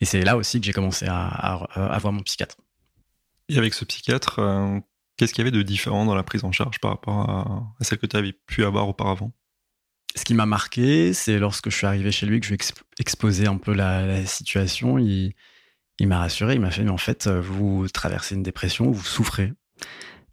et 0.00 0.04
c'est 0.04 0.22
là 0.22 0.36
aussi 0.36 0.60
que 0.60 0.66
j'ai 0.66 0.72
commencé 0.72 1.06
à, 1.06 1.26
à, 1.26 1.94
à 1.94 1.98
voir 1.98 2.12
mon 2.12 2.22
psychiatre. 2.22 2.56
Et 3.50 3.58
avec 3.58 3.74
ce 3.74 3.84
psychiatre, 3.84 4.38
euh, 4.38 4.78
qu'est-ce 5.16 5.34
qu'il 5.34 5.44
y 5.44 5.46
avait 5.48 5.56
de 5.56 5.62
différent 5.62 6.04
dans 6.04 6.14
la 6.14 6.22
prise 6.22 6.44
en 6.44 6.52
charge 6.52 6.78
par 6.78 6.92
rapport 6.92 7.28
à, 7.28 7.74
celle 7.80 7.98
que 7.98 8.06
tu 8.06 8.16
avais 8.16 8.32
pu 8.32 8.64
avoir 8.64 8.88
auparavant? 8.88 9.32
Ce 10.14 10.24
qui 10.24 10.34
m'a 10.34 10.46
marqué, 10.46 11.12
c'est 11.12 11.40
lorsque 11.40 11.68
je 11.68 11.76
suis 11.76 11.86
arrivé 11.86 12.12
chez 12.12 12.26
lui, 12.26 12.38
que 12.38 12.46
je 12.46 12.54
lui 12.54 12.58
ai 12.60 13.00
exposé 13.00 13.48
un 13.48 13.56
peu 13.56 13.74
la, 13.74 14.24
situation, 14.24 14.98
il, 14.98 15.34
m'a 16.00 16.18
rassuré, 16.18 16.54
il 16.54 16.60
m'a 16.60 16.70
fait, 16.70 16.84
mais 16.84 16.90
en 16.90 16.96
fait, 16.96 17.26
vous 17.26 17.88
traversez 17.88 18.36
une 18.36 18.44
dépression, 18.44 18.92
vous 18.92 19.04
souffrez. 19.04 19.52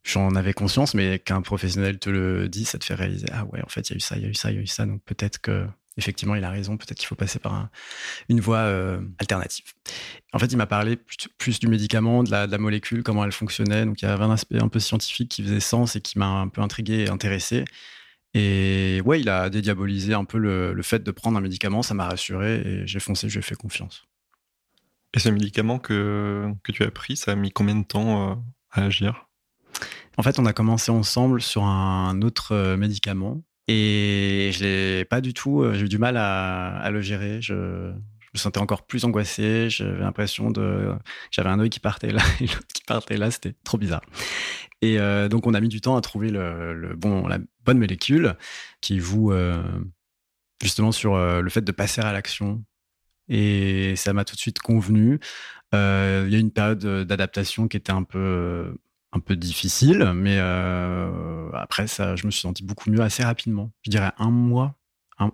J'en 0.08 0.36
avais 0.36 0.54
conscience, 0.54 0.94
mais 0.94 1.20
qu'un 1.20 1.42
professionnel 1.42 2.00
te 2.00 2.10
le 2.10 2.48
dit, 2.48 2.64
ça 2.66 2.80
te 2.80 2.86
fait 2.86 2.96
réaliser, 2.96 3.28
ah 3.34 3.44
ouais, 3.46 3.62
en 3.62 3.68
fait, 3.68 3.90
il 3.90 3.94
y 3.94 3.96
a 3.96 3.98
eu 3.98 4.00
ça, 4.00 4.16
il 4.16 4.24
y 4.24 4.26
a 4.26 4.30
eu 4.30 4.34
ça, 4.34 4.52
il 4.52 4.56
y 4.56 4.60
a 4.60 4.62
eu 4.62 4.68
ça, 4.68 4.86
donc 4.86 5.02
peut-être 5.04 5.40
que 5.42 5.68
effectivement, 5.98 6.36
il 6.36 6.44
a 6.44 6.50
raison. 6.50 6.78
Peut-être 6.78 6.98
qu'il 6.98 7.08
faut 7.08 7.16
passer 7.16 7.40
par 7.40 7.70
une 8.30 8.40
voie 8.40 8.60
euh, 8.60 9.02
alternative. 9.20 9.66
En 10.34 10.40
fait, 10.40 10.48
il 10.48 10.58
m'a 10.58 10.68
parlé 10.68 10.98
plus, 11.38 11.60
du 11.60 11.68
médicament, 11.68 12.24
de 12.24 12.32
la, 12.32 12.58
molécule, 12.58 13.04
comment 13.04 13.26
elle 13.26 13.32
fonctionnait. 13.32 13.86
Donc, 13.86 14.02
il 14.02 14.06
y 14.06 14.08
avait 14.08 14.24
un 14.24 14.32
aspect 14.32 14.60
un 14.60 14.70
peu 14.70 14.80
scientifique 14.80 15.30
qui 15.30 15.44
faisait 15.44 15.60
sens 15.60 15.96
et 15.96 16.02
qui 16.02 16.20
m'a 16.20 16.28
un 16.28 16.48
peu 16.48 16.62
intrigué 16.62 17.06
et 17.06 17.10
intéressé. 17.10 17.66
Et 18.34 19.02
ouais, 19.06 19.20
il 19.20 19.30
a 19.30 19.50
dédiabolisé 19.50 20.14
un 20.14 20.26
peu 20.26 20.38
le, 20.38 20.80
fait 20.84 21.04
de 21.04 21.12
prendre 21.12 21.38
un 21.38 21.42
médicament. 21.42 21.82
Ça 21.82 21.94
m'a 21.94 22.08
rassuré 22.08 22.62
et 22.62 22.88
j'ai 22.88 23.00
foncé, 23.00 23.30
j'ai 23.30 23.42
fait 23.42 23.56
confiance. 23.56 24.06
Et 25.14 25.20
ce 25.20 25.30
médicament 25.30 25.80
que, 25.80 26.52
que 26.64 26.72
tu 26.72 26.84
as 26.84 26.92
pris, 26.92 27.18
ça 27.18 27.32
a 27.32 27.36
mis 27.36 27.52
combien 27.52 27.76
de 27.76 27.86
temps 27.86 28.32
euh, 28.32 28.36
à 28.72 28.84
agir? 28.84 29.27
En 30.18 30.24
fait, 30.24 30.40
on 30.40 30.46
a 30.48 30.54
commencé 30.54 30.92
ensemble 30.92 31.42
sur 31.42 31.64
un 31.64 32.22
autre 32.24 32.54
euh, 32.54 32.76
médicament 32.76 33.44
et 33.68 34.50
je 34.52 34.64
l'ai 34.64 35.06
pas 35.06 35.22
du 35.22 35.34
tout, 35.34 35.62
euh, 35.62 35.74
j'ai 35.76 35.86
eu 35.86 35.90
du 35.90 36.00
mal 36.00 36.18
à, 36.18 36.90
le 36.92 37.02
gérer. 37.02 37.40
Je, 37.42 37.54
me 38.34 38.40
sentais 38.40 38.60
encore 38.60 38.86
plus 38.88 39.06
angoissé. 39.06 39.70
J'avais 39.70 40.00
l'impression 40.00 40.50
de, 40.50 40.92
j'avais 41.32 41.50
un 41.50 41.60
œil 41.60 41.70
qui 41.70 41.80
partait 41.80 42.12
là 42.12 42.22
et 42.42 42.48
l'autre 42.48 42.68
qui 42.74 42.82
partait 42.84 43.18
là. 43.18 43.30
C'était 43.30 43.54
trop 43.64 43.78
bizarre. 43.78 44.02
Et 44.82 45.00
euh, 45.00 45.28
donc, 45.30 45.46
on 45.46 45.54
a 45.54 45.62
mis 45.62 45.70
du 45.70 45.82
temps 45.82 45.96
à 45.96 46.02
trouver 46.02 46.30
le, 46.30 46.96
bon, 46.96 47.28
la 47.28 47.38
bonne 47.64 47.78
molécule 47.78 48.36
qui 48.82 49.00
vous, 49.00 49.34
justement 50.62 50.92
sur 50.92 51.18
le 51.18 51.50
fait 51.50 51.62
de 51.62 51.72
passer 51.72 52.02
à 52.02 52.12
l'action. 52.12 52.64
Et 53.30 53.96
ça 53.96 54.14
m'a 54.14 54.24
tout 54.24 54.36
de 54.36 54.40
suite 54.40 54.60
convenu. 54.60 55.20
Il 55.74 55.78
y 56.30 56.36
a 56.36 56.40
une 56.40 56.52
période 56.52 57.04
d'adaptation 57.06 57.68
qui 57.68 57.78
était 57.78 57.92
un 57.92 58.04
peu 58.04 58.74
un 59.18 59.20
peu 59.20 59.36
difficile, 59.36 60.12
mais 60.16 60.38
euh, 60.40 61.50
après, 61.54 61.88
ça, 61.88 62.16
je 62.16 62.26
me 62.26 62.32
suis 62.32 62.42
senti 62.42 62.64
beaucoup 62.64 62.90
mieux 62.90 63.02
assez 63.02 63.24
rapidement. 63.24 63.72
Je 63.84 63.92
dirais 63.92 64.12
un 64.18 64.30
mois. 64.30 64.76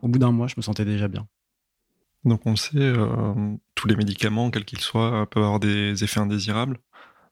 au 0.01 0.07
bout 0.07 0.19
d'un 0.19 0.31
mois, 0.31 0.47
je 0.47 0.55
me 0.57 0.61
sentais 0.61 0.85
déjà 0.85 1.07
bien. 1.07 1.27
Donc 2.25 2.45
on 2.45 2.55
sait, 2.55 2.77
euh, 2.77 3.55
tous 3.75 3.87
les 3.87 3.95
médicaments, 3.95 4.49
quels 4.49 4.65
qu'ils 4.65 4.79
soient, 4.79 5.29
peuvent 5.29 5.43
avoir 5.43 5.59
des 5.59 6.03
effets 6.03 6.21
indésirables. 6.21 6.79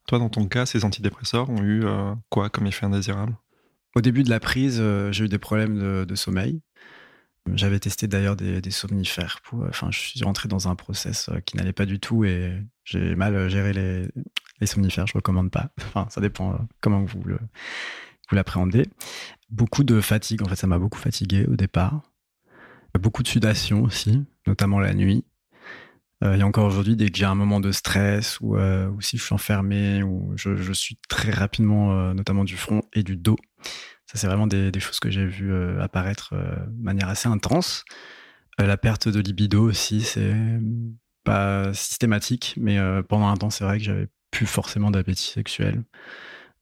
Toi, 0.08 0.20
dans 0.20 0.30
ton 0.30 0.48
cas, 0.48 0.66
ces 0.66 0.84
antidépresseurs 0.84 1.50
ont 1.50 1.62
eu 1.62 1.86
euh, 1.86 2.14
quoi 2.30 2.50
comme 2.50 2.68
effet 2.68 2.86
indésirable? 2.86 3.36
Au 3.96 4.02
début 4.02 4.24
de 4.24 4.30
la 4.30 4.40
prise, 4.40 4.82
j'ai 5.12 5.26
eu 5.26 5.30
des 5.30 5.38
problèmes 5.38 6.06
de, 6.06 6.16
sommeil. 6.16 6.62
J'avais 7.54 7.80
testé 7.80 8.08
d'ailleurs 8.08 8.38
des, 8.38 8.72
somnifères. 8.72 9.42
Pour, 9.44 9.66
enfin, 9.68 9.92
je 9.92 10.00
suis 10.00 10.24
rentré 10.24 10.48
dans 10.48 10.70
un 10.70 10.76
process 10.76 11.30
qui 11.46 11.58
n'allait 11.58 11.74
pas 11.74 11.86
du 11.86 12.00
tout 12.00 12.24
et 12.24 12.58
j'ai 12.86 13.16
mal 13.16 13.50
géré 13.50 13.74
les, 13.74 14.08
les 14.62 14.68
somnifères, 14.68 15.08
je 15.08 15.14
recommande 15.14 15.52
pas. 15.52 15.72
Enfin, 15.80 16.08
ça 16.10 16.22
dépend 16.22 16.54
euh, 16.54 16.58
comment 16.80 17.04
vous 17.04 17.20
vous 17.20 18.36
l'appréhendez. 18.36 18.88
Beaucoup 19.50 19.84
de 19.84 20.00
fatigue, 20.00 20.42
en 20.42 20.46
fait, 20.46 20.56
ça 20.56 20.68
m'a 20.68 20.80
beaucoup 20.80 21.00
fatigué 21.00 21.46
au 21.48 21.56
départ. 21.58 22.04
Beaucoup 22.98 23.24
de 23.24 23.28
sudation 23.28 23.84
aussi, 23.84 24.24
notamment 24.48 24.80
la 24.80 24.94
nuit. 24.94 25.26
Euh, 26.24 26.36
et 26.36 26.44
encore 26.44 26.66
aujourd'hui, 26.66 26.96
dès 26.96 27.10
que 27.10 27.18
j'ai 27.18 27.26
un 27.26 27.36
moment 27.36 27.60
de 27.60 27.72
stress 27.72 28.40
ou, 28.40 28.56
euh, 28.56 28.90
si 29.00 29.18
je 29.18 29.24
suis 29.24 29.34
enfermé, 29.34 30.04
ou 30.04 30.32
je, 30.36 30.72
suis 30.72 30.98
très 31.10 31.32
rapidement, 31.32 32.14
notamment 32.14 32.44
du 32.44 32.56
front 32.56 32.82
et 32.94 33.04
du 33.04 33.18
dos. 33.18 33.38
Ça, 34.06 34.18
c'est 34.18 34.28
vraiment 34.28 34.48
des, 34.48 34.72
des, 34.72 34.80
choses 34.80 35.00
que 35.00 35.10
j'ai 35.10 35.26
vues 35.26 35.54
apparaître 35.82 36.34
de 36.36 36.84
manière 36.84 37.10
assez 37.10 37.28
intense. 37.28 37.84
la 38.60 38.78
perte 38.78 39.08
de 39.08 39.20
libido 39.20 39.68
aussi, 39.68 40.02
c'est 40.02 40.36
pas 41.24 41.74
systématique, 41.74 42.54
mais 42.58 42.78
pendant 43.04 43.28
un 43.28 43.38
temps, 43.38 43.50
c'est 43.50 43.64
vrai 43.64 43.78
que 43.78 43.84
j'avais 43.84 44.08
plus 44.32 44.46
forcément 44.46 44.90
d'appétit 44.92 45.28
sexuel. 45.28 45.84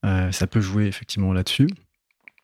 Euh, 0.05 0.32
ça 0.32 0.47
peut 0.47 0.62
jouer 0.62 0.86
effectivement 0.86 1.34
là-dessus. 1.34 1.69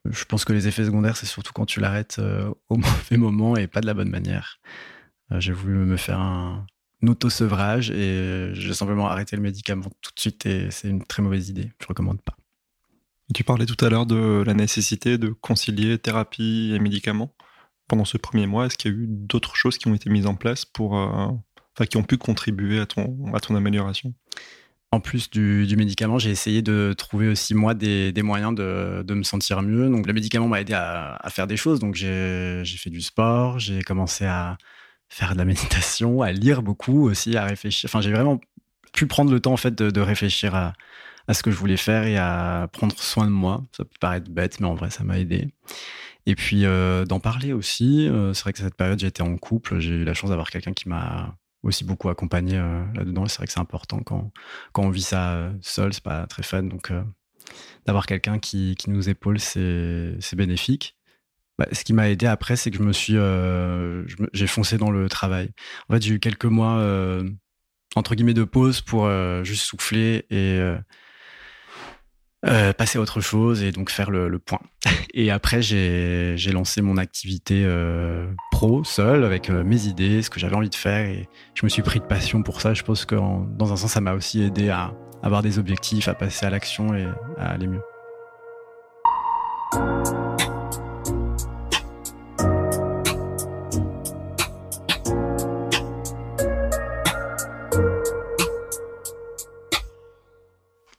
Je 0.05 0.23
pense 0.25 0.45
que 0.45 0.53
les 0.53 0.67
effets 0.67 0.85
secondaires, 0.85 1.17
c'est 1.17 1.25
surtout 1.25 1.51
quand 1.53 1.65
tu 1.65 1.79
l'arrêtes 1.79 2.17
euh, 2.19 2.53
au 2.69 2.77
mauvais 2.77 3.17
moment 3.17 3.55
et 3.55 3.67
pas 3.67 3.81
de 3.81 3.87
la 3.87 3.93
bonne 3.93 4.09
manière. 4.09 4.59
Euh, 5.31 5.39
j'ai 5.39 5.53
voulu 5.53 5.75
me 5.75 5.97
faire 5.97 6.19
un, 6.19 6.65
auto-sevrage 7.07 7.91
et 7.91 8.49
j'ai 8.53 8.73
simplement 8.73 9.07
arrêté 9.07 9.35
le 9.35 9.41
médicament 9.43 9.91
tout 10.01 10.11
de 10.15 10.19
suite 10.19 10.43
et 10.47 10.71
c'est 10.71 10.89
une 10.89 11.03
très 11.03 11.21
mauvaise 11.21 11.49
idée. 11.49 11.71
Je 11.79 11.85
recommande 11.85 12.19
pas. 12.19 12.35
Tu 13.35 13.43
parlais 13.43 13.67
tout 13.67 13.85
à 13.85 13.89
l'heure 13.89 14.07
de 14.07 14.43
la 14.43 14.55
nécessité 14.55 15.19
de 15.19 15.29
concilier 15.29 15.99
thérapie 15.99 16.71
et 16.73 16.79
médicaments. 16.79 17.35
Pendant 17.87 18.05
ce 18.05 18.17
premier 18.17 18.47
mois, 18.47 18.65
est-ce 18.65 18.77
qu'il 18.77 18.91
y 18.91 18.95
a 18.95 18.97
eu 18.97 19.05
d'autres 19.07 19.55
choses 19.55 19.77
qui 19.77 19.87
ont 19.87 19.93
été 19.93 20.09
mises 20.09 20.25
en 20.25 20.33
place 20.33 20.65
pour, 20.65 20.93
enfin, 20.93 21.85
qui 21.87 21.97
ont 21.97 22.03
pu 22.03 22.17
contribuer 22.17 22.79
à 22.79 22.87
ton, 22.87 23.31
à 23.35 23.39
ton 23.39 23.55
amélioration? 23.55 24.15
En 24.91 24.99
plus 24.99 25.29
du, 25.29 25.75
médicament, 25.75 26.19
j'ai 26.19 26.31
essayé 26.31 26.61
de 26.61 26.93
trouver 26.97 27.27
aussi 27.27 27.53
moi 27.53 27.73
des, 27.73 28.13
moyens 28.23 28.55
de, 28.55 29.13
me 29.13 29.23
sentir 29.23 29.61
mieux. 29.61 29.89
Donc 29.89 30.07
le 30.07 30.13
médicament 30.13 30.47
m'a 30.47 30.61
aidé 30.61 30.73
à, 30.73 31.19
faire 31.29 31.47
des 31.47 31.57
choses. 31.57 31.79
Donc 31.79 31.95
j'ai 31.95 32.63
fait 32.65 32.89
du 32.89 33.01
sport, 33.01 33.59
j'ai 33.59 33.81
commencé 33.81 34.25
à 34.25 34.57
faire 35.09 35.33
de 35.33 35.37
la 35.37 35.45
méditation, 35.45 36.21
à 36.21 36.31
lire 36.31 36.61
beaucoup 36.61 37.09
aussi, 37.09 37.35
à 37.37 37.45
réfléchir. 37.45 37.89
Enfin, 37.89 38.01
j'ai 38.01 38.11
vraiment 38.11 38.39
pu 38.93 39.07
prendre 39.07 39.31
le 39.31 39.39
temps 39.39 39.53
en 39.53 39.57
fait 39.57 39.75
de, 39.75 40.01
réfléchir 40.01 40.55
à, 40.55 40.73
ce 41.33 41.43
que 41.43 41.51
je 41.51 41.57
voulais 41.57 41.77
faire 41.77 42.05
et 42.05 42.17
à 42.17 42.69
prendre 42.71 42.97
soin 42.97 43.25
de 43.25 43.31
moi. 43.31 43.63
Ça 43.75 43.83
peut 43.83 43.97
paraître 43.99 44.31
bête, 44.31 44.59
mais 44.59 44.67
en 44.67 44.75
vrai, 44.75 44.89
ça 44.89 45.03
m'a 45.03 45.19
aidé. 45.19 45.49
Et 46.25 46.35
puis 46.35 46.63
d'en 46.63 47.19
parler 47.19 47.53
aussi. 47.53 48.09
c'est 48.33 48.41
vrai 48.43 48.53
que 48.53 48.59
cette 48.59 48.75
période, 48.75 48.99
j'étais 48.99 49.23
en 49.23 49.35
couple. 49.37 49.79
J'ai 49.79 49.91
eu 49.91 50.03
la 50.05 50.13
chance 50.13 50.29
d'avoir 50.29 50.49
quelqu'un 50.49 50.73
qui 50.73 50.87
m'a 50.87 51.35
aussi 51.65 51.83
beaucoup 51.83 52.09
accompagné 52.09 52.57
là-dedans. 52.93 53.25
C'est 53.27 53.37
vrai 53.37 53.47
que 53.47 53.53
c'est 53.53 53.59
important 53.59 53.99
quand, 53.99 54.31
quand 54.71 54.83
on 54.83 54.89
vit 54.89 55.01
ça 55.01 55.51
seul, 55.61 55.93
c'est 55.93 56.03
pas 56.03 56.27
très 56.27 56.43
fun. 56.43 56.63
Donc 56.63 56.91
d'avoir 57.85 58.05
quelqu'un 58.05 58.39
qui, 58.39 58.75
qui, 58.75 58.89
nous 58.89 59.09
épaule, 59.09 59.39
c'est 59.39 60.35
bénéfique. 60.35 60.95
Bah, 61.57 61.67
ce 61.71 61.83
qui 61.83 61.93
m'a 61.93 62.09
aidé 62.09 62.25
après, 62.25 62.55
c'est 62.55 62.71
que 62.71 62.77
je 62.77 62.83
me 62.83 62.93
suis, 62.93 63.15
j'ai 64.33 64.47
foncé 64.47 64.77
dans 64.77 64.91
le 64.91 65.09
travail. 65.09 65.51
En 65.89 65.93
fait, 65.93 66.01
j'ai 66.01 66.15
eu 66.15 66.19
quelques 66.19 66.45
mois 66.45 66.83
entre 67.95 68.15
guillemets 68.15 68.33
de 68.33 68.43
pause 68.43 68.81
pour 68.81 69.09
juste 69.43 69.65
souffler 69.65 70.25
et 70.29 70.59
euh, 72.47 72.73
passer 72.73 72.99
à 72.99 73.01
autre 73.01 73.21
chose 73.21 73.63
et 73.63 73.71
donc 73.71 73.89
faire 73.89 74.11
le, 74.11 74.37
point. 74.37 74.59
Et 75.13 75.31
après, 75.31 75.61
j'ai 75.61 76.51
lancé 76.51 76.81
mon 76.81 76.97
activité 76.97 77.63
euh, 77.65 78.27
pro 78.51 78.83
seul 78.83 79.23
avec 79.23 79.49
euh, 79.49 79.63
mes 79.63 79.85
idées, 79.85 80.21
ce 80.21 80.29
que 80.29 80.39
j'avais 80.39 80.55
envie 80.55 80.69
de 80.69 80.75
faire 80.75 81.05
et 81.05 81.27
je 81.55 81.65
me 81.65 81.69
suis 81.69 81.81
pris 81.81 81.99
de 81.99 82.05
passion 82.05 82.43
pour 82.43 82.61
ça. 82.61 82.73
Je 82.73 82.83
pense 82.83 83.05
que 83.05 83.15
dans 83.15 83.73
un 83.73 83.75
sens, 83.75 83.91
ça 83.91 84.01
m'a 84.01 84.13
aussi 84.13 84.43
aidé 84.43 84.69
à 84.69 84.93
avoir 85.23 85.41
des 85.41 85.57
objectifs, 85.57 86.07
à 86.07 86.13
passer 86.13 86.45
à 86.45 86.49
l'action 86.49 86.93
et 86.93 87.05
à 87.37 87.51
aller 87.51 87.67
mieux. 87.67 87.81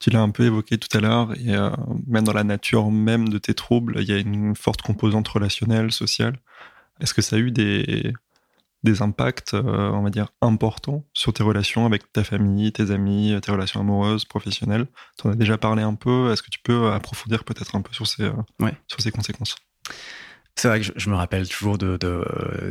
Tu 0.06 0.10
l'as 0.10 0.22
un 0.22 0.30
peu 0.30 0.44
évoqué 0.44 0.78
tout 0.78 0.96
à 0.96 1.00
l'heure, 1.00 1.32
et 1.36 1.56
euh, 1.56 1.68
même 2.06 2.22
dans 2.22 2.32
la 2.32 2.44
nature 2.44 2.92
même 2.92 3.28
de 3.28 3.38
tes 3.38 3.54
troubles, 3.54 3.96
il 3.98 4.08
y 4.08 4.12
a 4.12 4.18
une 4.18 4.54
forte 4.54 4.80
composante 4.80 5.26
relationnelle, 5.26 5.90
sociale. 5.90 6.38
Est-ce 7.00 7.12
que 7.12 7.22
ça 7.22 7.34
a 7.34 7.40
eu 7.40 7.50
des, 7.50 8.12
des 8.84 9.02
impacts, 9.02 9.54
euh, 9.54 9.90
on 9.90 10.02
va 10.02 10.10
dire, 10.10 10.28
importants 10.40 11.04
sur 11.12 11.32
tes 11.32 11.42
relations 11.42 11.86
avec 11.86 12.12
ta 12.12 12.22
famille, 12.22 12.70
tes 12.70 12.92
amis, 12.92 13.36
tes 13.42 13.50
relations 13.50 13.80
amoureuses, 13.80 14.24
professionnelles? 14.24 14.86
Tu 15.18 15.26
en 15.26 15.32
as 15.32 15.34
déjà 15.34 15.58
parlé 15.58 15.82
un 15.82 15.96
peu? 15.96 16.30
Est-ce 16.30 16.44
que 16.44 16.50
tu 16.50 16.60
peux 16.62 16.92
approfondir 16.92 17.42
peut-être 17.42 17.74
un 17.74 17.82
peu 17.82 17.92
sur 17.92 18.06
ces, 18.06 18.22
euh, 18.22 18.70
sur 18.86 19.00
ces 19.00 19.10
conséquences? 19.10 19.56
C'est 20.54 20.68
vrai 20.68 20.80
que 20.80 20.86
je, 20.94 21.10
me 21.10 21.16
rappelle 21.16 21.48
toujours 21.48 21.78
de, 21.78 21.98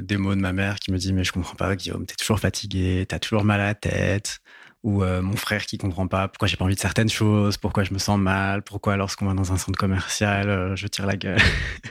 des 0.02 0.16
mots 0.16 0.36
de 0.36 0.40
ma 0.40 0.54
mère 0.54 0.80
qui 0.80 0.94
me 0.94 0.98
dit 0.98 1.12
mais 1.12 1.26
je 1.26 1.34
comprends 1.34 1.56
pas 1.56 1.76
Guillaume, 1.76 2.06
t'es 2.06 2.16
toujours 2.16 2.40
fatigué, 2.40 3.06
t'as 3.08 3.20
toujours 3.20 3.44
mal 3.44 3.60
à 3.60 3.66
la 3.66 3.76
tête, 3.76 4.40
ou 4.86 5.02
euh, 5.02 5.20
mon 5.24 5.36
frère 5.36 5.66
qui 5.66 5.80
comprend 5.80 6.08
pas 6.08 6.28
pourquoi 6.28 6.48
j'ai 6.48 6.58
pas 6.58 6.64
envie 6.64 6.76
de 6.76 6.80
certaines 6.80 7.10
choses, 7.10 7.58
pourquoi 7.58 7.84
je 7.84 7.92
me 7.92 7.98
sens 7.98 8.20
mal, 8.20 8.62
pourquoi 8.62 8.96
lorsqu'on 8.98 9.26
va 9.26 9.34
dans 9.34 9.52
un 9.52 9.58
centre 9.58 9.80
commercial, 9.80 10.48
euh, 10.48 10.76
je 10.76 10.86
tire 10.86 11.08
la 11.08 11.18
gueule. 11.18 11.42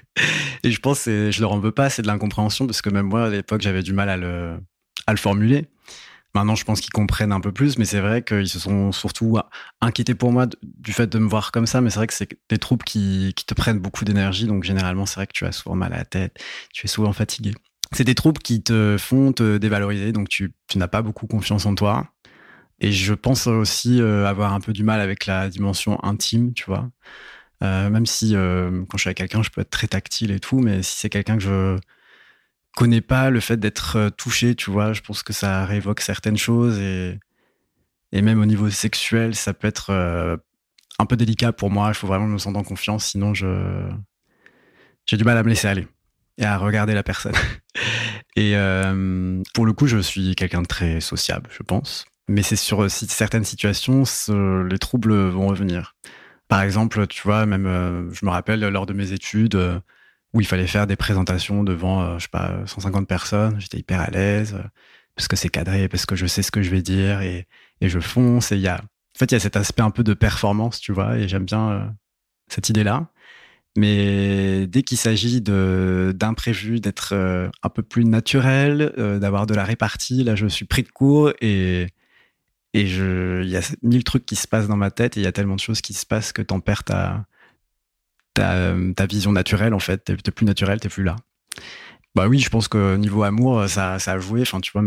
et 0.63 0.71
je 0.71 0.79
pense 0.79 1.05
que 1.05 1.33
je 1.33 1.41
leur 1.41 1.51
en 1.51 1.59
veux 1.59 1.73
pas, 1.73 1.91
c'est 1.91 2.03
de 2.03 2.07
l'incompréhension 2.07 2.67
parce 2.67 2.83
que 2.83 2.91
même 2.91 3.07
moi 3.07 3.27
à 3.27 3.31
l'époque 3.31 3.63
j'avais 3.63 3.83
du 3.83 3.93
mal 3.93 4.09
à 4.09 4.17
le, 4.17 4.61
formuler. 5.17 5.67
Maintenant, 6.37 6.55
je 6.55 6.65
pense 6.65 6.81
qu'ils 6.81 6.93
comprennent 6.93 7.33
un 7.33 7.41
peu 7.41 7.53
plus, 7.53 7.79
mais 7.79 7.85
c'est 7.85 8.01
vrai 8.01 8.23
qu'ils 8.23 8.49
se 8.49 8.59
sont 8.59 8.91
surtout 8.91 9.39
inquiétés 9.81 10.15
pour 10.15 10.33
moi 10.33 10.47
du 10.63 10.93
fait 10.93 11.07
de 11.07 11.19
me 11.21 11.29
voir 11.29 11.53
comme 11.53 11.67
ça. 11.67 11.81
Mais 11.81 11.91
c'est 11.91 11.99
vrai 12.01 12.09
que 12.09 12.15
c'est 12.15 12.29
des 12.49 12.59
troubles 12.59 12.83
qui, 12.85 13.33
te 13.35 13.55
prennent 13.55 13.79
beaucoup 13.79 14.05
d'énergie. 14.05 14.47
Donc, 14.47 14.65
généralement, 14.65 15.07
c'est 15.07 15.15
vrai 15.15 15.29
que 15.29 15.33
tu 15.33 15.47
as 15.47 15.53
souvent 15.53 15.77
mal 15.77 15.93
à 15.93 15.99
la 15.99 16.05
tête, 16.05 16.37
tu 16.73 16.87
es 16.87 16.89
souvent 16.89 17.13
fatigué. 17.13 17.53
C'est 17.93 18.03
des 18.03 18.17
troubles 18.17 18.41
qui 18.41 18.65
te 18.65 18.97
font 18.99 19.33
te 19.33 19.59
dévaloriser. 19.59 20.11
Donc, 20.11 20.29
tu 20.29 20.53
n'as 20.75 20.89
pas 20.89 21.03
beaucoup 21.03 21.29
confiance 21.29 21.67
en 21.67 21.77
toi. 21.77 22.09
Et 22.81 22.93
je 22.93 23.15
pense 23.15 23.47
aussi 23.47 24.01
euh, 24.01 24.27
avoir 24.27 24.53
un 24.53 24.61
peu 24.61 24.73
du 24.73 24.83
mal 24.83 25.01
avec 25.01 25.27
la 25.27 25.49
dimension 25.49 26.03
intime, 26.05 26.53
tu 26.55 26.65
vois. 26.67 26.91
Euh, 27.63 27.89
même 27.91 28.07
si 28.07 28.37
euh, 28.37 28.85
quand 28.89 28.99
je 28.99 29.03
suis 29.03 29.09
avec 29.09 29.19
quelqu'un, 29.19 29.43
je 29.43 29.51
peux 29.51 29.61
être 29.61 29.71
très 29.71 29.87
tactile 29.89 30.33
et 30.33 30.41
tout, 30.41 30.59
mais 30.59 30.83
si 30.83 30.99
c'est 30.99 31.11
quelqu'un 31.11 31.37
que 31.39 31.43
je 31.43 31.79
connais 32.77 33.01
pas, 33.01 33.31
le 33.31 33.41
fait 33.41 33.59
d'être 33.59 34.11
touché, 34.19 34.55
tu 34.57 34.71
vois, 34.71 34.93
je 34.93 35.01
pense 35.03 35.23
que 35.23 35.33
ça 35.33 35.65
révoque 35.65 36.01
certaines 36.01 36.37
choses 36.37 36.79
et, 36.81 37.19
même 38.13 38.41
au 38.41 38.47
niveau 38.47 38.71
sexuel, 38.71 39.35
ça 39.35 39.55
peut 39.55 39.69
être 39.69 39.91
un 40.99 41.07
peu 41.07 41.17
délicat 41.17 41.53
pour 41.53 41.71
moi. 41.71 41.89
Il 41.89 41.95
faut 41.95 42.07
vraiment 42.07 42.27
me 42.27 42.39
sentir 42.39 42.61
en 42.61 42.65
confiance, 42.65 43.07
sinon 43.07 43.35
je 43.35 43.89
j'ai 45.07 45.17
du 45.17 45.25
mal 45.25 45.37
à 45.37 45.43
me 45.43 45.49
laisser 45.49 45.69
aller 45.69 45.89
et 46.39 46.45
à 46.45 46.59
regarder 46.59 46.95
la 46.95 47.03
personne. 47.03 47.35
et 48.37 48.55
pour 49.55 49.67
le 49.67 49.73
coup, 49.73 49.87
je 49.87 49.99
suis 49.99 50.35
quelqu'un 50.37 50.63
de 50.63 50.67
très 50.67 51.01
sociable, 51.01 51.49
je 51.51 51.63
pense. 51.63 52.07
Mais 52.29 52.43
c'est 52.43 52.57
sur 52.57 52.85
euh, 52.85 52.89
certaines 52.89 53.45
situations, 53.45 54.05
les 54.69 54.79
troubles 54.79 55.15
vont 55.29 55.49
revenir. 55.49 55.95
Par 56.49 56.63
exemple, 56.63 57.07
tu 57.07 57.23
vois, 57.23 57.47
même, 57.47 57.67
euh, 57.67 58.11
je 58.13 58.25
me 58.25 58.31
rappelle 58.31 58.61
lors 58.61 58.87
de 58.87 58.93
mes 58.93 59.13
études 59.13 59.57
euh, 59.57 59.81
où 60.33 60.41
il 60.41 60.47
fallait 60.47 60.67
faire 60.67 60.87
des 60.87 60.97
présentations 60.97 61.65
devant, 61.65 62.19
je 62.19 62.25
sais 62.25 62.31
pas, 62.31 62.63
150 62.67 63.07
personnes. 63.07 63.61
J'étais 63.61 63.79
hyper 63.79 64.01
à 64.01 64.11
l'aise 64.11 64.57
parce 65.17 65.29
que 65.29 65.37
c'est 65.37 65.49
cadré, 65.49 65.89
parce 65.89 66.07
que 66.07 66.17
je 66.17 66.27
sais 66.27 66.43
ce 66.43 66.51
que 66.51 66.63
je 66.63 66.71
vais 66.71 66.83
dire 66.83 67.21
et, 67.23 67.47
et 67.81 67.89
je 67.89 68.01
fonce. 68.01 68.53
Et 68.53 68.57
il 68.57 68.63
y 68.63 68.69
a, 68.69 68.77
en 68.77 69.19
fait, 69.19 69.31
il 69.31 69.35
y 69.35 69.37
a 69.37 69.41
cet 69.41 69.57
aspect 69.57 69.83
un 69.83 69.91
peu 69.91 70.03
de 70.03 70.15
performance, 70.15 70.81
tu 70.81 70.93
vois, 70.93 71.19
et 71.19 71.29
j'aime 71.29 71.45
bien 71.45 71.95
cette 72.49 72.69
idée-là. 72.69 73.09
Mais 73.77 74.67
dès 74.67 74.83
qu'il 74.83 74.99
s'agit 74.99 75.41
d'imprévu, 75.41 76.81
d'être 76.81 77.15
un 77.63 77.69
peu 77.69 77.83
plus 77.83 78.05
naturel, 78.05 78.93
d'avoir 79.21 79.47
de 79.47 79.55
la 79.55 79.65
répartie, 79.65 80.25
là, 80.25 80.35
je 80.35 80.47
suis 80.49 80.65
pris 80.65 80.83
de 80.83 80.91
court 80.91 81.33
et, 81.41 81.87
et 82.75 82.83
il 82.83 83.49
y 83.49 83.57
a 83.57 83.63
mille 83.83 84.05
trucs 84.05 84.27
qui 84.27 84.37
se 84.37 84.47
passent 84.47 84.69
dans 84.69 84.77
ma 84.77 84.91
tête 84.91 85.17
et 85.17 85.21
il 85.21 85.25
y 85.25 85.29
a 85.29 85.33
tellement 85.33 85.55
de 85.55 85.61
choses 85.61 85.81
qui 85.81 85.95
se 85.95 86.05
passent 86.05 86.33
que 86.33 86.43
t'en 86.43 86.61
perds 86.61 86.85
ta, 86.85 87.25
ta, 88.35 89.07
vision 89.09 89.33
naturelle, 89.33 89.75
en 89.75 89.79
fait. 89.79 90.05
T'es 90.05 90.31
plus 90.33 90.45
naturel, 90.45 90.81
t'es 90.81 90.89
plus 90.89 91.05
là. 91.05 91.17
Bah 92.15 92.27
oui, 92.29 92.41
je 92.41 92.51
pense 92.51 92.69
que 92.69 92.97
niveau 92.97 93.23
amour, 93.23 93.69
ça, 93.69 93.99
ça 93.99 94.13
a 94.13 94.19
joué. 94.19 94.43
Enfin, 94.43 94.61
tu 94.61 94.73
vois, 94.73 94.83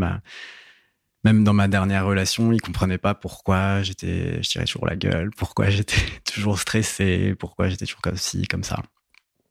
même 1.23 1.43
dans 1.43 1.53
ma 1.53 1.67
dernière 1.67 2.05
relation, 2.05 2.51
il 2.51 2.61
comprenait 2.61 2.97
pas 2.97 3.13
pourquoi 3.13 3.81
j'étais, 3.83 4.41
je 4.41 4.49
tirais 4.49 4.65
toujours 4.65 4.85
la 4.85 4.95
gueule, 4.95 5.31
pourquoi 5.35 5.69
j'étais 5.69 6.01
toujours 6.25 6.59
stressé, 6.59 7.35
pourquoi 7.39 7.69
j'étais 7.69 7.85
toujours 7.85 8.01
comme 8.01 8.17
ci, 8.17 8.47
comme 8.47 8.63
ça. 8.63 8.81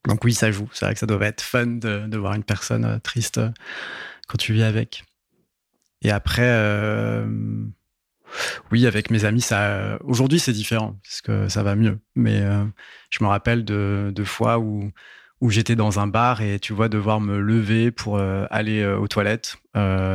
Donc 0.06 0.24
oui, 0.24 0.34
ça 0.34 0.50
joue. 0.50 0.68
C'est 0.72 0.84
vrai 0.84 0.94
que 0.94 1.00
ça 1.00 1.06
doit 1.06 1.24
être 1.26 1.42
fun 1.42 1.66
de, 1.66 2.06
de 2.06 2.18
voir 2.18 2.34
une 2.34 2.44
personne 2.44 2.84
euh, 2.84 2.98
triste 2.98 3.38
euh, 3.38 3.50
quand 4.28 4.38
tu 4.38 4.52
vis 4.52 4.62
avec. 4.62 5.04
Et 6.02 6.10
après, 6.10 6.48
euh, 6.48 7.26
oui, 8.72 8.86
avec 8.86 9.10
mes 9.10 9.24
amis, 9.24 9.40
ça. 9.40 9.98
Aujourd'hui, 10.04 10.38
c'est 10.38 10.52
différent 10.52 10.98
parce 11.02 11.20
que 11.20 11.48
ça 11.48 11.62
va 11.62 11.74
mieux. 11.76 11.98
Mais 12.14 12.40
euh, 12.40 12.64
je 13.10 13.22
me 13.22 13.28
rappelle 13.28 13.64
de, 13.64 14.12
fois 14.24 14.58
où 14.58 14.92
j'étais 15.50 15.76
dans 15.76 16.00
un 16.00 16.06
bar 16.06 16.40
et 16.40 16.58
tu 16.58 16.72
vois 16.72 16.88
devoir 16.88 17.20
me 17.20 17.38
lever 17.38 17.90
pour 17.90 18.18
euh, 18.18 18.46
aller 18.50 18.80
euh, 18.80 18.98
aux 18.98 19.08
toilettes 19.08 19.56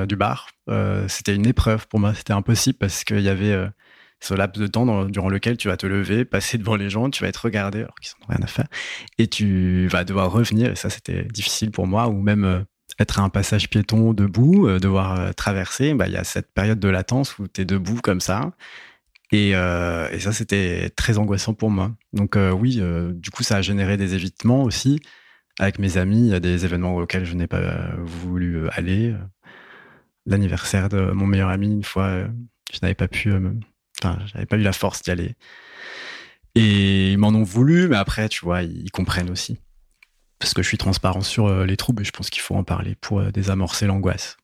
du 0.07 0.15
bar. 0.15 0.49
c'était 1.07 1.35
une 1.35 1.45
épreuve 1.45 1.87
pour 1.87 1.99
moi. 1.99 2.13
C'était 2.13 2.33
impossible 2.33 2.77
parce 2.79 3.03
qu'il 3.03 3.21
y 3.21 3.29
avait 3.29 3.69
ce 4.19 4.33
laps 4.33 4.59
de 4.59 4.67
temps 4.67 5.05
durant 5.05 5.29
lequel 5.29 5.57
tu 5.57 5.67
vas 5.67 5.77
te 5.77 5.85
lever, 5.85 6.25
passer 6.25 6.57
devant 6.57 6.75
les 6.75 6.89
gens, 6.89 7.11
tu 7.11 7.23
vas 7.23 7.29
être 7.29 7.45
regardé 7.45 7.79
alors 7.79 7.95
qu'ils 8.01 8.13
n'ont 8.19 8.35
rien 8.35 8.43
à 8.43 8.47
faire 8.47 8.65
et 9.19 9.27
tu 9.27 9.87
vas 9.87 10.03
devoir 10.03 10.31
revenir. 10.31 10.71
Et 10.71 10.75
ça, 10.75 10.89
c'était 10.89 11.25
difficile 11.25 11.69
pour 11.69 11.85
moi. 11.85 12.07
Ou 12.07 12.21
même 12.23 12.65
être 13.01 13.19
un 13.19 13.29
passage 13.29 13.69
piéton 13.69 14.13
debout, 14.13 14.67
euh, 14.67 14.79
devoir 14.79 15.19
euh, 15.19 15.31
traverser, 15.33 15.93
bah, 15.93 16.07
il 16.07 16.13
y 16.13 16.17
a 16.17 16.23
cette 16.23 16.51
période 16.53 16.79
de 16.79 16.87
latence 16.87 17.37
où 17.39 17.47
tu 17.47 17.61
es 17.61 17.65
debout 17.65 17.99
comme 18.01 18.21
ça. 18.21 18.53
Et, 19.31 19.55
euh, 19.55 20.09
et 20.11 20.19
ça, 20.19 20.33
c'était 20.33 20.89
très 20.91 21.17
angoissant 21.17 21.53
pour 21.53 21.69
moi. 21.71 21.91
Donc 22.13 22.37
oui, 22.37 22.81
du 23.13 23.31
coup, 23.31 23.43
ça 23.43 23.57
a 23.57 23.61
généré 23.61 23.95
des 23.97 24.13
évitements 24.13 24.63
aussi. 24.63 24.99
Avec 25.59 25.79
mes 25.79 25.97
amis, 25.97 26.27
il 26.27 26.31
y 26.31 26.33
a 26.33 26.41
des 26.41 26.65
événements 26.65 26.95
auxquels 26.97 27.25
je 27.25 27.35
n'ai 27.35 27.47
pas 27.47 27.91
voulu 28.03 28.67
aller. 28.71 29.15
L'anniversaire 30.25 30.89
de 30.89 31.11
mon 31.11 31.27
meilleur 31.27 31.49
ami, 31.49 31.71
une 31.71 31.83
fois, 31.83 32.25
je 32.73 32.79
n'avais 32.81 32.93
pas 32.93 33.07
pu, 33.07 33.33
enfin, 34.03 34.19
j'avais 34.33 34.45
pas 34.45 34.57
eu 34.57 34.61
la 34.63 34.73
force 34.73 35.01
d'y 35.01 35.11
aller. 35.11 35.35
Et 36.55 37.13
ils 37.13 37.17
m'en 37.17 37.29
ont 37.29 37.43
voulu, 37.43 37.87
mais 37.87 37.95
après, 37.95 38.27
tu 38.27 38.43
vois, 38.43 38.63
ils 38.63 38.91
comprennent 38.91 39.29
aussi 39.29 39.59
parce 40.41 40.55
que 40.55 40.63
je 40.63 40.67
suis 40.67 40.77
transparent 40.77 41.21
sur 41.21 41.45
euh, 41.45 41.65
les 41.65 41.77
troubles 41.77 42.01
et 42.01 42.05
je 42.05 42.11
pense 42.11 42.29
qu'il 42.29 42.41
faut 42.41 42.55
en 42.55 42.63
parler 42.63 42.95
pour 42.95 43.19
euh, 43.19 43.31
désamorcer 43.31 43.85
l'angoisse. 43.85 44.37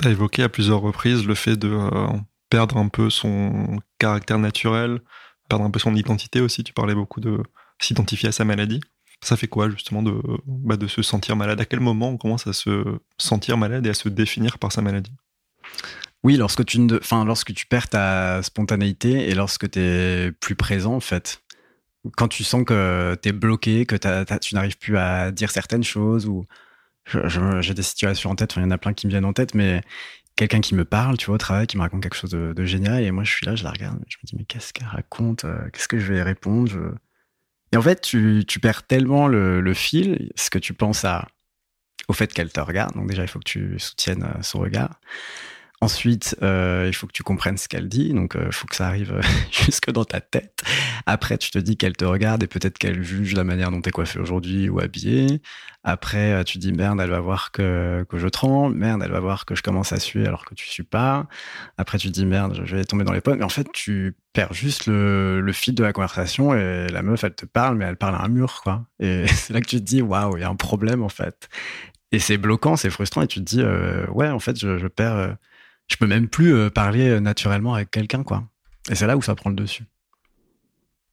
Tu 0.00 0.08
as 0.08 0.10
évoqué 0.10 0.42
à 0.42 0.48
plusieurs 0.48 0.80
reprises 0.80 1.26
le 1.26 1.34
fait 1.34 1.56
de 1.56 1.68
euh, 1.68 2.08
perdre 2.48 2.78
un 2.78 2.88
peu 2.88 3.10
son 3.10 3.78
caractère 3.98 4.38
naturel, 4.38 5.00
perdre 5.48 5.64
un 5.64 5.70
peu 5.70 5.78
son 5.78 5.94
identité 5.94 6.40
aussi. 6.40 6.64
Tu 6.64 6.72
parlais 6.72 6.94
beaucoup 6.94 7.20
de 7.20 7.42
s'identifier 7.80 8.30
à 8.30 8.32
sa 8.32 8.46
maladie. 8.46 8.80
Ça 9.22 9.36
fait 9.36 9.46
quoi 9.46 9.68
justement 9.70 10.02
de, 10.02 10.20
bah, 10.46 10.76
de 10.76 10.86
se 10.86 11.02
sentir 11.02 11.36
malade? 11.36 11.60
À 11.60 11.66
quel 11.66 11.80
moment 11.80 12.08
on 12.08 12.16
commence 12.16 12.46
à 12.46 12.54
se 12.54 12.98
sentir 13.18 13.58
malade 13.58 13.86
et 13.86 13.90
à 13.90 13.94
se 13.94 14.08
définir 14.08 14.58
par 14.58 14.72
sa 14.72 14.80
maladie? 14.80 15.12
Oui, 16.22 16.36
lorsque 16.36 16.64
tu, 16.64 16.80
enfin, 16.94 17.26
lorsque 17.26 17.52
tu 17.52 17.66
perds 17.66 17.90
ta 17.90 18.42
spontanéité 18.42 19.28
et 19.28 19.34
lorsque 19.34 19.70
tu 19.70 19.78
es 19.80 20.32
plus 20.32 20.56
présent, 20.56 20.94
en 20.94 21.00
fait 21.00 21.43
quand 22.16 22.28
tu 22.28 22.44
sens 22.44 22.64
que 22.64 23.16
tu 23.22 23.28
es 23.28 23.32
bloqué, 23.32 23.86
que 23.86 23.96
tu 24.38 24.54
n'arrives 24.54 24.78
plus 24.78 24.96
à 24.96 25.30
dire 25.30 25.50
certaines 25.50 25.84
choses, 25.84 26.26
ou 26.26 26.44
j'ai 27.06 27.74
des 27.74 27.82
situations 27.82 28.30
en 28.30 28.36
tête, 28.36 28.54
il 28.56 28.62
y 28.62 28.64
en 28.64 28.70
a 28.70 28.78
plein 28.78 28.92
qui 28.92 29.06
me 29.06 29.10
viennent 29.10 29.24
en 29.24 29.32
tête, 29.32 29.54
mais 29.54 29.82
quelqu'un 30.36 30.60
qui 30.60 30.74
me 30.74 30.84
parle, 30.84 31.16
tu 31.16 31.26
vois, 31.26 31.36
au 31.36 31.38
travail, 31.38 31.66
qui 31.66 31.76
me 31.76 31.82
raconte 31.82 32.02
quelque 32.02 32.16
chose 32.16 32.30
de, 32.30 32.64
génial, 32.64 33.02
et 33.02 33.10
moi 33.10 33.24
je 33.24 33.32
suis 33.32 33.46
là, 33.46 33.54
je 33.54 33.64
la 33.64 33.70
regarde, 33.70 33.98
je 34.08 34.16
me 34.18 34.26
dis, 34.26 34.36
mais 34.36 34.44
qu'est-ce 34.44 34.72
qu'elle 34.72 34.88
raconte 34.88 35.44
euh, 35.44 35.68
Qu'est-ce 35.72 35.88
que 35.88 35.98
je 35.98 36.12
vais 36.12 36.22
répondre 36.22 36.72
Et 37.72 37.76
en 37.76 37.82
fait, 37.82 38.00
tu, 38.00 38.44
perds 38.60 38.86
tellement 38.86 39.28
le, 39.28 39.60
le, 39.60 39.74
fil, 39.74 40.30
ce 40.36 40.50
que 40.50 40.58
tu 40.58 40.74
penses 40.74 41.04
à, 41.04 41.28
au 42.08 42.12
fait 42.12 42.32
qu'elle 42.32 42.52
te 42.52 42.60
regarde. 42.60 42.94
Donc 42.94 43.08
déjà, 43.08 43.22
il 43.22 43.28
faut 43.28 43.38
que 43.38 43.44
tu 43.44 43.78
soutiennes 43.78 44.26
son 44.42 44.60
regard. 44.60 45.00
Ensuite, 45.80 46.36
euh, 46.40 46.84
il 46.86 46.94
faut 46.94 47.06
que 47.06 47.12
tu 47.12 47.22
comprennes 47.22 47.58
ce 47.58 47.68
qu'elle 47.68 47.88
dit, 47.88 48.14
donc 48.14 48.36
il 48.36 48.42
euh, 48.42 48.50
faut 48.52 48.66
que 48.66 48.76
ça 48.76 48.86
arrive 48.86 49.20
jusque 49.50 49.90
dans 49.90 50.04
ta 50.04 50.20
tête. 50.20 50.62
Après, 51.04 51.36
tu 51.36 51.50
te 51.50 51.58
dis 51.58 51.76
qu'elle 51.76 51.96
te 51.96 52.04
regarde 52.04 52.42
et 52.42 52.46
peut-être 52.46 52.78
qu'elle 52.78 53.02
juge 53.02 53.34
la 53.34 53.44
manière 53.44 53.70
dont 53.70 53.82
tu 53.82 53.88
es 53.88 53.92
coiffé 53.92 54.18
aujourd'hui 54.20 54.68
ou 54.68 54.80
habillé. 54.80 55.42
Après, 55.82 56.32
euh, 56.32 56.42
tu 56.44 56.58
dis 56.58 56.72
merde, 56.72 57.00
elle 57.00 57.10
va 57.10 57.20
voir 57.20 57.50
que, 57.50 58.06
que 58.08 58.18
je 58.18 58.28
tremble, 58.28 58.76
merde, 58.76 59.02
elle 59.04 59.10
va 59.10 59.20
voir 59.20 59.44
que 59.44 59.54
je 59.54 59.62
commence 59.62 59.92
à 59.92 59.98
suer 59.98 60.26
alors 60.26 60.44
que 60.46 60.54
tu 60.54 60.66
suis 60.66 60.84
pas. 60.84 61.26
Après, 61.76 61.98
tu 61.98 62.08
dis 62.08 62.24
merde, 62.24 62.62
je 62.64 62.76
vais 62.76 62.84
tomber 62.84 63.04
dans 63.04 63.12
les 63.12 63.20
pommes. 63.20 63.38
Mais 63.38 63.44
en 63.44 63.50
fait, 63.50 63.66
tu 63.72 64.16
perds 64.32 64.54
juste 64.54 64.86
le, 64.86 65.40
le 65.40 65.52
fil 65.52 65.74
de 65.74 65.82
la 65.82 65.92
conversation 65.92 66.54
et 66.54 66.86
la 66.88 67.02
meuf, 67.02 67.24
elle 67.24 67.34
te 67.34 67.46
parle, 67.46 67.76
mais 67.76 67.84
elle 67.84 67.96
parle 67.96 68.14
à 68.14 68.22
un 68.22 68.28
mur, 68.28 68.62
quoi. 68.62 68.86
Et 69.00 69.26
c'est 69.28 69.52
là 69.52 69.60
que 69.60 69.66
tu 69.66 69.76
te 69.76 69.84
dis 69.84 70.00
waouh, 70.00 70.38
il 70.38 70.40
y 70.40 70.44
a 70.44 70.48
un 70.48 70.56
problème 70.56 71.02
en 71.02 71.10
fait. 71.10 71.48
Et 72.12 72.20
c'est 72.20 72.38
bloquant, 72.38 72.76
c'est 72.76 72.90
frustrant 72.90 73.22
et 73.22 73.26
tu 73.26 73.40
te 73.40 73.44
dis 73.44 73.62
ouais, 74.12 74.30
en 74.30 74.38
fait, 74.38 74.56
je 74.58 74.86
perds 74.86 75.36
je 75.88 75.96
peux 75.96 76.06
même 76.06 76.28
plus 76.28 76.54
euh, 76.54 76.70
parler 76.70 77.08
euh, 77.08 77.20
naturellement 77.20 77.74
avec 77.74 77.90
quelqu'un, 77.90 78.22
quoi. 78.22 78.44
Et 78.90 78.94
c'est 78.94 79.06
là 79.06 79.16
où 79.16 79.22
ça 79.22 79.34
prend 79.34 79.50
le 79.50 79.56
dessus. 79.56 79.84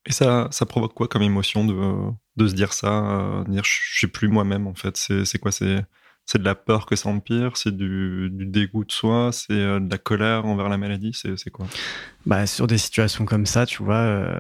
Et 0.06 0.12
ça, 0.12 0.48
ça 0.52 0.66
provoque 0.66 0.94
quoi 0.94 1.08
comme 1.08 1.22
émotion 1.22 1.66
de, 1.66 2.12
de 2.36 2.48
se 2.48 2.54
dire 2.54 2.74
ça, 2.74 2.90
euh, 2.90 3.44
dire 3.46 3.64
je 3.64 3.98
suis 3.98 4.08
plus 4.08 4.28
moi-même 4.28 4.68
en 4.68 4.74
fait? 4.74 4.98
C'est 4.98 5.38
quoi? 5.38 5.52
C'est 5.52 5.86
c'est 6.26 6.38
de 6.38 6.46
la 6.46 6.56
peur 6.56 6.86
que 6.86 6.96
ça 6.96 7.10
empire, 7.10 7.58
c'est 7.58 7.76
du, 7.76 8.30
du, 8.32 8.46
dégoût 8.46 8.86
de 8.86 8.92
soi, 8.92 9.32
c'est 9.34 9.54
de 9.54 9.88
la 9.90 9.98
colère 9.98 10.46
envers 10.46 10.70
la 10.70 10.78
maladie, 10.78 11.14
c'est 11.14 11.50
quoi? 11.50 11.66
Bah 12.26 12.46
sur 12.46 12.68
des 12.68 12.78
situations 12.78 13.26
comme 13.26 13.46
ça, 13.46 13.66
tu 13.66 13.84
vois, 13.84 14.40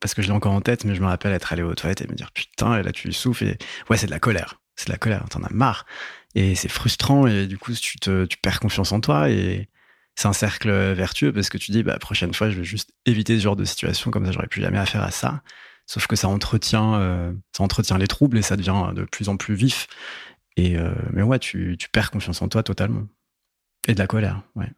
parce 0.00 0.14
que 0.14 0.22
je 0.22 0.28
l'ai 0.28 0.32
encore 0.32 0.52
en 0.52 0.62
tête, 0.62 0.84
mais 0.84 0.94
je 0.94 1.00
me 1.00 1.06
rappelle 1.06 1.32
être 1.32 1.52
allé 1.52 1.62
aux 1.62 1.74
toilettes 1.74 2.00
et 2.00 2.08
me 2.08 2.14
dire 2.14 2.32
putain, 2.32 2.78
et 2.78 2.82
là 2.82 2.92
tu 2.92 3.12
souffles 3.12 3.44
et 3.44 3.58
ouais 3.88 3.96
c'est 3.96 4.06
de 4.06 4.10
la 4.10 4.18
colère, 4.18 4.60
c'est 4.74 4.88
de 4.88 4.92
la 4.92 4.98
colère, 4.98 5.24
t'en 5.28 5.42
as 5.42 5.52
marre. 5.52 5.86
Et 6.34 6.54
c'est 6.54 6.68
frustrant 6.68 7.26
et 7.26 7.46
du 7.46 7.58
coup, 7.58 7.72
tu, 7.72 7.98
perds 8.42 8.60
confiance 8.60 8.92
en 8.92 9.00
toi 9.00 9.28
et 9.28 9.68
c'est 10.14 10.28
un 10.28 10.32
cercle 10.32 10.70
vertueux 10.92 11.32
parce 11.32 11.48
que 11.48 11.58
tu 11.58 11.72
dis, 11.72 11.82
bah, 11.82 11.98
prochaine 11.98 12.32
fois, 12.32 12.50
je 12.50 12.58
vais 12.58 12.64
juste 12.64 12.92
éviter 13.06 13.36
ce 13.38 13.42
genre 13.42 13.56
de 13.56 13.64
situation, 13.64 14.10
comme 14.10 14.24
ça, 14.26 14.32
j'aurais 14.32 14.46
plus 14.46 14.62
jamais 14.62 14.78
affaire 14.78 15.02
à 15.02 15.10
ça. 15.10 15.42
Sauf 15.86 16.06
que 16.06 16.16
ça 16.16 16.28
entretient, 16.28 16.94
euh, 16.94 17.32
ça 17.56 17.62
entretient 17.62 17.98
les 17.98 18.06
troubles 18.06 18.38
et 18.38 18.42
ça 18.42 18.56
devient 18.56 18.92
de 18.94 19.04
plus 19.04 19.28
en 19.28 19.36
plus 19.36 19.54
vif. 19.54 19.88
Et 20.56 20.76
euh, 20.76 20.94
mais 21.12 21.22
ouais, 21.22 21.38
tu, 21.38 21.76
perds 21.92 22.10
confiance 22.10 22.40
en 22.40 22.48
toi 22.48 22.62
totalement. 22.62 23.06
Et 23.88 23.94
de 23.94 23.98
la 23.98 24.06
colère, 24.06 24.42
ouais. 24.54 24.70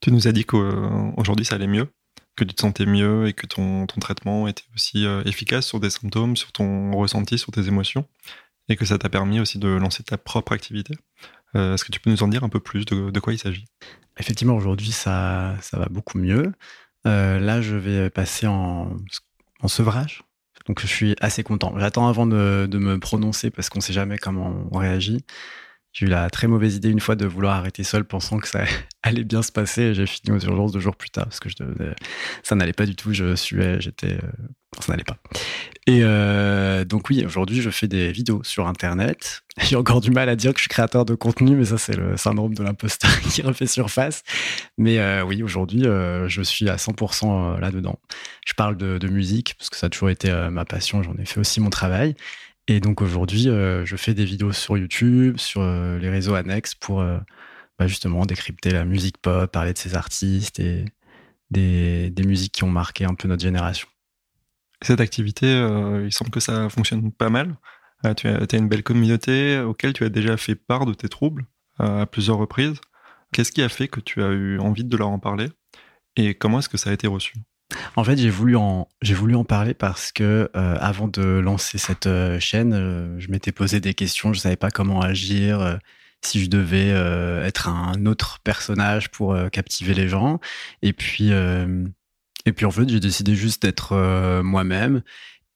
Tu 0.00 0.10
nous 0.12 0.28
as 0.28 0.32
dit 0.32 0.44
qu'aujourd'hui 0.44 1.44
ça 1.44 1.56
allait 1.56 1.66
mieux, 1.66 1.88
que 2.36 2.44
tu 2.44 2.54
te 2.54 2.60
sentais 2.60 2.86
mieux 2.86 3.28
et 3.28 3.32
que 3.32 3.46
ton, 3.46 3.86
ton 3.86 4.00
traitement 4.00 4.46
était 4.46 4.64
aussi 4.74 5.06
euh, 5.06 5.22
efficace 5.24 5.66
sur 5.66 5.80
des 5.80 5.90
symptômes, 5.90 6.36
sur 6.36 6.52
ton 6.52 6.92
ressenti, 6.92 7.38
sur 7.38 7.52
tes 7.52 7.66
émotions 7.66 8.06
et 8.68 8.76
que 8.76 8.84
ça 8.84 8.98
t'a 8.98 9.08
permis 9.08 9.40
aussi 9.40 9.58
de 9.58 9.68
lancer 9.68 10.02
ta 10.02 10.18
propre 10.18 10.52
activité. 10.52 10.94
Euh, 11.56 11.74
est-ce 11.74 11.84
que 11.84 11.92
tu 11.92 12.00
peux 12.00 12.10
nous 12.10 12.22
en 12.22 12.28
dire 12.28 12.44
un 12.44 12.48
peu 12.48 12.60
plus 12.60 12.84
de, 12.84 13.20
quoi 13.20 13.32
il 13.32 13.38
s'agit? 13.38 13.64
Effectivement, 14.18 14.54
aujourd'hui, 14.54 14.92
ça, 14.92 15.56
ça 15.60 15.78
va 15.78 15.86
beaucoup 15.86 16.18
mieux. 16.18 16.52
Euh, 17.06 17.38
là, 17.38 17.62
je 17.62 17.76
vais 17.76 18.10
passer 18.10 18.46
en, 18.46 18.96
en, 19.60 19.68
sevrage. 19.68 20.24
Donc, 20.66 20.80
je 20.80 20.86
suis 20.86 21.16
assez 21.20 21.42
content. 21.42 21.72
J'attends 21.78 22.08
avant 22.08 22.26
de, 22.26 22.68
de, 22.70 22.78
me 22.78 22.98
prononcer 22.98 23.50
parce 23.50 23.70
qu'on 23.70 23.78
ne 23.78 23.82
sait 23.82 23.92
jamais 23.92 24.18
comment 24.18 24.66
on 24.70 24.78
réagit. 24.78 25.24
J'ai 25.92 26.06
eu 26.06 26.08
la 26.08 26.28
très 26.30 26.46
mauvaise 26.46 26.76
idée 26.76 26.90
une 26.90 27.00
fois 27.00 27.16
de 27.16 27.26
vouloir 27.26 27.56
arrêter 27.56 27.82
seul 27.82 28.04
pensant 28.04 28.38
que 28.38 28.48
ça 28.48 28.64
allait 29.02 29.24
bien 29.24 29.42
se 29.42 29.50
passer. 29.50 29.94
J'ai 29.94 30.06
fini 30.06 30.36
aux 30.36 30.40
urgences 30.40 30.72
deux 30.72 30.80
jours 30.80 30.96
plus 30.96 31.10
tard 31.10 31.24
parce 31.24 31.40
que 31.40 31.48
ça 32.42 32.54
n'allait 32.54 32.72
pas 32.72 32.86
du 32.86 32.94
tout. 32.94 33.12
Je 33.12 33.34
suais, 33.34 33.80
j'étais, 33.80 34.12
euh, 34.12 34.30
ça 34.80 34.92
n'allait 34.92 35.04
pas. 35.04 35.16
Et 35.86 36.00
euh, 36.02 36.84
donc 36.84 37.08
oui, 37.08 37.24
aujourd'hui, 37.24 37.62
je 37.62 37.70
fais 37.70 37.88
des 37.88 38.12
vidéos 38.12 38.42
sur 38.44 38.68
Internet. 38.68 39.42
J'ai 39.60 39.76
encore 39.76 40.00
du 40.00 40.10
mal 40.10 40.28
à 40.28 40.36
dire 40.36 40.52
que 40.52 40.58
je 40.58 40.62
suis 40.62 40.68
créateur 40.68 41.04
de 41.04 41.14
contenu, 41.14 41.56
mais 41.56 41.64
ça, 41.64 41.78
c'est 41.78 41.96
le 41.96 42.16
syndrome 42.16 42.54
de 42.54 42.62
l'imposteur 42.62 43.10
qui 43.30 43.42
refait 43.42 43.66
surface. 43.66 44.22
Mais 44.76 44.98
euh, 44.98 45.24
oui, 45.24 45.42
aujourd'hui, 45.42 45.82
je 45.82 46.42
suis 46.42 46.68
à 46.68 46.76
100% 46.76 47.58
là-dedans. 47.58 47.98
Je 48.46 48.52
parle 48.52 48.76
de, 48.76 49.08
musique 49.08 49.54
parce 49.58 49.70
que 49.70 49.76
ça 49.76 49.86
a 49.86 49.90
toujours 49.90 50.10
été 50.10 50.30
ma 50.50 50.64
passion. 50.64 51.02
J'en 51.02 51.14
ai 51.14 51.24
fait 51.24 51.40
aussi 51.40 51.60
mon 51.60 51.70
travail. 51.70 52.14
Et 52.70 52.80
donc 52.80 53.00
aujourd'hui, 53.00 53.48
euh, 53.48 53.86
je 53.86 53.96
fais 53.96 54.12
des 54.12 54.26
vidéos 54.26 54.52
sur 54.52 54.76
YouTube, 54.76 55.38
sur 55.38 55.62
euh, 55.62 55.98
les 55.98 56.10
réseaux 56.10 56.34
annexes 56.34 56.74
pour 56.74 57.00
euh, 57.00 57.18
bah, 57.78 57.86
justement 57.86 58.26
décrypter 58.26 58.70
la 58.70 58.84
musique 58.84 59.16
pop, 59.16 59.50
parler 59.50 59.72
de 59.72 59.78
ces 59.78 59.94
artistes 59.94 60.60
et 60.60 60.84
des, 61.50 62.12
musiques 62.26 62.52
qui 62.52 62.64
ont 62.64 62.70
marqué 62.70 63.06
un 63.06 63.14
peu 63.14 63.26
notre 63.26 63.42
génération. 63.42 63.88
Cette 64.82 65.00
activité, 65.00 65.46
il 66.04 66.12
semble 66.12 66.30
que 66.30 66.40
ça 66.40 66.68
fonctionne 66.68 67.10
pas 67.10 67.30
mal. 67.30 67.56
tu 68.16 68.28
as, 68.28 68.46
une 68.52 68.68
belle 68.68 68.84
communauté 68.84 69.58
auquel 69.58 69.92
tu 69.92 70.04
as 70.04 70.08
déjà 70.08 70.36
fait 70.36 70.54
part 70.54 70.86
de 70.86 70.94
tes 70.94 71.08
troubles 71.08 71.46
à 71.78 72.06
plusieurs 72.06 72.36
reprises. 72.36 72.80
Qu'est-ce 73.32 73.50
qui 73.50 73.62
a 73.62 73.68
fait 73.68 73.88
que 73.88 73.98
tu 73.98 74.22
as 74.22 74.28
eu 74.28 74.58
envie 74.60 74.84
de 74.84 74.96
leur 74.96 75.08
en 75.08 75.18
parler 75.18 75.48
et 76.16 76.34
comment 76.34 76.60
est-ce 76.60 76.68
que 76.68 76.76
ça 76.76 76.90
a 76.90 76.92
été 76.92 77.08
reçu? 77.08 77.34
En 77.96 78.04
fait, 78.04 78.16
j'ai 78.16 78.30
voulu 78.30 78.56
en 78.56 78.88
j'ai 79.02 79.14
voulu 79.14 79.34
en 79.34 79.44
parler 79.44 79.74
parce 79.74 80.12
que 80.12 80.50
euh, 80.56 80.76
avant 80.80 81.08
de 81.08 81.22
lancer 81.22 81.78
cette 81.78 82.06
euh, 82.06 82.40
chaîne, 82.40 82.72
euh, 82.72 83.18
je 83.20 83.30
m'étais 83.30 83.52
posé 83.52 83.80
des 83.80 83.94
questions. 83.94 84.32
Je 84.32 84.40
savais 84.40 84.56
pas 84.56 84.70
comment 84.70 85.00
agir, 85.00 85.78
si 86.22 86.42
je 86.42 86.48
devais 86.48 86.88
être 87.46 87.68
un 87.68 88.06
autre 88.06 88.40
personnage 88.40 89.10
pour 89.10 89.36
captiver 89.52 89.94
les 89.94 90.08
gens. 90.08 90.40
Et 90.82 90.92
puis 90.92 91.30
et 92.46 92.52
puis 92.52 92.66
en 92.66 92.70
fait, 92.70 92.88
j'ai 92.88 93.00
décidé 93.00 93.34
juste 93.34 93.62
d'être 93.62 93.94
moi-même. 94.42 95.02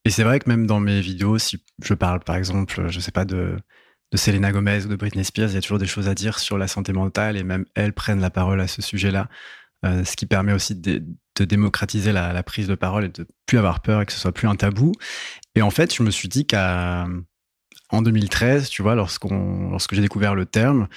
Et 0.05 0.09
c'est 0.09 0.23
vrai 0.23 0.39
que 0.39 0.49
même 0.49 0.67
dans 0.67 0.79
mes 0.79 1.01
vidéos, 1.01 1.37
si 1.37 1.63
je 1.81 1.93
parle 1.93 2.19
par 2.21 2.35
exemple, 2.35 2.89
je 2.89 2.99
sais 2.99 3.11
pas 3.11 3.25
de 3.25 3.57
de 4.11 4.17
Selena 4.17 4.51
Gomez 4.51 4.85
ou 4.85 4.89
de 4.89 4.95
Britney 4.95 5.25
Spears, 5.25 5.49
il 5.49 5.55
y 5.55 5.57
a 5.57 5.61
toujours 5.61 5.79
des 5.79 5.87
choses 5.87 6.07
à 6.07 6.13
dire 6.13 6.37
sur 6.37 6.59
la 6.59 6.67
santé 6.67 6.93
mentale 6.93 7.35
et 7.35 7.43
même 7.43 7.65
elles 7.73 7.93
prennent 7.93 8.21
la 8.21 8.29
parole 8.29 8.61
à 8.61 8.67
ce 8.67 8.81
sujet-là. 8.81 9.29
Ce 9.83 10.15
qui 10.15 10.25
permet 10.27 10.53
aussi 10.53 10.75
de, 10.75 11.03
de 11.35 11.45
démocratiser 11.45 12.11
la, 12.11 12.43
prise 12.43 12.67
de 12.67 12.75
parole 12.75 13.05
et 13.05 13.09
de 13.09 13.25
plus 13.45 13.57
avoir 13.57 13.81
peur 13.81 14.01
et 14.01 14.05
que 14.05 14.11
ce 14.11 14.19
soit 14.19 14.31
plus 14.31 14.47
un 14.47 14.55
tabou. 14.55 14.91
Et 15.55 15.61
en 15.61 15.69
fait, 15.69 15.93
je 15.93 16.03
me 16.03 16.11
suis 16.11 16.27
dit 16.27 16.45
qu'en 16.45 18.01
2013, 18.01 18.69
tu 18.69 18.81
vois, 18.81 18.95
lorsque 18.95 19.25
j'ai 19.93 20.01
découvert 20.01 20.35
le 20.35 20.45
terme 20.45 20.87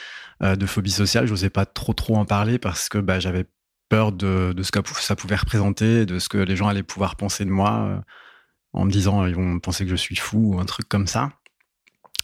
euh, 0.42 0.56
de 0.56 0.66
phobie 0.66 0.90
sociale, 0.90 1.26
je 1.26 1.32
n'osais 1.32 1.50
pas 1.50 1.66
trop 1.66 1.92
trop 1.92 2.16
en 2.16 2.24
parler 2.24 2.58
parce 2.58 2.88
que 2.88 2.98
bah, 2.98 3.18
j'avais 3.18 3.46
peur 3.88 4.12
de, 4.12 4.52
de, 4.52 4.62
ce 4.62 4.70
que 4.72 4.80
ça 5.00 5.16
pouvait 5.16 5.36
représenter, 5.36 6.06
de 6.06 6.18
ce 6.18 6.28
que 6.28 6.38
les 6.38 6.56
gens 6.56 6.68
allaient 6.68 6.82
pouvoir 6.82 7.16
penser 7.16 7.44
de 7.44 7.50
moi, 7.50 7.86
euh, 7.88 8.00
en 8.72 8.84
me 8.84 8.90
disant 8.90 9.24
ils 9.26 9.34
vont 9.34 9.58
penser 9.58 9.84
que 9.84 9.90
je 9.90 9.96
suis 9.96 10.16
fou 10.16 10.54
ou 10.54 10.60
un 10.60 10.64
truc 10.64 10.88
comme 10.88 11.06
ça. 11.06 11.30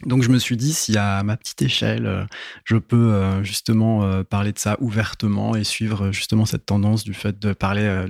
Donc 0.07 0.23
je 0.23 0.31
me 0.31 0.39
suis 0.39 0.57
dit, 0.57 0.73
si 0.73 0.97
à 0.99 1.23
ma 1.23 1.37
petite 1.37 1.63
échelle, 1.63 2.07
euh, 2.07 2.25
je 2.65 2.77
peux 2.77 3.13
euh, 3.13 3.43
justement 3.45 4.05
euh, 4.05 4.25
parler 4.25 4.53
de 4.53 4.59
ça 4.59 4.77
ouvertement 4.81 5.55
et 5.55 5.65
suivre 5.65 6.11
justement 6.13 6.45
cette 6.45 6.67
tendance 6.67 7.05
du 7.05 7.15
fait 7.15 7.39
de 7.39 7.53
parler 7.53 8.07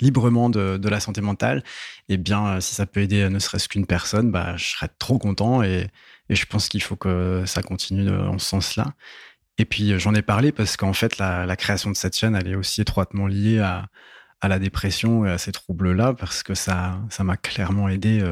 librement 0.00 0.50
de, 0.50 0.88
la 0.88 1.00
santé 1.00 1.20
mentale, 1.20 1.62
eh 2.08 2.16
bien, 2.16 2.60
si 2.60 2.74
ça 2.74 2.86
peut 2.86 3.00
aider 3.00 3.28
ne 3.28 3.38
serait-ce 3.38 3.68
qu'une 3.68 3.86
personne, 3.86 4.30
bah, 4.30 4.56
je 4.56 4.64
serais 4.64 4.88
trop 4.98 5.18
content 5.18 5.62
et, 5.62 5.88
je 6.30 6.46
pense 6.46 6.68
qu'il 6.70 6.82
faut 6.82 6.96
que 6.96 7.42
ça 7.46 7.62
continue 7.62 8.08
en 8.08 8.38
ce 8.38 8.46
sens-là. 8.48 8.94
Et 9.58 9.66
puis 9.66 9.98
j'en 10.00 10.14
ai 10.14 10.22
parlé 10.22 10.52
parce 10.52 10.76
qu'en 10.78 10.94
fait, 10.94 11.18
la, 11.18 11.56
création 11.56 11.90
de 11.90 11.96
cette 11.96 12.16
chaîne, 12.16 12.34
elle 12.34 12.48
est 12.48 12.54
aussi 12.54 12.80
étroitement 12.80 13.26
liée 13.26 13.60
à, 13.60 13.88
la 14.42 14.58
dépression 14.58 15.24
et 15.26 15.30
à 15.30 15.38
ces 15.38 15.52
troubles-là 15.52 16.14
parce 16.14 16.42
que 16.42 16.54
ça, 16.54 17.00
ça 17.10 17.24
m'a 17.24 17.36
clairement 17.36 17.88
aidé 17.88 18.22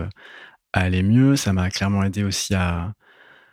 aller 0.72 1.02
mieux. 1.02 1.36
Ça 1.36 1.52
m'a 1.52 1.70
clairement 1.70 2.02
aidé 2.04 2.24
aussi 2.24 2.54
à, 2.54 2.94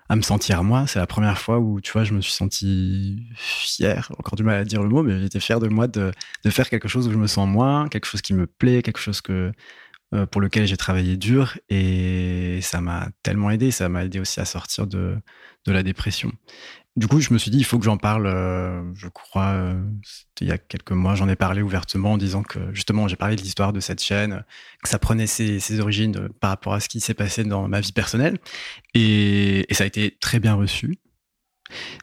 à 0.09 0.15
me 0.15 0.21
sentir 0.21 0.63
moi. 0.63 0.87
C'est 0.87 0.99
la 0.99 1.07
première 1.07 1.37
fois 1.37 1.59
où, 1.59 1.79
tu 1.81 1.91
vois, 1.91 2.03
je 2.03 2.13
me 2.13 2.21
suis 2.21 2.33
senti 2.33 3.27
fier, 3.35 4.11
encore 4.17 4.35
du 4.35 4.43
mal 4.43 4.57
à 4.57 4.63
dire 4.65 4.81
le 4.81 4.89
mot, 4.89 5.03
mais 5.03 5.19
j'étais 5.21 5.39
fier 5.39 5.59
de 5.59 5.67
moi 5.67 5.87
de, 5.87 6.11
de, 6.43 6.49
faire 6.49 6.69
quelque 6.69 6.87
chose 6.87 7.07
où 7.07 7.11
je 7.11 7.17
me 7.17 7.27
sens 7.27 7.47
moi, 7.47 7.87
quelque 7.91 8.05
chose 8.05 8.21
qui 8.21 8.33
me 8.33 8.47
plaît, 8.47 8.81
quelque 8.81 8.99
chose 8.99 9.21
que, 9.21 9.51
euh, 10.15 10.25
pour 10.25 10.41
lequel 10.41 10.65
j'ai 10.67 10.77
travaillé 10.77 11.17
dur. 11.17 11.57
Et 11.69 12.59
ça 12.61 12.81
m'a 12.81 13.09
tellement 13.23 13.51
aidé. 13.51 13.71
Ça 13.71 13.87
m'a 13.89 14.05
aidé 14.05 14.19
aussi 14.19 14.39
à 14.39 14.45
sortir 14.45 14.87
de, 14.87 15.17
de 15.65 15.71
la 15.71 15.83
dépression. 15.83 16.31
Du 16.95 17.07
coup, 17.07 17.21
je 17.21 17.31
me 17.33 17.37
suis 17.37 17.51
dit, 17.51 17.59
il 17.59 17.63
faut 17.63 17.79
que 17.79 17.85
j'en 17.85 17.97
parle. 17.97 18.27
Euh, 18.27 18.83
je 18.95 19.07
crois, 19.07 19.51
euh, 19.53 19.81
il 20.41 20.47
y 20.47 20.51
a 20.51 20.57
quelques 20.57 20.91
mois, 20.91 21.15
j'en 21.15 21.29
ai 21.29 21.35
parlé 21.35 21.61
ouvertement 21.61 22.13
en 22.13 22.17
disant 22.17 22.43
que 22.43 22.73
justement, 22.73 23.07
j'ai 23.07 23.15
parlé 23.15 23.35
de 23.35 23.41
l'histoire 23.41 23.73
de 23.73 23.79
cette 23.79 24.03
chaîne, 24.03 24.43
que 24.83 24.89
ça 24.89 24.99
prenait 24.99 25.27
ses, 25.27 25.79
origines 25.79 26.17
euh, 26.17 26.29
par 26.41 26.49
rapport 26.49 26.73
à 26.73 26.79
ce 26.79 26.89
qui 26.89 26.99
s'est 26.99 27.13
passé 27.13 27.43
dans 27.43 27.67
ma 27.67 27.79
vie 27.79 27.91
personnelle. 27.91 28.37
Et, 28.95 29.65
ça 29.71 29.83
a 29.85 29.87
été 29.87 30.17
très 30.19 30.39
bien 30.39 30.55
reçu. 30.55 30.97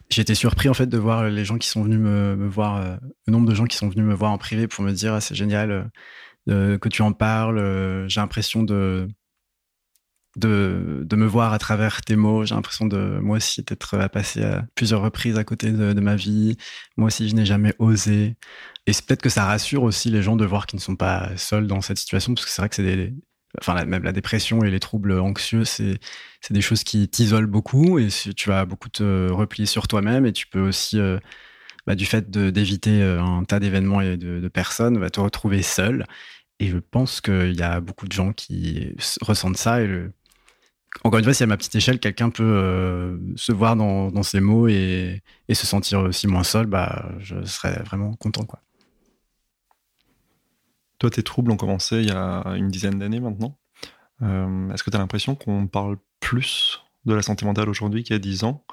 J'ai 0.09 0.21
été 0.21 0.33
surpris 0.33 0.69
en 0.69 0.73
fait 0.73 0.87
de 0.87 0.97
voir 0.97 1.25
les 1.29 1.45
gens 1.45 1.57
qui 1.57 1.67
sont 1.67 1.83
venus 1.83 1.99
me, 1.99 2.47
voir, 2.47 2.97
le 3.27 3.31
nombre 3.31 3.47
de 3.47 3.53
gens 3.53 3.65
qui 3.65 3.75
sont 3.77 3.89
venus 3.89 4.05
me 4.05 4.13
voir 4.13 4.31
en 4.31 4.37
privé 4.37 4.67
pour 4.67 4.83
me 4.83 4.93
dire 4.93 5.13
ah, 5.13 5.21
c'est 5.21 5.35
génial 5.35 5.91
que 6.47 6.87
tu 6.87 7.01
en 7.01 7.11
parles. 7.11 8.07
J'ai 8.07 8.21
l'impression 8.21 8.63
de 8.63 9.09
de, 10.37 11.03
de, 11.03 11.15
me 11.15 11.25
voir 11.25 11.51
à 11.53 11.59
travers 11.59 12.01
tes 12.01 12.15
mots. 12.15 12.45
J'ai 12.45 12.55
l'impression 12.55 12.85
de 12.85 13.19
moi 13.19 13.37
aussi 13.37 13.63
d'être 13.63 13.97
à 13.97 14.07
passer 14.07 14.43
à 14.43 14.65
plusieurs 14.75 15.01
reprises 15.01 15.37
à 15.37 15.43
côté 15.43 15.71
de, 15.71 15.99
ma 15.99 16.15
vie. 16.15 16.57
Moi 16.95 17.07
aussi, 17.07 17.27
je 17.27 17.35
n'ai 17.35 17.45
jamais 17.45 17.73
osé. 17.79 18.35
Et 18.85 18.93
c'est 18.93 19.05
peut-être 19.05 19.21
que 19.21 19.29
ça 19.29 19.45
rassure 19.45 19.83
aussi 19.83 20.09
les 20.09 20.21
gens 20.21 20.35
de 20.35 20.45
voir 20.45 20.67
qu'ils 20.67 20.77
ne 20.77 20.81
sont 20.81 20.95
pas 20.95 21.35
seuls 21.37 21.67
dans 21.67 21.81
cette 21.81 21.97
situation, 21.97 22.33
parce 22.33 22.45
que 22.45 22.51
c'est 22.51 22.61
vrai 22.61 22.69
que 22.69 22.75
c'est 22.75 22.83
des, 22.83 23.13
enfin 23.59 23.83
même 23.85 24.03
la 24.03 24.11
dépression 24.13 24.63
et 24.63 24.71
les 24.71 24.79
troubles 24.79 25.19
anxieux, 25.19 25.65
c'est 25.65 25.99
des 26.49 26.61
choses 26.61 26.83
qui 26.83 27.07
t'isolent 27.09 27.47
beaucoup 27.47 27.99
et 27.99 28.07
tu 28.35 28.49
vas 28.49 28.65
beaucoup 28.65 28.89
te 28.89 29.31
replier 29.31 29.65
sur 29.65 29.87
toi-même 29.87 30.25
et 30.25 30.33
tu 30.33 30.47
peux 30.47 30.61
aussi, 30.61 30.99
euh, 30.99 31.17
bah, 31.87 31.95
du 31.95 32.05
fait 32.05 32.29
d'éviter 32.29 33.01
euh, 33.01 33.21
un 33.21 33.43
tas 33.43 33.59
d'événements 33.59 34.01
et 34.01 34.17
de, 34.17 34.47
personnes, 34.49 34.97
va 34.99 35.09
te 35.09 35.19
retrouver 35.19 35.61
seul. 35.63 36.05
Et 36.59 36.67
je 36.67 36.77
pense 36.77 37.21
qu'il 37.21 37.55
y 37.55 37.61
a 37.61 37.79
beaucoup 37.81 38.07
de 38.07 38.11
gens 38.11 38.33
qui 38.33 38.95
ressentent 39.21 39.57
ça. 39.57 39.81
Et 39.81 39.87
Encore 41.03 41.19
une 41.19 41.25
fois, 41.25 41.33
si 41.33 41.43
à 41.43 41.47
ma 41.47 41.57
petite 41.57 41.75
échelle, 41.75 41.99
quelqu'un 41.99 42.29
peut 42.29 42.43
euh, 42.43 43.17
se 43.35 43.51
voir 43.51 43.75
dans, 43.75 44.09
dans 44.09 44.23
ces 44.23 44.39
mots 44.39 44.67
et, 44.67 45.21
et, 45.47 45.53
se 45.53 45.65
sentir 45.65 45.99
aussi 46.01 46.27
moins 46.27 46.43
seul, 46.43 46.65
bah, 46.65 47.09
je 47.19 47.43
serais 47.45 47.81
vraiment 47.83 48.13
content. 48.13 48.45
Quoi. 48.45 48.61
Toi, 50.99 51.09
tes 51.09 51.23
troubles 51.23 51.51
ont 51.51 51.57
commencé 51.57 51.97
il 51.97 52.07
y 52.07 52.11
a 52.11 52.43
une 52.55 52.69
dizaine 52.69 52.99
d'années 52.99 53.19
maintenant. 53.19 53.57
Euh, 54.23 54.69
est-ce 54.71 54.83
que 54.83 54.89
tu 54.89 54.97
as 54.97 54.99
l'impression 54.99 55.35
qu'on 55.35 55.67
parle 55.67 55.97
plus 56.19 56.81
de 57.05 57.13
la 57.13 57.21
santé 57.21 57.45
mentale 57.45 57.69
aujourd'hui 57.69 58.03
qu'il 58.03 58.15
y 58.15 58.17
a 58.17 58.19
dix 58.19 58.43
ans? 58.43 58.65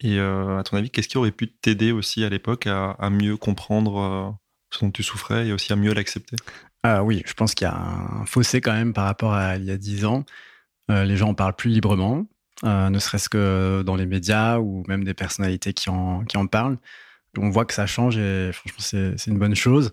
Et 0.00 0.18
euh, 0.18 0.58
à 0.58 0.62
ton 0.64 0.76
avis, 0.76 0.90
qu'est-ce 0.90 1.08
qui 1.08 1.16
aurait 1.16 1.32
pu 1.32 1.48
t'aider 1.48 1.92
aussi 1.92 2.24
à 2.24 2.28
l'époque 2.28 2.66
à, 2.66 3.08
mieux 3.10 3.36
comprendre 3.36 4.36
ce 4.70 4.80
dont 4.80 4.90
tu 4.90 5.02
souffrais 5.02 5.46
et 5.46 5.52
aussi 5.52 5.72
à 5.72 5.76
mieux 5.76 5.94
l'accepter? 5.94 6.36
Ah 6.82 7.02
Oui, 7.02 7.22
je 7.24 7.32
pense 7.32 7.54
qu'il 7.54 7.64
y 7.64 7.70
a 7.70 7.76
un 7.76 8.26
fossé 8.26 8.60
quand 8.60 8.74
même 8.74 8.92
par 8.92 9.06
rapport 9.06 9.32
à 9.32 9.56
il 9.56 9.64
y 9.64 9.70
a 9.70 9.78
dix 9.78 10.04
ans. 10.04 10.24
Les 10.88 11.16
gens 11.16 11.30
en 11.30 11.34
parlent 11.34 11.56
plus 11.56 11.70
librement, 11.70 12.26
ne 12.62 12.98
serait-ce 12.98 13.28
que 13.28 13.82
dans 13.84 13.96
les 13.96 14.06
médias 14.06 14.58
ou 14.58 14.84
même 14.88 15.04
des 15.04 15.14
personnalités 15.14 15.72
qui 15.72 15.90
en, 15.90 16.24
parlent. 16.50 16.78
On 17.36 17.50
voit 17.50 17.64
que 17.64 17.74
ça 17.74 17.86
change 17.86 18.16
et 18.16 18.50
franchement, 18.52 19.14
c'est 19.16 19.26
une 19.26 19.38
bonne 19.38 19.56
chose. 19.56 19.92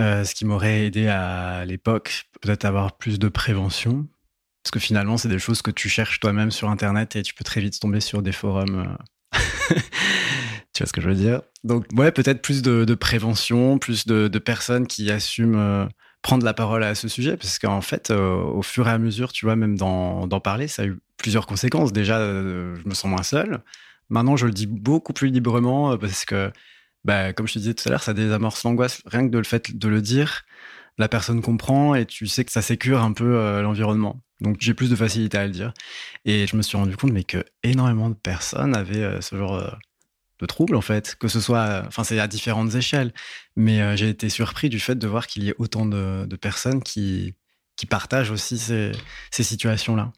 Euh, 0.00 0.24
ce 0.24 0.34
qui 0.34 0.44
m'aurait 0.44 0.86
aidé 0.86 1.06
à 1.06 1.64
l'époque, 1.64 2.24
peut-être 2.40 2.64
avoir 2.64 2.96
plus 2.96 3.18
de 3.18 3.28
prévention. 3.28 4.06
Parce 4.62 4.72
que 4.72 4.80
finalement, 4.80 5.16
c'est 5.16 5.28
des 5.28 5.38
choses 5.38 5.62
que 5.62 5.70
tu 5.70 5.88
cherches 5.88 6.20
toi-même 6.20 6.50
sur 6.50 6.68
Internet 6.70 7.16
et 7.16 7.22
tu 7.22 7.34
peux 7.34 7.44
très 7.44 7.60
vite 7.60 7.78
tomber 7.78 8.00
sur 8.00 8.22
des 8.22 8.32
forums. 8.32 8.98
Euh. 9.34 9.38
tu 10.72 10.82
vois 10.82 10.86
ce 10.86 10.92
que 10.92 11.00
je 11.00 11.08
veux 11.08 11.14
dire 11.14 11.42
Donc, 11.62 11.86
ouais, 11.94 12.10
peut-être 12.10 12.42
plus 12.42 12.62
de, 12.62 12.94
prévention, 12.94 13.78
plus 13.78 14.06
de, 14.06 14.38
personnes 14.38 14.86
qui 14.86 15.10
assument 15.10 15.58
euh, 15.58 15.86
prendre 16.24 16.44
la 16.44 16.54
parole 16.54 16.82
à 16.82 16.96
ce 16.96 17.06
sujet. 17.06 17.36
Parce 17.36 17.60
qu'en 17.60 17.80
fait, 17.80 18.10
au 18.10 18.62
fur 18.62 18.88
et 18.88 18.90
à 18.90 18.98
mesure, 18.98 19.32
tu 19.32 19.44
vois, 19.44 19.54
même 19.54 19.76
d'en 19.76 20.40
parler, 20.40 20.66
ça 20.66 20.82
a 20.82 20.86
eu 20.86 20.98
plusieurs 21.18 21.46
conséquences. 21.46 21.92
Déjà, 21.92 22.18
je 22.18 22.88
me 22.88 22.94
sens 22.94 23.04
moins 23.04 23.22
seul. 23.22 23.60
Maintenant, 24.10 24.36
je 24.36 24.46
le 24.46 24.52
dis 24.52 24.66
beaucoup 24.66 25.12
plus 25.12 25.28
librement 25.28 25.96
parce 25.96 26.24
que 26.24 26.50
bah, 27.04 27.32
comme 27.32 27.46
je 27.46 27.54
te 27.54 27.58
disais 27.58 27.74
tout 27.74 27.88
à 27.88 27.90
l'heure, 27.90 28.02
ça 28.02 28.14
désamorce 28.14 28.64
l'angoisse. 28.64 29.02
Rien 29.06 29.26
que 29.26 29.30
de 29.30 29.38
le 29.38 29.44
fait 29.44 29.76
de 29.76 29.88
le 29.88 30.00
dire, 30.00 30.44
la 30.98 31.08
personne 31.08 31.42
comprend 31.42 31.94
et 31.94 32.06
tu 32.06 32.26
sais 32.26 32.44
que 32.44 32.52
ça 32.52 32.62
sécure 32.62 33.02
un 33.02 33.12
peu 33.12 33.36
euh, 33.36 33.62
l'environnement. 33.62 34.22
Donc 34.40 34.56
j'ai 34.60 34.74
plus 34.74 34.90
de 34.90 34.96
facilité 34.96 35.38
à 35.38 35.46
le 35.46 35.52
dire. 35.52 35.74
Et 36.24 36.46
je 36.46 36.56
me 36.56 36.62
suis 36.62 36.76
rendu 36.76 36.96
compte 36.96 37.12
mais 37.12 37.24
que 37.24 37.44
énormément 37.62 38.08
de 38.08 38.14
personnes 38.14 38.74
avaient 38.74 39.02
euh, 39.02 39.20
ce 39.20 39.36
genre 39.36 39.54
euh, 39.54 39.70
de 40.40 40.46
troubles 40.46 40.76
en 40.76 40.80
fait, 40.80 41.16
que 41.16 41.28
ce 41.28 41.40
soit, 41.40 41.84
enfin 41.86 42.04
c'est 42.04 42.18
à 42.18 42.26
différentes 42.26 42.74
échelles, 42.74 43.12
mais 43.56 43.96
j'ai 43.96 44.08
été 44.08 44.28
surpris 44.28 44.68
du 44.68 44.80
fait 44.80 44.96
de 44.96 45.06
voir 45.06 45.26
qu'il 45.26 45.44
y 45.44 45.50
ait 45.50 45.54
autant 45.58 45.86
de, 45.86 46.36
personnes 46.36 46.82
qui, 46.82 47.34
qui 47.76 47.86
partagent 47.86 48.30
aussi 48.30 48.58
ces, 48.58 48.92
ces 49.30 49.44
situations-là. 49.44 50.12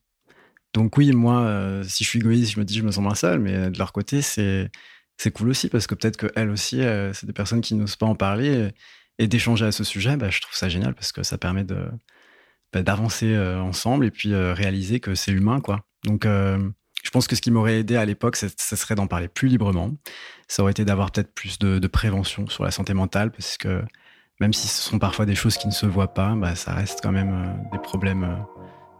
Donc 0.75 0.97
oui, 0.97 1.12
moi, 1.12 1.83
si 1.85 2.05
je 2.05 2.09
suis 2.09 2.19
égoïste, 2.19 2.53
je 2.53 2.61
me 2.61 2.64
dis 2.64 2.75
je 2.75 2.83
me 2.83 2.91
sens 2.91 3.03
moins 3.03 3.14
seul, 3.14 3.41
mais 3.41 3.71
de 3.71 3.79
leur 3.79 3.93
côté, 3.93 4.23
c'est 4.23 4.71
cool 5.33 5.49
aussi 5.51 5.69
parce 5.69 5.87
que 5.87 5.95
peut-être 5.95 6.17
qu'elles 6.17 6.51
aussi, 6.51 6.83
euh, 6.83 7.12
c'est 7.12 7.27
des 7.27 7.33
personnes 7.33 7.61
qui 7.61 7.75
n'osent 7.75 7.97
pas 7.97 8.07
en 8.07 8.14
parler 8.14 8.71
et, 9.19 9.27
d'échanger 9.27 9.64
à 9.67 9.73
ce 9.73 9.85
sujet. 9.85 10.17
Bah, 10.17 10.31
je 10.31 10.41
trouve 10.41 10.55
ça 10.55 10.69
génial 10.69 10.95
parce 10.95 11.12
que 11.12 11.23
ça 11.23 11.39
permet 11.39 11.64
de 11.64 11.89
bah, 12.73 12.83
d'avancer 12.83 13.33
euh, 13.33 13.61
ensemble 13.61 14.05
et 14.07 14.11
puis 14.11 14.33
euh, 14.33 14.53
réaliser 14.55 15.01
que 15.01 15.14
c'est 15.14 15.33
humain, 15.33 15.61
quoi. 15.61 15.87
Donc, 16.05 16.27
je 17.07 17.11
pense 17.12 17.28
que 17.28 17.36
ce 17.36 17.40
qui 17.40 17.52
m'aurait 17.52 17.78
aidé 17.78 17.94
à 17.94 18.04
l'époque, 18.04 18.34
ce 18.34 18.48
serait 18.76 18.96
d'en 18.96 19.07
parler 19.07 19.28
plus 19.28 19.46
librement. 19.46 19.92
Ça 20.48 20.62
aurait 20.62 20.72
été 20.72 20.84
d'avoir 20.84 21.12
peut-être 21.12 21.32
plus 21.32 21.57
de, 21.61 21.86
prévention 21.86 22.48
sur 22.48 22.64
la 22.64 22.72
santé 22.72 22.94
mentale 22.94 23.30
parce 23.30 23.57
que 23.57 23.84
même 24.40 24.52
si 24.52 24.66
ce 24.66 24.82
sont 24.82 24.98
parfois 24.98 25.24
des 25.24 25.36
choses 25.36 25.57
qui 25.57 25.68
ne 25.68 25.72
se 25.72 25.86
voient 25.86 26.14
pas, 26.14 26.34
bah, 26.34 26.57
ça 26.57 26.74
reste 26.74 26.98
quand 27.04 27.12
même 27.12 27.61
des 27.70 27.78
problèmes 27.78 28.44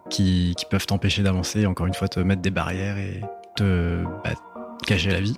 qui, 0.09 0.54
qui 0.57 0.66
peuvent 0.66 0.86
t'empêcher 0.86 1.24
d'avancer. 1.24 1.66
Encore 1.66 1.86
une 1.86 1.94
fois, 1.94 2.07
te 2.07 2.20
mettre 2.20 2.42
des 2.42 2.52
barrières 2.52 2.96
et 2.96 3.22
te 3.57 4.04
cacher 4.86 5.11
la 5.11 5.20
vie. 5.20 5.36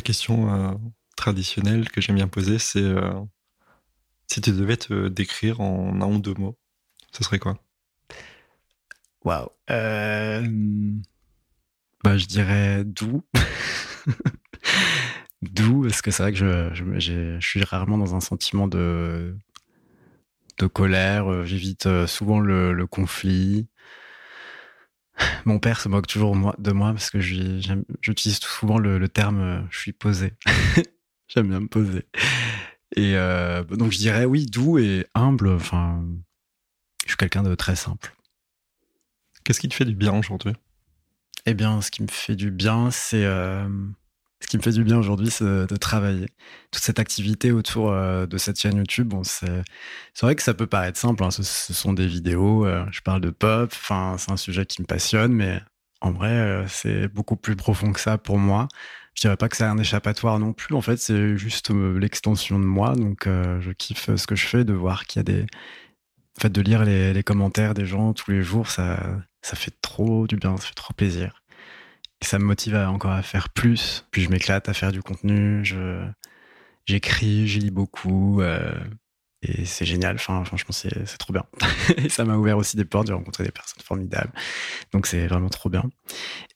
La 0.00 0.02
question 0.02 0.50
euh, 0.50 0.72
traditionnelle 1.14 1.90
que 1.90 2.00
j'aime 2.00 2.16
bien 2.16 2.26
poser, 2.26 2.58
c'est 2.58 2.80
euh, 2.80 3.20
si 4.28 4.40
tu 4.40 4.50
devais 4.50 4.78
te 4.78 5.08
décrire 5.08 5.60
en 5.60 6.00
un 6.00 6.06
ou 6.06 6.18
deux 6.18 6.32
mots, 6.32 6.56
ce 7.12 7.22
serait 7.22 7.38
quoi? 7.38 7.58
Waouh. 9.26 9.50
Euh, 9.68 10.42
bah, 12.02 12.16
je 12.16 12.24
dirais 12.24 12.82
doux. 12.82 13.22
doux, 15.42 15.82
parce 15.82 16.00
que 16.00 16.10
c'est 16.10 16.22
vrai 16.22 16.32
que 16.32 16.70
je, 16.72 17.38
suis 17.38 17.62
rarement 17.62 17.98
dans 17.98 18.14
un 18.14 18.20
sentiment 18.20 18.68
de, 18.68 19.36
de 20.56 20.66
colère. 20.66 21.44
J'évite 21.44 22.06
souvent 22.06 22.40
le 22.40 22.86
conflit. 22.86 23.68
Mon 25.44 25.58
père 25.58 25.80
se 25.80 25.88
moque 25.88 26.06
toujours 26.06 26.36
de 26.58 26.72
moi 26.72 26.92
parce 26.92 27.10
que 27.10 27.20
j'utilise 27.20 28.38
souvent 28.40 28.78
le, 28.78 29.08
terme 29.08 29.40
euh, 29.40 29.60
je 29.70 29.78
suis 29.78 29.92
posé. 29.92 30.34
J'aime 31.28 31.48
bien 31.48 31.60
me 31.60 31.68
poser. 31.68 32.04
Et 32.96 33.14
euh, 33.14 33.62
donc 33.64 33.92
je 33.92 33.98
dirais 33.98 34.24
oui, 34.24 34.46
doux 34.46 34.78
et 34.78 35.06
humble. 35.14 35.48
Enfin, 35.50 36.04
je 37.04 37.10
suis 37.10 37.16
quelqu'un 37.16 37.42
de 37.42 37.54
très 37.54 37.76
simple. 37.76 38.14
Qu'est-ce 39.44 39.60
qui 39.60 39.68
te 39.68 39.74
fait 39.74 39.84
du 39.84 39.94
bien 39.94 40.12
aujourd'hui? 40.18 40.52
Eh 41.46 41.54
bien, 41.54 41.80
ce 41.80 41.90
qui 41.90 42.02
me 42.02 42.08
fait 42.08 42.36
du 42.36 42.50
bien, 42.50 42.90
c'est 42.90 43.24
euh, 43.24 43.68
ce 44.40 44.46
qui 44.48 44.56
me 44.56 44.62
fait 44.62 44.72
du 44.72 44.84
bien 44.84 44.98
aujourd'hui, 44.98 45.30
c'est 45.30 45.44
de, 45.44 45.76
travailler. 45.76 46.26
Toute 46.70 46.82
cette 46.82 46.98
activité 46.98 47.52
autour 47.52 47.92
euh, 47.92 48.26
de 48.26 48.38
cette 48.38 48.58
chaîne 48.58 48.76
YouTube, 48.78 49.08
bon, 49.08 49.22
c'est 49.22 49.62
vrai 50.22 50.34
que 50.34 50.42
ça 50.42 50.54
peut 50.54 50.66
paraître 50.66 50.98
simple. 50.98 51.22
Hein. 51.24 51.30
Ce, 51.30 51.42
sont 51.42 51.92
des 51.92 52.06
vidéos, 52.06 52.64
euh, 52.66 52.84
je 52.90 53.00
parle 53.02 53.20
de 53.20 53.30
pop, 53.30 53.70
enfin, 53.72 54.16
c'est 54.18 54.32
un 54.32 54.36
sujet 54.36 54.66
qui 54.66 54.80
me 54.82 54.86
passionne, 54.86 55.32
mais 55.32 55.60
en 56.00 56.12
vrai, 56.12 56.30
euh, 56.30 56.66
c'est 56.68 57.08
beaucoup 57.08 57.36
plus 57.36 57.56
profond 57.56 57.92
que 57.92 58.00
ça 58.00 58.18
pour 58.18 58.38
moi. 58.38 58.68
Je 59.14 59.22
dirais 59.22 59.36
pas 59.36 59.48
que 59.48 59.56
c'est 59.56 59.64
un 59.64 59.78
échappatoire 59.78 60.38
non 60.38 60.52
plus. 60.54 60.74
En 60.74 60.80
fait, 60.80 60.96
c'est 60.96 61.36
juste 61.36 61.70
l'extension 61.70 62.58
de 62.58 62.64
moi. 62.64 62.94
Donc, 62.94 63.26
je 63.26 63.72
kiffe 63.72 64.14
ce 64.14 64.26
que 64.26 64.36
je 64.36 64.46
fais, 64.46 64.64
de 64.64 64.72
voir 64.72 65.04
qu'il 65.04 65.18
y 65.18 65.20
a 65.20 65.24
des. 65.24 65.42
En 66.38 66.40
fait, 66.42 66.50
de 66.50 66.62
lire 66.62 66.84
les, 66.84 67.12
les 67.12 67.22
commentaires 67.24 67.74
des 67.74 67.86
gens 67.86 68.14
tous 68.14 68.30
les 68.30 68.42
jours, 68.42 68.68
ça, 68.70 68.98
ça 69.42 69.56
fait 69.56 69.74
trop 69.82 70.26
du 70.26 70.36
bien, 70.36 70.56
ça 70.56 70.68
fait 70.68 70.74
trop 70.74 70.94
plaisir 70.94 71.39
ça 72.26 72.38
me 72.38 72.44
motive 72.44 72.74
encore 72.74 73.12
à 73.12 73.22
faire 73.22 73.48
plus. 73.48 74.06
Puis 74.10 74.22
je 74.22 74.30
m'éclate 74.30 74.68
à 74.68 74.74
faire 74.74 74.92
du 74.92 75.02
contenu. 75.02 75.64
Je 75.64 76.04
j'écris, 76.86 77.46
j'y 77.46 77.60
lis 77.60 77.70
beaucoup. 77.70 78.40
Euh, 78.40 78.74
et 79.42 79.64
c'est 79.64 79.86
génial. 79.86 80.16
Enfin, 80.16 80.44
franchement, 80.44 80.72
c'est 80.72 81.18
trop 81.18 81.32
bien. 81.32 81.44
et 81.96 82.08
ça 82.08 82.24
m'a 82.24 82.36
ouvert 82.36 82.58
aussi 82.58 82.76
des 82.76 82.84
portes. 82.84 83.06
J'ai 83.06 83.14
rencontré 83.14 83.44
des 83.44 83.52
personnes 83.52 83.82
formidables. 83.82 84.32
Donc 84.92 85.06
c'est 85.06 85.26
vraiment 85.26 85.48
trop 85.48 85.70
bien. 85.70 85.84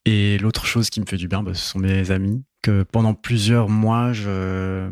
Et 0.04 0.38
l'autre 0.38 0.66
chose 0.66 0.90
qui 0.90 1.00
me 1.00 1.06
fait 1.06 1.16
du 1.16 1.28
bien, 1.28 1.42
bah, 1.42 1.54
ce 1.54 1.62
sont 1.62 1.78
mes 1.78 2.10
amis. 2.10 2.44
Que 2.62 2.82
pendant 2.82 3.14
plusieurs 3.14 3.68
mois, 3.68 4.12
je 4.12 4.90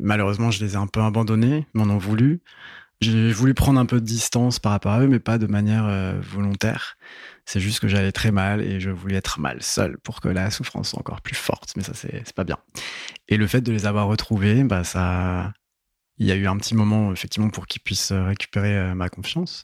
malheureusement, 0.00 0.50
je 0.50 0.64
les 0.64 0.74
ai 0.74 0.76
un 0.76 0.86
peu 0.86 1.00
abandonnés, 1.00 1.66
m'en 1.74 1.84
ont 1.84 1.98
voulu. 1.98 2.42
J'ai 3.00 3.32
voulu 3.32 3.54
prendre 3.54 3.78
un 3.78 3.86
peu 3.86 4.00
de 4.00 4.06
distance 4.06 4.58
par 4.58 4.72
rapport 4.72 4.92
à 4.92 5.00
eux, 5.00 5.08
mais 5.08 5.18
pas 5.18 5.38
de 5.38 5.46
manière 5.46 5.84
euh, 5.86 6.18
volontaire. 6.20 6.96
C'est 7.46 7.60
juste 7.60 7.80
que 7.80 7.88
j'allais 7.88 8.12
très 8.12 8.30
mal 8.30 8.60
et 8.62 8.80
je 8.80 8.90
voulais 8.90 9.16
être 9.16 9.38
mal 9.38 9.62
seul 9.62 9.98
pour 9.98 10.20
que 10.20 10.28
la 10.28 10.50
souffrance 10.50 10.90
soit 10.90 11.00
encore 11.00 11.20
plus 11.20 11.34
forte. 11.34 11.74
Mais 11.76 11.82
ça, 11.82 11.92
c'est 11.94 12.32
pas 12.34 12.44
bien. 12.44 12.58
Et 13.28 13.36
le 13.36 13.46
fait 13.46 13.60
de 13.60 13.72
les 13.72 13.86
avoir 13.86 14.06
retrouvés, 14.06 14.64
bah, 14.64 14.82
ça, 14.84 15.52
il 16.18 16.26
y 16.26 16.32
a 16.32 16.36
eu 16.36 16.46
un 16.46 16.56
petit 16.56 16.74
moment 16.74 17.12
effectivement 17.12 17.50
pour 17.50 17.66
qu'ils 17.66 17.82
puissent 17.82 18.12
récupérer 18.12 18.76
euh, 18.76 18.94
ma 18.94 19.08
confiance, 19.08 19.62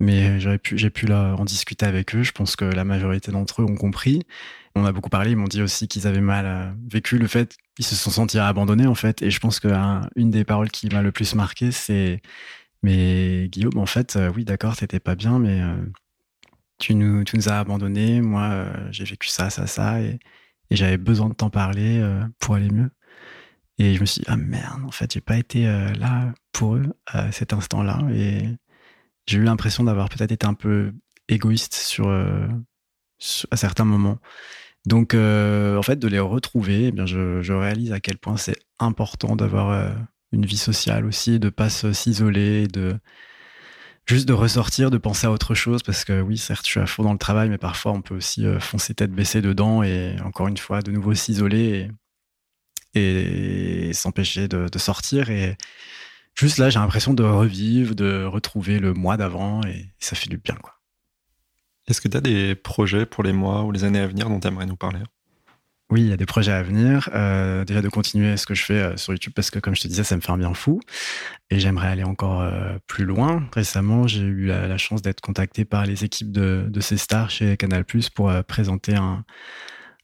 mais 0.00 0.38
pu, 0.58 0.78
j'ai 0.78 0.90
pu 0.90 1.06
là, 1.06 1.34
en 1.38 1.44
discuter 1.44 1.86
avec 1.86 2.14
eux. 2.14 2.22
Je 2.22 2.32
pense 2.32 2.56
que 2.56 2.64
la 2.64 2.84
majorité 2.84 3.30
d'entre 3.30 3.62
eux 3.62 3.66
ont 3.66 3.76
compris. 3.76 4.22
On 4.74 4.84
a 4.86 4.92
beaucoup 4.92 5.10
parlé. 5.10 5.32
Ils 5.32 5.36
m'ont 5.36 5.48
dit 5.48 5.62
aussi 5.62 5.88
qu'ils 5.88 6.06
avaient 6.06 6.20
mal 6.20 6.46
euh, 6.46 6.72
vécu 6.90 7.18
le 7.18 7.26
fait, 7.26 7.56
ils 7.78 7.84
se 7.84 7.94
sont 7.94 8.10
sentis 8.10 8.38
abandonnés 8.38 8.86
en 8.86 8.94
fait. 8.94 9.22
Et 9.22 9.30
je 9.30 9.38
pense 9.40 9.60
qu'une 9.60 10.30
des 10.30 10.44
paroles 10.44 10.70
qui 10.70 10.88
m'a 10.88 11.02
le 11.02 11.12
plus 11.12 11.34
marqué, 11.34 11.70
c'est 11.72 12.22
mais 12.82 13.48
Guillaume, 13.48 13.78
en 13.78 13.86
fait, 13.86 14.16
euh, 14.16 14.32
oui, 14.34 14.44
d'accord, 14.44 14.76
t'étais 14.76 15.00
pas 15.00 15.14
bien, 15.14 15.38
mais 15.38 15.60
tu 16.82 16.96
nous, 16.96 17.22
tu 17.24 17.36
nous 17.36 17.48
as 17.48 17.60
abandonnés. 17.60 18.20
Moi, 18.20 18.42
euh, 18.42 18.88
j'ai 18.90 19.04
vécu 19.04 19.28
ça, 19.28 19.50
ça, 19.50 19.66
ça, 19.66 20.00
et, 20.02 20.18
j'avais 20.70 20.96
besoin 20.98 21.28
de 21.28 21.34
t'en 21.34 21.50
parler 21.50 22.00
euh, 22.00 22.24
pour 22.40 22.54
aller 22.54 22.70
mieux. 22.70 22.90
Et 23.78 23.94
je 23.94 24.00
me 24.00 24.06
suis 24.06 24.20
dit, 24.20 24.26
ah 24.28 24.36
merde, 24.36 24.82
en 24.84 24.90
fait, 24.90 25.12
j'ai 25.12 25.20
pas 25.20 25.36
été 25.36 25.66
euh, 25.66 25.92
là 25.94 26.32
pour 26.52 26.76
eux 26.76 26.86
à 27.06 27.30
cet 27.30 27.52
instant-là. 27.52 28.00
Et 28.12 28.48
j'ai 29.26 29.38
eu 29.38 29.44
l'impression 29.44 29.84
d'avoir 29.84 30.08
peut-être 30.08 30.32
été 30.32 30.46
un 30.46 30.54
peu 30.54 30.92
égoïste 31.28 31.74
sur, 31.74 32.08
à 32.08 33.56
certains 33.56 33.84
moments. 33.84 34.18
Donc, 34.86 35.14
en 35.14 35.82
fait, 35.82 35.96
de 35.96 36.08
les 36.08 36.18
retrouver, 36.18 36.86
eh 36.86 36.92
bien, 36.92 37.06
je, 37.06 37.52
réalise 37.52 37.92
à 37.92 38.00
quel 38.00 38.18
point 38.18 38.36
c'est 38.36 38.58
important 38.78 39.36
d'avoir 39.36 39.94
une 40.32 40.46
vie 40.46 40.56
sociale 40.56 41.04
aussi, 41.04 41.38
de 41.38 41.50
pas 41.50 41.68
s'isoler, 41.70 42.66
de 42.66 42.98
juste 44.06 44.26
de 44.26 44.32
ressortir, 44.32 44.90
de 44.90 44.98
penser 44.98 45.26
à 45.26 45.30
autre 45.30 45.54
chose, 45.54 45.82
parce 45.82 46.04
que 46.04 46.20
oui, 46.20 46.38
certes, 46.38 46.66
je 46.66 46.70
suis 46.70 46.80
à 46.80 46.86
fond 46.86 47.02
dans 47.02 47.12
le 47.12 47.18
travail, 47.18 47.48
mais 47.48 47.58
parfois 47.58 47.92
on 47.92 48.02
peut 48.02 48.16
aussi 48.16 48.44
foncer 48.60 48.94
tête 48.94 49.12
baissée 49.12 49.42
dedans 49.42 49.82
et 49.82 50.16
encore 50.24 50.48
une 50.48 50.56
fois, 50.56 50.82
de 50.82 50.90
nouveau 50.90 51.14
s'isoler 51.14 51.88
et, 52.94 53.92
s'empêcher 53.92 54.48
de, 54.48 54.68
de, 54.68 54.78
sortir. 54.78 55.30
Et 55.30 55.56
juste 56.34 56.58
là, 56.58 56.70
j'ai 56.70 56.78
l'impression 56.78 57.14
de 57.14 57.22
revivre, 57.22 57.94
de 57.94 58.24
retrouver 58.24 58.78
le 58.78 58.92
mois 58.92 59.16
d'avant 59.16 59.62
et 59.64 59.86
ça 59.98 60.16
fait 60.16 60.28
du 60.28 60.38
bien, 60.38 60.56
quoi. 60.56 60.74
Est-ce 61.88 62.00
que 62.00 62.08
tu 62.08 62.16
as 62.16 62.20
des 62.20 62.54
projets 62.54 63.06
pour 63.06 63.24
les 63.24 63.32
mois 63.32 63.64
ou 63.64 63.72
les 63.72 63.84
années 63.84 63.98
à 63.98 64.06
venir 64.06 64.28
dont 64.28 64.38
tu 64.38 64.46
aimerais 64.46 64.66
nous 64.66 64.76
parler? 64.76 65.00
Oui, 65.92 66.00
il 66.00 66.08
y 66.08 66.12
a 66.12 66.16
des 66.16 66.24
projets 66.24 66.52
à 66.52 66.62
venir. 66.62 67.10
Euh, 67.12 67.66
déjà 67.66 67.82
de 67.82 67.88
continuer 67.90 68.38
ce 68.38 68.46
que 68.46 68.54
je 68.54 68.64
fais 68.64 68.80
euh, 68.80 68.96
sur 68.96 69.12
YouTube 69.12 69.34
parce 69.36 69.50
que, 69.50 69.58
comme 69.58 69.76
je 69.76 69.82
te 69.82 69.88
disais, 69.88 70.04
ça 70.04 70.16
me 70.16 70.22
fait 70.22 70.32
un 70.32 70.38
bien 70.38 70.54
fou. 70.54 70.80
Et 71.50 71.60
j'aimerais 71.60 71.88
aller 71.88 72.02
encore 72.02 72.40
euh, 72.40 72.78
plus 72.86 73.04
loin. 73.04 73.46
Récemment, 73.52 74.06
j'ai 74.06 74.22
eu 74.22 74.46
la, 74.46 74.78
chance 74.78 75.02
d'être 75.02 75.20
contacté 75.20 75.66
par 75.66 75.84
les 75.84 76.02
équipes 76.02 76.32
de, 76.32 76.64
de 76.66 76.80
ces 76.80 76.96
stars 76.96 77.28
chez 77.28 77.58
Canal 77.58 77.84
pour 78.14 78.32
présenter 78.44 78.96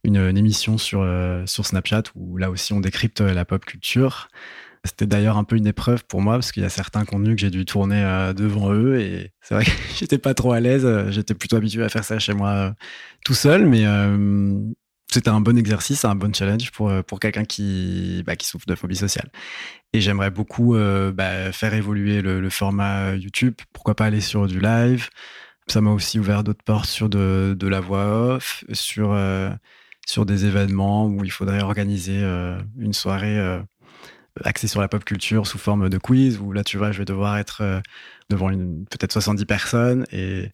une, 0.04 0.36
émission 0.36 0.76
sur, 0.76 1.06
Snapchat 1.46 2.02
où 2.14 2.36
là 2.36 2.50
aussi 2.50 2.74
on 2.74 2.80
décrypte 2.80 3.22
la 3.22 3.46
pop 3.46 3.64
culture. 3.64 4.28
C'était 4.84 5.06
d'ailleurs 5.06 5.38
un 5.38 5.44
peu 5.44 5.56
une 5.56 5.66
épreuve 5.66 6.04
pour 6.04 6.20
moi 6.20 6.34
parce 6.34 6.52
qu'il 6.52 6.62
y 6.62 6.66
a 6.66 6.70
certains 6.70 7.06
contenus 7.06 7.34
que 7.34 7.40
j'ai 7.40 7.50
dû 7.50 7.64
tourner 7.64 8.32
devant 8.36 8.72
eux 8.74 9.00
et 9.00 9.32
c'est 9.40 9.54
vrai 9.54 9.64
que 9.64 9.70
j'étais 9.98 10.18
pas 10.18 10.34
trop 10.34 10.52
à 10.52 10.60
l'aise. 10.60 10.86
J'étais 11.08 11.34
plutôt 11.34 11.56
habitué 11.56 11.82
à 11.82 11.88
faire 11.88 12.04
ça 12.04 12.18
chez 12.18 12.34
moi 12.34 12.74
tout 13.24 13.34
seul, 13.34 13.64
mais 13.66 13.86
c'était 15.10 15.30
un 15.30 15.40
bon 15.40 15.56
exercice, 15.56 16.04
un 16.04 16.14
bon 16.14 16.34
challenge 16.34 16.70
pour, 16.72 16.92
pour 17.04 17.20
quelqu'un 17.20 17.44
qui, 17.44 18.22
bah, 18.26 18.36
qui 18.36 18.46
souffre 18.46 18.66
de 18.66 18.74
phobie 18.74 18.96
sociale. 18.96 19.30
Et 19.92 20.00
j'aimerais 20.00 20.30
beaucoup 20.30 20.76
bah, 21.14 21.50
faire 21.52 21.74
évoluer 21.74 22.20
le, 22.20 22.50
format 22.50 23.14
YouTube. 23.14 23.54
Pourquoi 23.72 23.94
pas 23.94 24.06
aller 24.06 24.20
sur 24.20 24.46
du 24.46 24.60
live? 24.60 25.08
Ça 25.66 25.80
m'a 25.80 25.90
aussi 25.90 26.18
ouvert 26.18 26.44
d'autres 26.44 26.64
portes 26.64 26.88
sur 26.88 27.08
de, 27.08 27.56
de, 27.58 27.68
la 27.68 27.80
voix 27.80 28.34
off, 28.34 28.64
sur, 28.72 29.18
sur 30.06 30.26
des 30.26 30.44
événements 30.44 31.06
où 31.06 31.24
il 31.24 31.32
faudrait 31.32 31.62
organiser 31.62 32.22
une 32.78 32.92
soirée 32.92 33.60
axé 34.44 34.68
sur 34.68 34.80
la 34.80 34.88
pop 34.88 35.04
culture 35.04 35.46
sous 35.46 35.58
forme 35.58 35.88
de 35.88 35.98
quiz, 35.98 36.38
où 36.38 36.52
là, 36.52 36.64
tu 36.64 36.78
vois, 36.78 36.92
je 36.92 36.98
vais 36.98 37.04
devoir 37.04 37.38
être 37.38 37.62
euh, 37.62 37.80
devant 38.30 38.48
peut-être 38.50 39.12
70 39.12 39.44
personnes. 39.46 40.06
Et, 40.12 40.50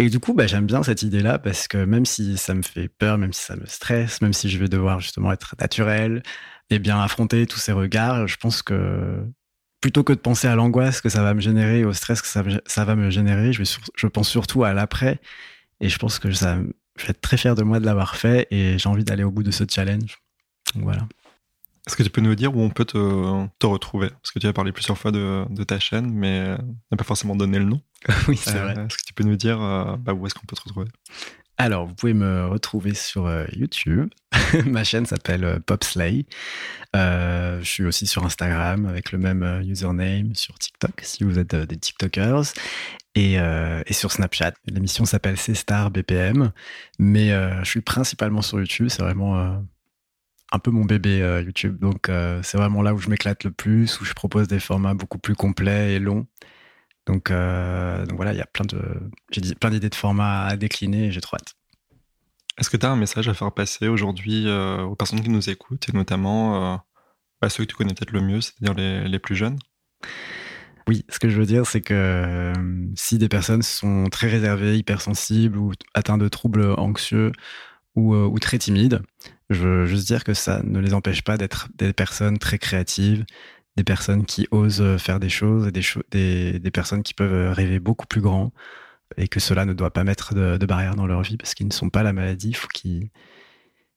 et 0.00 0.10
du 0.10 0.20
coup, 0.20 0.32
bah, 0.32 0.46
j'aime 0.46 0.64
bien 0.64 0.84
cette 0.84 1.02
idée-là 1.02 1.40
parce 1.40 1.66
que 1.66 1.76
même 1.76 2.06
si 2.06 2.38
ça 2.38 2.54
me 2.54 2.62
fait 2.62 2.88
peur, 2.88 3.18
même 3.18 3.32
si 3.32 3.42
ça 3.42 3.56
me 3.56 3.66
stresse, 3.66 4.22
même 4.22 4.32
si 4.32 4.48
je 4.48 4.56
vais 4.56 4.68
devoir 4.68 5.00
justement 5.00 5.32
être 5.32 5.56
naturel 5.60 6.22
et 6.70 6.78
bien 6.78 7.00
affronter 7.00 7.48
tous 7.48 7.58
ces 7.58 7.72
regards, 7.72 8.28
je 8.28 8.36
pense 8.36 8.62
que 8.62 9.20
plutôt 9.80 10.04
que 10.04 10.12
de 10.12 10.20
penser 10.20 10.46
à 10.46 10.54
l'angoisse 10.54 11.00
que 11.00 11.08
ça 11.08 11.24
va 11.24 11.34
me 11.34 11.40
générer, 11.40 11.84
au 11.84 11.92
stress 11.92 12.22
que 12.22 12.28
ça, 12.28 12.84
va 12.84 12.94
me 12.94 13.10
générer, 13.10 13.52
je, 13.52 14.06
pense 14.06 14.28
surtout 14.28 14.62
à 14.62 14.72
l'après. 14.72 15.18
Et 15.80 15.88
je 15.88 15.98
pense 15.98 16.20
que 16.20 16.30
je 16.30 16.44
vais 16.44 17.08
être 17.08 17.20
très 17.20 17.36
fier 17.36 17.56
de 17.56 17.64
moi 17.64 17.80
de 17.80 17.84
l'avoir 17.84 18.14
fait 18.14 18.46
et 18.52 18.78
j'ai 18.78 18.88
envie 18.88 19.04
d'aller 19.04 19.24
au 19.24 19.32
bout 19.32 19.42
de 19.42 19.50
ce 19.50 19.64
challenge. 19.68 20.18
Donc 20.76 20.84
voilà. 20.84 21.08
Est-ce 21.88 21.96
que 21.96 22.04
tu 22.04 22.10
peux 22.10 22.20
nous 22.20 22.36
dire 22.36 22.56
où 22.56 22.60
on 22.60 22.70
peut 22.70 22.84
te, 22.84 23.66
retrouver? 23.66 24.10
Parce 24.10 24.30
que 24.30 24.38
tu 24.38 24.46
as 24.46 24.52
parlé 24.52 24.70
plusieurs 24.70 24.96
fois 24.96 25.10
de, 25.10 25.64
ta 25.64 25.80
chaîne, 25.80 26.12
mais 26.12 26.38
euh, 26.38 26.56
n'a 26.92 26.96
pas 26.96 27.02
forcément 27.02 27.34
donné 27.34 27.58
le 27.58 27.64
nom. 27.64 27.82
oui, 28.28 28.36
c'est 28.36 28.56
euh, 28.56 28.62
vrai. 28.62 28.72
Est-ce 28.72 28.96
que 28.96 29.04
tu 29.06 29.12
peux 29.14 29.24
nous 29.24 29.36
dire 29.36 29.60
euh, 29.60 29.96
bah, 29.96 30.12
où 30.12 30.26
est-ce 30.26 30.34
qu'on 30.34 30.46
peut 30.46 30.56
te 30.56 30.62
retrouver? 30.62 30.88
Alors, 31.56 31.86
vous 31.86 31.94
pouvez 31.94 32.14
me 32.14 32.46
retrouver 32.46 32.94
sur 32.94 33.28
YouTube. 33.52 34.10
Ma 34.66 34.84
chaîne 34.84 35.06
s'appelle 35.06 35.60
Popslay. 35.66 36.24
je 36.94 37.60
suis 37.64 37.84
aussi 37.84 38.06
sur 38.06 38.24
Instagram 38.24 38.86
avec 38.86 39.10
le 39.10 39.18
même 39.18 39.62
username, 39.66 40.36
sur 40.36 40.56
TikTok 40.56 41.00
si 41.02 41.24
vous 41.24 41.36
êtes 41.36 41.56
des 41.56 41.76
TikTokers. 41.76 42.44
Et, 43.16 43.32
et 43.32 43.92
sur 43.92 44.12
Snapchat. 44.12 44.52
L'émission 44.66 45.04
s'appelle 45.04 45.36
C-Star 45.36 45.90
BPM. 45.90 46.52
Mais 47.00 47.30
je 47.30 47.68
suis 47.68 47.80
principalement 47.80 48.40
sur 48.40 48.60
YouTube. 48.60 48.86
C'est 48.90 49.02
vraiment 49.02 49.60
un 50.52 50.58
peu 50.58 50.70
mon 50.70 50.84
bébé 50.84 51.22
euh, 51.22 51.42
YouTube. 51.42 51.78
Donc 51.78 52.08
euh, 52.08 52.40
c'est 52.42 52.58
vraiment 52.58 52.82
là 52.82 52.94
où 52.94 52.98
je 52.98 53.08
m'éclate 53.08 53.44
le 53.44 53.50
plus, 53.50 54.00
où 54.00 54.04
je 54.04 54.14
propose 54.14 54.48
des 54.48 54.60
formats 54.60 54.94
beaucoup 54.94 55.18
plus 55.18 55.34
complets 55.34 55.94
et 55.94 55.98
longs. 55.98 56.26
Donc, 57.08 57.30
euh, 57.30 58.04
donc 58.04 58.16
voilà, 58.16 58.32
il 58.34 58.38
y 58.38 58.42
a 58.42 58.46
plein 58.46 58.66
de 58.66 58.80
j'ai 59.30 59.54
plein 59.54 59.70
d'idées 59.70 59.88
de 59.88 59.94
formats 59.94 60.44
à 60.44 60.56
décliner 60.56 61.06
et 61.06 61.10
j'ai 61.10 61.22
trop 61.22 61.36
hâte. 61.36 61.54
Est-ce 62.58 62.68
que 62.68 62.76
tu 62.76 62.84
as 62.84 62.90
un 62.90 62.96
message 62.96 63.28
à 63.28 63.34
faire 63.34 63.50
passer 63.50 63.88
aujourd'hui 63.88 64.46
aux 64.50 64.94
personnes 64.94 65.22
qui 65.22 65.30
nous 65.30 65.48
écoutent 65.48 65.88
et 65.88 65.92
notamment 65.92 66.82
à 67.40 67.48
ceux 67.48 67.64
que 67.64 67.70
tu 67.70 67.76
connais 67.76 67.94
peut-être 67.94 68.10
le 68.10 68.20
mieux, 68.20 68.40
c'est-à-dire 68.40 68.74
les, 68.74 69.08
les, 69.08 69.18
plus 69.20 69.36
jeunes? 69.36 69.58
Oui, 70.88 71.04
ce 71.08 71.20
que 71.20 71.28
je 71.28 71.38
veux 71.38 71.46
dire, 71.46 71.66
c'est 71.66 71.80
que 71.80 72.52
si 72.96 73.16
des 73.16 73.28
personnes 73.28 73.62
sont 73.62 74.08
très 74.10 74.26
réservées, 74.26 74.76
hypersensibles 74.76 75.56
ou 75.56 75.72
atteintes 75.94 76.20
de 76.20 76.28
troubles 76.28 76.74
anxieux 76.78 77.30
ou, 77.94 78.16
ou 78.16 78.38
très 78.40 78.58
timides, 78.58 79.02
je 79.50 79.66
veux 79.66 79.86
juste 79.86 80.08
dire 80.08 80.24
que 80.24 80.34
ça 80.34 80.60
ne 80.64 80.80
les 80.80 80.94
empêche 80.94 81.22
pas 81.22 81.36
d'être 81.36 81.68
des 81.76 81.92
personnes 81.92 82.38
très 82.38 82.58
créatives, 82.58 83.24
des 83.78 83.84
personnes 83.84 84.26
qui 84.26 84.48
osent 84.50 84.98
faire 84.98 85.20
des 85.20 85.28
choses, 85.28 85.70
des, 86.10 86.58
des, 86.58 86.70
personnes 86.72 87.04
qui 87.04 87.14
peuvent 87.14 87.52
rêver 87.52 87.78
beaucoup 87.78 88.08
plus 88.08 88.20
grand, 88.20 88.52
et 89.16 89.28
que 89.28 89.38
cela 89.38 89.64
ne 89.64 89.72
doit 89.72 89.92
pas 89.92 90.02
mettre 90.02 90.34
de, 90.34 90.66
barrières 90.66 90.96
dans 90.96 91.06
leur 91.06 91.22
vie 91.22 91.36
parce 91.36 91.54
qu'ils 91.54 91.68
ne 91.68 91.72
sont 91.72 91.88
pas 91.88 92.02
la 92.02 92.12
maladie. 92.12 92.48
Il 92.48 92.56
faut 92.56 92.66
qu'ils 92.66 93.10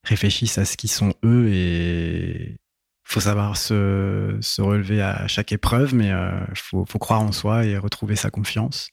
réfléchissent 0.03 0.59
à 0.59 0.65
ce 0.65 0.77
qu'ils 0.77 0.91
sont 0.91 1.15
eux 1.25 1.49
et 1.51 2.57
faut 3.03 3.19
savoir 3.19 3.57
se, 3.57 4.38
se, 4.39 4.61
relever 4.61 5.01
à 5.01 5.27
chaque 5.27 5.51
épreuve, 5.51 5.95
mais 5.95 6.07
il 6.07 6.11
euh, 6.11 6.45
faut, 6.53 6.86
faut, 6.86 6.99
croire 6.99 7.21
en 7.21 7.32
soi 7.32 7.65
et 7.65 7.77
retrouver 7.77 8.15
sa 8.15 8.29
confiance. 8.29 8.89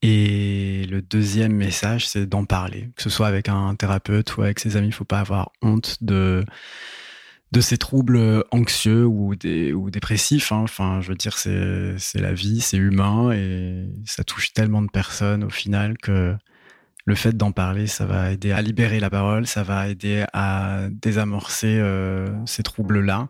Et 0.00 0.86
le 0.90 1.02
deuxième 1.02 1.52
message, 1.52 2.08
c'est 2.08 2.26
d'en 2.26 2.46
parler, 2.46 2.90
que 2.96 3.02
ce 3.02 3.10
soit 3.10 3.26
avec 3.26 3.50
un 3.50 3.74
thérapeute 3.74 4.36
ou 4.36 4.42
avec 4.42 4.58
ses 4.58 4.76
amis. 4.76 4.88
Il 4.88 4.90
ne 4.90 4.94
faut 4.94 5.04
pas 5.04 5.20
avoir 5.20 5.52
honte 5.62 5.98
de 6.00 6.44
de 7.54 7.60
ces 7.60 7.78
troubles 7.78 8.44
anxieux 8.50 9.06
ou, 9.06 9.36
des, 9.36 9.72
ou 9.72 9.88
dépressifs. 9.90 10.50
Hein. 10.50 10.62
Enfin, 10.64 11.00
je 11.00 11.08
veux 11.08 11.14
dire, 11.14 11.38
c'est 11.38 12.20
la 12.20 12.34
vie, 12.34 12.60
c'est 12.60 12.76
humain 12.76 13.30
et 13.30 13.86
ça 14.04 14.24
touche 14.24 14.52
tellement 14.52 14.82
de 14.82 14.90
personnes 14.90 15.44
au 15.44 15.50
final 15.50 15.96
que 15.96 16.34
le 17.06 17.14
fait 17.14 17.36
d'en 17.36 17.52
parler, 17.52 17.86
ça 17.86 18.06
va 18.06 18.32
aider 18.32 18.50
à 18.50 18.60
libérer 18.60 18.98
la 18.98 19.10
parole, 19.10 19.46
ça 19.46 19.62
va 19.62 19.88
aider 19.88 20.24
à 20.32 20.88
désamorcer 20.90 21.78
euh, 21.78 22.26
ces 22.44 22.62
troubles-là 22.62 23.28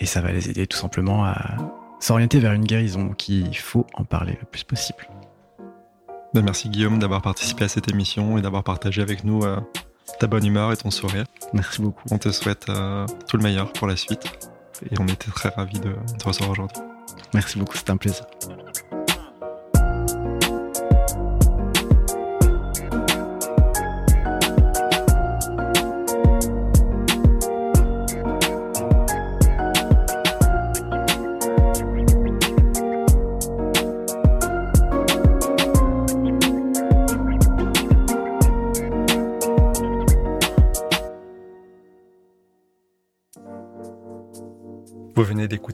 et 0.00 0.06
ça 0.06 0.20
va 0.20 0.32
les 0.32 0.50
aider 0.50 0.66
tout 0.66 0.78
simplement 0.78 1.24
à 1.24 1.56
s'orienter 2.00 2.40
vers 2.40 2.54
une 2.54 2.64
guérison. 2.64 3.04
Donc, 3.04 3.28
il 3.28 3.56
faut 3.56 3.86
en 3.94 4.04
parler 4.04 4.36
le 4.40 4.46
plus 4.46 4.64
possible. 4.64 5.06
Ben, 6.34 6.42
merci 6.42 6.68
Guillaume 6.68 6.98
d'avoir 6.98 7.22
participé 7.22 7.64
à 7.64 7.68
cette 7.68 7.88
émission 7.88 8.38
et 8.38 8.42
d'avoir 8.42 8.64
partagé 8.64 9.02
avec 9.02 9.22
nous 9.22 9.44
euh, 9.44 9.60
ta 10.18 10.26
bonne 10.26 10.46
humeur 10.46 10.72
et 10.72 10.76
ton 10.76 10.90
sourire. 10.90 11.26
Merci 11.52 11.82
beaucoup. 11.82 12.02
On 12.10 12.18
te 12.18 12.30
souhaite 12.30 12.68
euh, 12.68 13.06
tout 13.28 13.36
le 13.36 13.42
meilleur 13.42 13.72
pour 13.72 13.86
la 13.86 13.96
suite 13.96 14.50
et 14.90 14.94
on 14.98 15.06
était 15.06 15.30
très 15.30 15.50
ravis 15.50 15.80
de 15.80 15.94
te 16.18 16.24
recevoir 16.24 16.50
aujourd'hui. 16.50 16.78
Merci 17.34 17.58
beaucoup, 17.58 17.76
c'était 17.76 17.92
un 17.92 17.96
plaisir. 17.96 18.26